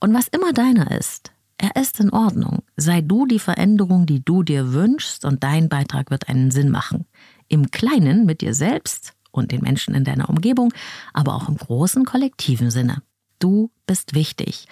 Und 0.00 0.14
was 0.14 0.28
immer 0.28 0.52
deiner 0.52 0.90
ist, 0.90 1.32
er 1.58 1.76
ist 1.76 2.00
in 2.00 2.10
Ordnung. 2.10 2.62
Sei 2.76 3.02
du 3.02 3.26
die 3.26 3.38
Veränderung, 3.38 4.06
die 4.06 4.24
du 4.24 4.42
dir 4.42 4.72
wünschst, 4.72 5.26
und 5.26 5.44
dein 5.44 5.68
Beitrag 5.68 6.10
wird 6.10 6.28
einen 6.28 6.50
Sinn 6.50 6.70
machen. 6.70 7.04
Im 7.48 7.70
Kleinen 7.70 8.24
mit 8.24 8.40
dir 8.40 8.54
selbst 8.54 9.12
und 9.30 9.52
den 9.52 9.60
Menschen 9.60 9.94
in 9.94 10.04
deiner 10.04 10.30
Umgebung, 10.30 10.72
aber 11.12 11.34
auch 11.34 11.48
im 11.48 11.58
großen 11.58 12.06
kollektiven 12.06 12.70
Sinne. 12.70 13.02
Du 13.38 13.70
bist 13.86 14.14
wichtig. 14.14 14.66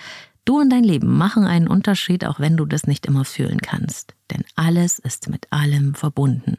Du 0.46 0.60
und 0.60 0.70
dein 0.70 0.82
Leben 0.82 1.18
machen 1.18 1.44
einen 1.44 1.68
Unterschied, 1.68 2.24
auch 2.24 2.40
wenn 2.40 2.56
du 2.56 2.64
das 2.64 2.86
nicht 2.86 3.04
immer 3.04 3.26
fühlen 3.26 3.60
kannst. 3.60 4.14
Denn 4.30 4.44
alles 4.56 4.98
ist 4.98 5.28
mit 5.28 5.46
allem 5.52 5.94
verbunden. 5.94 6.56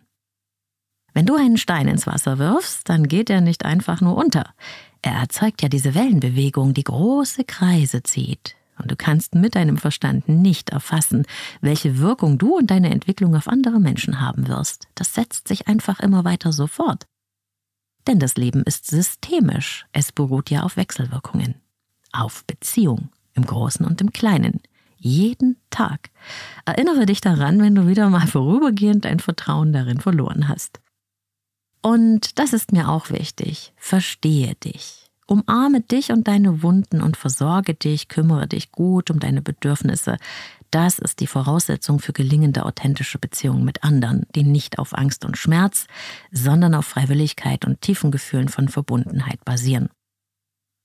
Wenn 1.16 1.26
du 1.26 1.36
einen 1.36 1.58
Stein 1.58 1.88
ins 1.88 2.06
Wasser 2.06 2.38
wirfst, 2.38 2.88
dann 2.88 3.08
geht 3.08 3.32
er 3.32 3.42
nicht 3.42 3.66
einfach 3.66 4.00
nur 4.00 4.16
unter. 4.16 4.54
Er 5.02 5.14
erzeugt 5.14 5.64
ja 5.64 5.70
diese 5.70 5.96
Wellenbewegung, 5.96 6.76
die 6.76 6.84
große 6.84 7.46
Kreise 7.46 8.04
zieht. 8.04 8.56
Und 8.80 8.92
du 8.92 8.96
kannst 8.96 9.36
mit 9.36 9.56
deinem 9.56 9.78
Verstand 9.78 10.28
nicht 10.28 10.70
erfassen, 10.70 11.26
welche 11.62 12.00
Wirkung 12.00 12.38
du 12.38 12.58
und 12.58 12.72
deine 12.72 12.90
Entwicklung 12.92 13.36
auf 13.36 13.48
andere 13.48 13.80
Menschen 13.80 14.22
haben 14.22 14.48
wirst. 14.48 14.88
Das 14.96 15.14
setzt 15.14 15.48
sich 15.48 15.68
einfach 15.68 16.00
immer 16.00 16.24
weiter 16.24 16.52
so 16.52 16.68
fort. 16.68 17.06
Denn 18.08 18.20
das 18.20 18.36
Leben 18.36 18.64
ist 18.64 18.88
systemisch. 18.88 19.86
Es 19.92 20.12
beruht 20.12 20.50
ja 20.50 20.64
auf 20.64 20.78
Wechselwirkungen. 20.78 21.56
Auf 22.12 22.46
Beziehung, 22.46 23.10
im 23.34 23.46
Großen 23.46 23.86
und 23.86 24.02
im 24.02 24.12
Kleinen. 24.12 24.62
Jeden 24.98 25.58
Tag. 25.70 26.10
Erinnere 26.66 27.06
dich 27.06 27.22
daran, 27.22 27.62
wenn 27.62 27.76
du 27.76 27.88
wieder 27.88 28.10
mal 28.10 28.28
vorübergehend 28.28 29.06
dein 29.06 29.20
Vertrauen 29.20 29.74
darin 29.74 30.00
verloren 30.00 30.48
hast. 30.48 30.80
Und 31.82 32.40
das 32.40 32.54
ist 32.54 32.72
mir 32.72 32.90
auch 32.90 33.10
wichtig. 33.10 33.74
Verstehe 33.78 34.56
dich. 34.56 35.09
Umarme 35.30 35.82
dich 35.82 36.12
und 36.12 36.28
deine 36.28 36.64
Wunden 36.64 37.04
und 37.04 37.16
versorge 37.16 37.76
dich, 37.76 38.08
kümmere 38.08 38.48
dich 38.48 38.72
gut 38.72 39.12
um 39.12 39.20
deine 39.20 39.44
Bedürfnisse. 39.44 40.18
Das 40.72 40.98
ist 40.98 41.20
die 41.20 41.28
Voraussetzung 41.28 42.00
für 42.00 42.14
gelingende 42.14 42.66
authentische 42.66 43.20
Beziehungen 43.20 43.64
mit 43.64 43.84
anderen, 43.84 44.26
die 44.34 44.44
nicht 44.44 44.80
auf 44.80 44.98
Angst 44.98 45.26
und 45.26 45.38
Schmerz, 45.38 45.86
sondern 46.32 46.74
auf 46.74 46.88
Freiwilligkeit 46.88 47.64
und 47.66 47.82
tiefen 47.82 48.10
Gefühlen 48.10 48.50
von 48.50 48.70
Verbundenheit 48.70 49.46
basieren. 49.46 49.90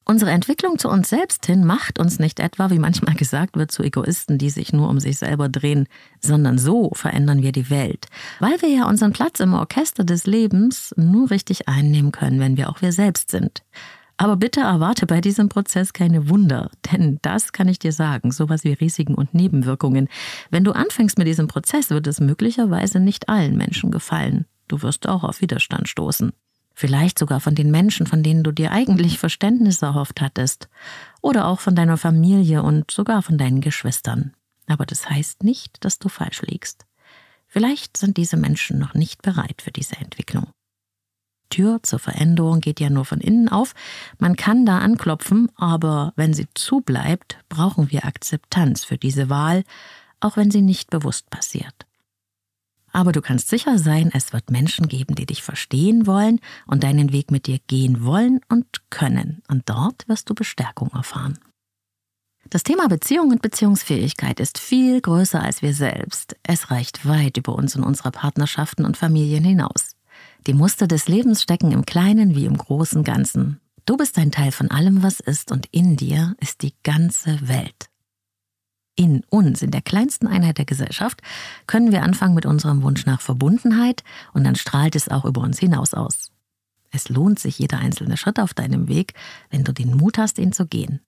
Unsere 0.05 0.31
Entwicklung 0.33 0.79
zu 0.79 0.91
uns 0.91 1.09
selbst 1.09 1.47
hin 1.47 1.65
macht 1.65 1.99
uns 1.99 2.19
nicht 2.19 2.39
etwa, 2.39 2.69
wie 2.69 2.79
manchmal 2.79 3.15
gesagt 3.15 3.57
wird, 3.57 3.73
zu 3.73 3.83
Egoisten, 3.83 4.37
die 4.37 4.51
sich 4.51 4.75
nur 4.75 4.91
um 4.91 5.01
sich 5.01 5.17
selber 5.17 5.49
drehen, 5.49 5.89
sondern 6.21 6.59
so 6.59 6.91
verändern 6.93 7.43
wir 7.43 7.53
die 7.53 7.71
Welt, 7.71 8.09
weil 8.41 8.61
wir 8.61 8.69
ja 8.69 8.87
unseren 8.87 9.15
Platz 9.15 9.41
im 9.41 9.55
Orchester 9.55 10.05
des 10.05 10.27
Lebens 10.27 10.93
nur 10.99 11.31
richtig 11.31 11.67
einnehmen 11.67 12.13
können, 12.13 12.41
wenn 12.41 12.59
wir 12.59 12.69
auch 12.69 12.83
wir 12.83 12.93
selbst 12.93 13.31
sind. 13.31 13.63
Aber 14.17 14.37
bitte 14.37 14.61
erwarte 14.61 15.07
bei 15.07 15.21
diesem 15.21 15.49
Prozess 15.49 15.93
keine 15.93 16.29
Wunder, 16.29 16.71
denn 16.93 17.19
das 17.23 17.53
kann 17.53 17.69
ich 17.69 17.81
dir 17.81 17.93
sagen, 17.93 18.31
sowas 18.31 18.63
wie 18.63 18.73
Risiken 18.73 19.15
und 19.15 19.35
Nebenwirkungen. 19.35 20.09
Wenn 20.51 20.63
du 20.65 20.73
anfängst 20.73 21.19
mit 21.19 21.27
diesem 21.27 21.49
Prozess, 21.49 21.91
wird 21.91 22.07
es 22.07 22.21
möglicherweise 22.21 23.01
nicht 23.01 23.29
allen 23.29 23.57
Menschen 23.57 23.91
gefallen. 23.91 24.47
Du 24.69 24.83
wirst 24.83 25.09
auch 25.09 25.25
auf 25.25 25.41
Widerstand 25.41 25.89
stoßen. 25.89 26.33
Vielleicht 26.75 27.19
sogar 27.19 27.41
von 27.41 27.55
den 27.55 27.71
Menschen, 27.71 28.07
von 28.07 28.23
denen 28.23 28.43
du 28.43 28.51
dir 28.51 28.73
eigentlich 28.73 29.19
Verständnis 29.19 29.83
erhofft 29.83 30.21
hattest. 30.21 30.69
Oder 31.21 31.47
auch 31.47 31.61
von 31.61 31.77
deiner 31.77 31.97
Familie 31.97 32.63
und 32.63 32.91
sogar 32.91 33.23
von 33.23 33.39
deinen 33.39 33.61
Geschwistern. 33.61 34.33
Aber 34.67 34.87
das 34.87 35.09
heißt 35.09 35.45
nicht, 35.45 35.85
dass 35.85 35.99
du 35.99 36.09
falsch 36.09 36.43
liegst. 36.43 36.87
Vielleicht 37.47 37.97
sind 37.97 38.17
diese 38.17 38.37
Menschen 38.37 38.79
noch 38.79 38.95
nicht 38.95 39.23
bereit 39.23 39.63
für 39.63 39.71
diese 39.71 39.97
Entwicklung. 39.97 40.49
Tür 41.51 41.81
zur 41.83 41.99
Veränderung 41.99 42.61
geht 42.61 42.81
ja 42.81 42.91
nur 42.91 43.05
von 43.05 43.21
innen 43.21 43.49
auf. 43.49 43.75
Man 44.19 44.37
kann 44.37 44.67
da 44.67 44.79
anklopfen, 44.79 45.51
aber 45.57 46.13
wenn 46.17 46.35
sie 46.35 46.47
zubleibt, 46.55 47.39
brauchen 47.49 47.91
wir 47.91 48.05
Akzeptanz 48.05 48.85
für 48.85 48.99
diese 48.99 49.31
Wahl, 49.31 49.65
auch 50.21 50.37
wenn 50.37 50.51
sie 50.51 50.63
nicht 50.63 50.91
bewusst 50.91 51.31
passiert. 51.31 51.87
Aber 52.95 53.11
du 53.11 53.21
kannst 53.21 53.49
sicher 53.49 53.79
sein, 53.79 54.11
es 54.15 54.33
wird 54.33 54.53
Menschen 54.53 54.87
geben, 54.87 55.17
die 55.17 55.27
dich 55.27 55.43
verstehen 55.43 56.07
wollen 56.07 56.41
und 56.67 56.85
deinen 56.85 57.13
Weg 57.13 57.33
mit 57.33 57.49
dir 57.49 57.59
gehen 57.67 58.05
wollen 58.05 58.41
und 58.49 58.89
können. 58.89 59.43
Und 59.49 59.69
dort 59.69 60.09
wirst 60.09 60.31
du 60.31 60.35
Bestärkung 60.35 60.91
erfahren. 60.93 61.39
Das 62.51 62.63
Thema 62.63 62.89
Beziehung 62.89 63.31
und 63.31 63.43
Beziehungsfähigkeit 63.43 64.39
ist 64.39 64.59
viel 64.59 65.01
größer 65.01 65.43
als 65.43 65.61
wir 65.61 65.75
selbst. 65.75 66.37
Es 66.45 66.71
reicht 66.71 67.07
weit 67.07 67.37
über 67.37 67.55
uns 67.55 67.75
und 67.75 67.83
unsere 67.83 68.13
Partnerschaften 68.13 68.85
und 68.85 68.97
Familien 68.97 69.43
hinaus. 69.43 69.94
Die 70.47 70.53
Muster 70.53 70.87
des 70.87 71.09
Lebens 71.09 71.41
stecken 71.41 71.73
im 71.73 71.87
kleinen 71.87 72.35
wie 72.35 72.45
im 72.45 72.59
großen 72.59 73.03
Ganzen. 73.03 73.61
Du 73.87 73.97
bist 73.97 74.19
ein 74.19 74.31
Teil 74.31 74.53
von 74.53 74.71
allem, 74.71 75.03
was 75.03 75.21
ist, 75.21 75.51
und 75.51 75.67
in 75.71 75.97
dir 75.97 76.37
ist 76.39 76.61
die 76.63 76.75
ganze 76.83 77.49
Welt. 77.49 77.89
In 78.95 79.25
uns, 79.31 79.63
in 79.63 79.71
der 79.71 79.81
kleinsten 79.81 80.27
Einheit 80.27 80.59
der 80.59 80.67
Gesellschaft, 80.67 81.23
können 81.67 81.93
wir 81.93 82.03
anfangen 82.03 82.35
mit 82.35 82.45
unserem 82.45 82.83
Wunsch 82.83 83.07
nach 83.07 83.23
Verbundenheit 83.23 84.05
und 84.35 84.45
dann 84.45 84.55
strahlt 84.55 84.97
es 84.97 85.09
auch 85.09 85.25
über 85.25 85.41
uns 85.41 85.59
hinaus 85.59 85.95
aus. 85.95 86.31
Es 86.91 87.09
lohnt 87.09 87.39
sich 87.39 87.59
jeder 87.59 87.79
einzelne 87.79 88.17
Schritt 88.19 88.39
auf 88.39 88.53
deinem 88.53 88.87
Weg, 88.87 89.15
wenn 89.51 89.65
du 89.65 89.73
den 89.73 89.97
Mut 89.97 90.19
hast, 90.19 90.39
ihn 90.39 90.53
zu 90.53 90.67
gehen. 90.67 91.01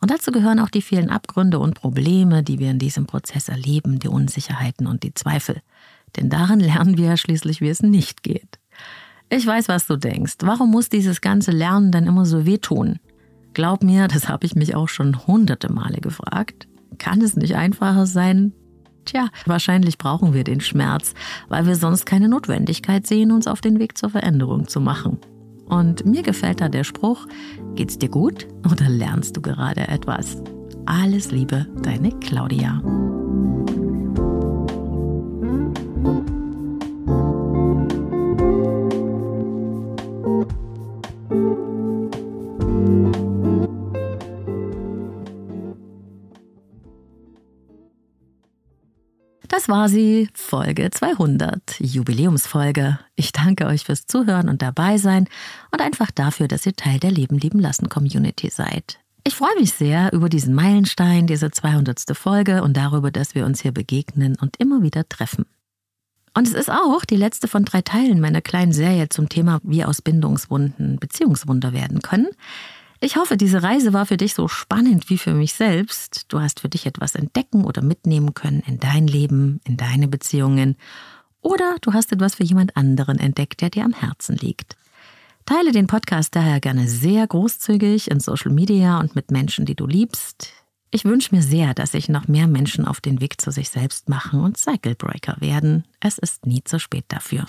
Und 0.00 0.10
dazu 0.10 0.32
gehören 0.32 0.58
auch 0.58 0.68
die 0.68 0.82
vielen 0.82 1.10
Abgründe 1.10 1.58
und 1.58 1.74
Probleme, 1.74 2.42
die 2.42 2.58
wir 2.58 2.70
in 2.70 2.78
diesem 2.78 3.06
Prozess 3.06 3.48
erleben, 3.48 4.00
die 4.00 4.08
Unsicherheiten 4.08 4.86
und 4.86 5.02
die 5.04 5.14
Zweifel. 5.14 5.62
Denn 6.16 6.28
darin 6.28 6.60
lernen 6.60 6.98
wir 6.98 7.06
ja 7.06 7.16
schließlich, 7.16 7.60
wie 7.60 7.68
es 7.68 7.82
nicht 7.82 8.22
geht. 8.22 8.59
Ich 9.30 9.46
weiß, 9.46 9.68
was 9.68 9.86
du 9.86 9.96
denkst. 9.96 10.34
Warum 10.40 10.72
muss 10.72 10.88
dieses 10.88 11.20
ganze 11.20 11.52
Lernen 11.52 11.92
dann 11.92 12.06
immer 12.06 12.26
so 12.26 12.44
wehtun? 12.44 12.98
Glaub 13.54 13.82
mir, 13.82 14.08
das 14.08 14.28
habe 14.28 14.44
ich 14.44 14.56
mich 14.56 14.74
auch 14.74 14.88
schon 14.88 15.26
hunderte 15.26 15.72
Male 15.72 16.00
gefragt. 16.00 16.66
Kann 16.98 17.22
es 17.22 17.36
nicht 17.36 17.54
einfacher 17.54 18.06
sein? 18.06 18.52
Tja, 19.04 19.28
wahrscheinlich 19.46 19.98
brauchen 19.98 20.34
wir 20.34 20.44
den 20.44 20.60
Schmerz, 20.60 21.14
weil 21.48 21.66
wir 21.66 21.76
sonst 21.76 22.06
keine 22.06 22.28
Notwendigkeit 22.28 23.06
sehen, 23.06 23.30
uns 23.30 23.46
auf 23.46 23.60
den 23.60 23.78
Weg 23.78 23.96
zur 23.96 24.10
Veränderung 24.10 24.66
zu 24.66 24.80
machen. 24.80 25.18
Und 25.68 26.04
mir 26.04 26.22
gefällt 26.22 26.60
da 26.60 26.68
der 26.68 26.84
Spruch, 26.84 27.26
geht's 27.76 27.98
dir 27.98 28.08
gut 28.08 28.48
oder 28.70 28.88
lernst 28.88 29.36
du 29.36 29.40
gerade 29.40 29.86
etwas? 29.86 30.42
Alles 30.86 31.30
Liebe, 31.30 31.66
deine 31.82 32.10
Claudia. 32.18 32.82
War 49.70 49.88
sie, 49.88 50.28
Folge 50.34 50.90
200, 50.90 51.78
Jubiläumsfolge. 51.78 52.98
Ich 53.14 53.30
danke 53.30 53.66
euch 53.66 53.84
fürs 53.84 54.04
Zuhören 54.04 54.48
und 54.48 54.62
dabei 54.62 54.98
sein 54.98 55.28
und 55.70 55.80
einfach 55.80 56.10
dafür, 56.10 56.48
dass 56.48 56.66
ihr 56.66 56.74
Teil 56.74 56.98
der 56.98 57.12
Leben 57.12 57.38
lieben 57.38 57.60
lassen 57.60 57.88
Community 57.88 58.50
seid. 58.50 58.98
Ich 59.22 59.36
freue 59.36 59.54
mich 59.60 59.72
sehr 59.72 60.12
über 60.12 60.28
diesen 60.28 60.56
Meilenstein, 60.56 61.28
diese 61.28 61.52
200. 61.52 62.02
Folge 62.14 62.64
und 62.64 62.76
darüber, 62.76 63.12
dass 63.12 63.36
wir 63.36 63.46
uns 63.46 63.62
hier 63.62 63.70
begegnen 63.70 64.36
und 64.40 64.56
immer 64.58 64.82
wieder 64.82 65.08
treffen. 65.08 65.46
Und 66.34 66.48
es 66.48 66.54
ist 66.54 66.68
auch 66.68 67.04
die 67.04 67.14
letzte 67.14 67.46
von 67.46 67.64
drei 67.64 67.80
Teilen 67.80 68.18
meiner 68.18 68.40
kleinen 68.40 68.72
Serie 68.72 69.08
zum 69.08 69.28
Thema, 69.28 69.60
wie 69.62 69.84
aus 69.84 70.02
Bindungswunden 70.02 70.98
Beziehungswunder 70.98 71.72
werden 71.72 72.02
können. 72.02 72.26
Ich 73.02 73.16
hoffe, 73.16 73.38
diese 73.38 73.62
Reise 73.62 73.94
war 73.94 74.04
für 74.04 74.18
dich 74.18 74.34
so 74.34 74.46
spannend 74.46 75.08
wie 75.08 75.16
für 75.16 75.32
mich 75.32 75.54
selbst. 75.54 76.26
Du 76.28 76.38
hast 76.38 76.60
für 76.60 76.68
dich 76.68 76.84
etwas 76.84 77.14
entdecken 77.14 77.64
oder 77.64 77.80
mitnehmen 77.80 78.34
können 78.34 78.62
in 78.66 78.78
dein 78.78 79.06
Leben, 79.06 79.60
in 79.64 79.78
deine 79.78 80.06
Beziehungen. 80.06 80.76
Oder 81.40 81.76
du 81.80 81.94
hast 81.94 82.12
etwas 82.12 82.34
für 82.34 82.44
jemand 82.44 82.76
anderen 82.76 83.18
entdeckt, 83.18 83.62
der 83.62 83.70
dir 83.70 83.86
am 83.86 83.94
Herzen 83.94 84.36
liegt. 84.36 84.76
Teile 85.46 85.72
den 85.72 85.86
Podcast 85.86 86.36
daher 86.36 86.60
gerne 86.60 86.86
sehr 86.88 87.26
großzügig 87.26 88.10
in 88.10 88.20
Social 88.20 88.52
Media 88.52 89.00
und 89.00 89.16
mit 89.16 89.30
Menschen, 89.30 89.64
die 89.64 89.74
du 89.74 89.86
liebst. 89.86 90.52
Ich 90.90 91.06
wünsche 91.06 91.34
mir 91.34 91.42
sehr, 91.42 91.72
dass 91.72 91.92
sich 91.92 92.10
noch 92.10 92.28
mehr 92.28 92.48
Menschen 92.48 92.84
auf 92.84 93.00
den 93.00 93.22
Weg 93.22 93.40
zu 93.40 93.50
sich 93.50 93.70
selbst 93.70 94.10
machen 94.10 94.40
und 94.40 94.58
Cycle 94.58 94.94
Breaker 94.94 95.36
werden. 95.40 95.84
Es 96.00 96.18
ist 96.18 96.44
nie 96.44 96.62
zu 96.64 96.78
spät 96.78 97.06
dafür. 97.08 97.46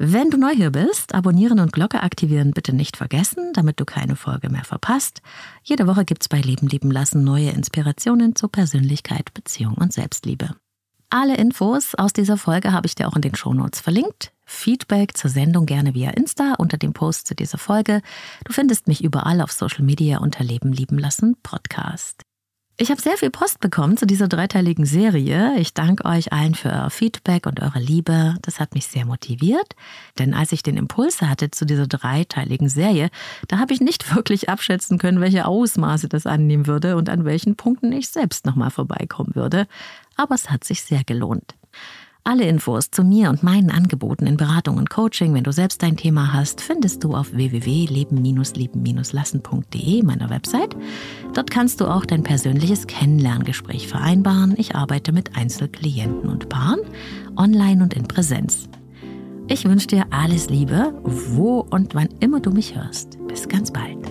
Wenn 0.00 0.30
du 0.30 0.36
neu 0.36 0.54
hier 0.54 0.70
bist, 0.70 1.12
abonnieren 1.12 1.58
und 1.58 1.72
Glocke 1.72 2.04
aktivieren 2.04 2.52
bitte 2.52 2.72
nicht 2.72 2.96
vergessen, 2.96 3.52
damit 3.52 3.80
du 3.80 3.84
keine 3.84 4.14
Folge 4.14 4.48
mehr 4.48 4.62
verpasst. 4.62 5.22
Jede 5.64 5.88
Woche 5.88 6.04
gibt's 6.04 6.28
bei 6.28 6.40
Leben 6.40 6.68
lieben 6.68 6.92
lassen 6.92 7.24
neue 7.24 7.50
Inspirationen 7.50 8.36
zur 8.36 8.48
Persönlichkeit, 8.48 9.34
Beziehung 9.34 9.74
und 9.74 9.92
Selbstliebe. 9.92 10.54
Alle 11.10 11.36
Infos 11.36 11.96
aus 11.96 12.12
dieser 12.12 12.36
Folge 12.36 12.70
habe 12.72 12.86
ich 12.86 12.94
dir 12.94 13.08
auch 13.08 13.16
in 13.16 13.22
den 13.22 13.34
Shownotes 13.34 13.80
verlinkt. 13.80 14.32
Feedback 14.44 15.16
zur 15.16 15.30
Sendung 15.30 15.66
gerne 15.66 15.94
via 15.94 16.10
Insta 16.10 16.54
unter 16.58 16.76
dem 16.76 16.92
Post 16.92 17.26
zu 17.26 17.34
dieser 17.34 17.58
Folge. 17.58 18.00
Du 18.44 18.52
findest 18.52 18.86
mich 18.86 19.02
überall 19.02 19.40
auf 19.40 19.50
Social 19.50 19.84
Media 19.84 20.18
unter 20.18 20.44
Leben 20.44 20.72
lieben 20.72 20.98
lassen 20.98 21.34
Podcast. 21.42 22.27
Ich 22.80 22.92
habe 22.92 23.00
sehr 23.00 23.16
viel 23.16 23.30
Post 23.30 23.58
bekommen 23.58 23.96
zu 23.96 24.06
dieser 24.06 24.28
dreiteiligen 24.28 24.86
Serie. 24.86 25.58
Ich 25.58 25.74
danke 25.74 26.04
euch 26.04 26.32
allen 26.32 26.54
für 26.54 26.68
euer 26.68 26.90
Feedback 26.90 27.46
und 27.46 27.60
eure 27.60 27.80
Liebe. 27.80 28.36
Das 28.42 28.60
hat 28.60 28.76
mich 28.76 28.86
sehr 28.86 29.04
motiviert. 29.04 29.74
Denn 30.20 30.32
als 30.32 30.52
ich 30.52 30.62
den 30.62 30.76
Impuls 30.76 31.20
hatte 31.20 31.50
zu 31.50 31.64
dieser 31.64 31.88
dreiteiligen 31.88 32.68
Serie, 32.68 33.10
da 33.48 33.58
habe 33.58 33.72
ich 33.72 33.80
nicht 33.80 34.14
wirklich 34.14 34.48
abschätzen 34.48 34.98
können, 34.98 35.20
welche 35.20 35.46
Ausmaße 35.46 36.08
das 36.08 36.24
annehmen 36.24 36.68
würde 36.68 36.94
und 36.94 37.08
an 37.08 37.24
welchen 37.24 37.56
Punkten 37.56 37.90
ich 37.90 38.10
selbst 38.10 38.46
nochmal 38.46 38.70
vorbeikommen 38.70 39.34
würde. 39.34 39.66
Aber 40.14 40.36
es 40.36 40.48
hat 40.48 40.62
sich 40.62 40.84
sehr 40.84 41.02
gelohnt. 41.02 41.56
Alle 42.28 42.44
Infos 42.44 42.90
zu 42.90 43.04
mir 43.04 43.30
und 43.30 43.42
meinen 43.42 43.70
Angeboten 43.70 44.26
in 44.26 44.36
Beratung 44.36 44.76
und 44.76 44.90
Coaching, 44.90 45.32
wenn 45.32 45.44
du 45.44 45.50
selbst 45.50 45.82
dein 45.82 45.96
Thema 45.96 46.34
hast, 46.34 46.60
findest 46.60 47.02
du 47.02 47.14
auf 47.14 47.32
www.leben-lieben-lassen.de, 47.32 50.02
meiner 50.02 50.28
Website. 50.28 50.76
Dort 51.32 51.50
kannst 51.50 51.80
du 51.80 51.86
auch 51.86 52.04
dein 52.04 52.24
persönliches 52.24 52.86
Kennenlerngespräch 52.86 53.88
vereinbaren. 53.88 54.52
Ich 54.58 54.76
arbeite 54.76 55.12
mit 55.12 55.38
Einzelklienten 55.38 56.28
und 56.28 56.50
Paaren, 56.50 56.80
online 57.34 57.82
und 57.82 57.94
in 57.94 58.06
Präsenz. 58.06 58.68
Ich 59.46 59.64
wünsche 59.64 59.86
dir 59.86 60.04
alles 60.10 60.50
Liebe, 60.50 61.00
wo 61.04 61.60
und 61.60 61.94
wann 61.94 62.10
immer 62.20 62.40
du 62.40 62.50
mich 62.50 62.76
hörst. 62.76 63.16
Bis 63.26 63.48
ganz 63.48 63.72
bald. 63.72 64.06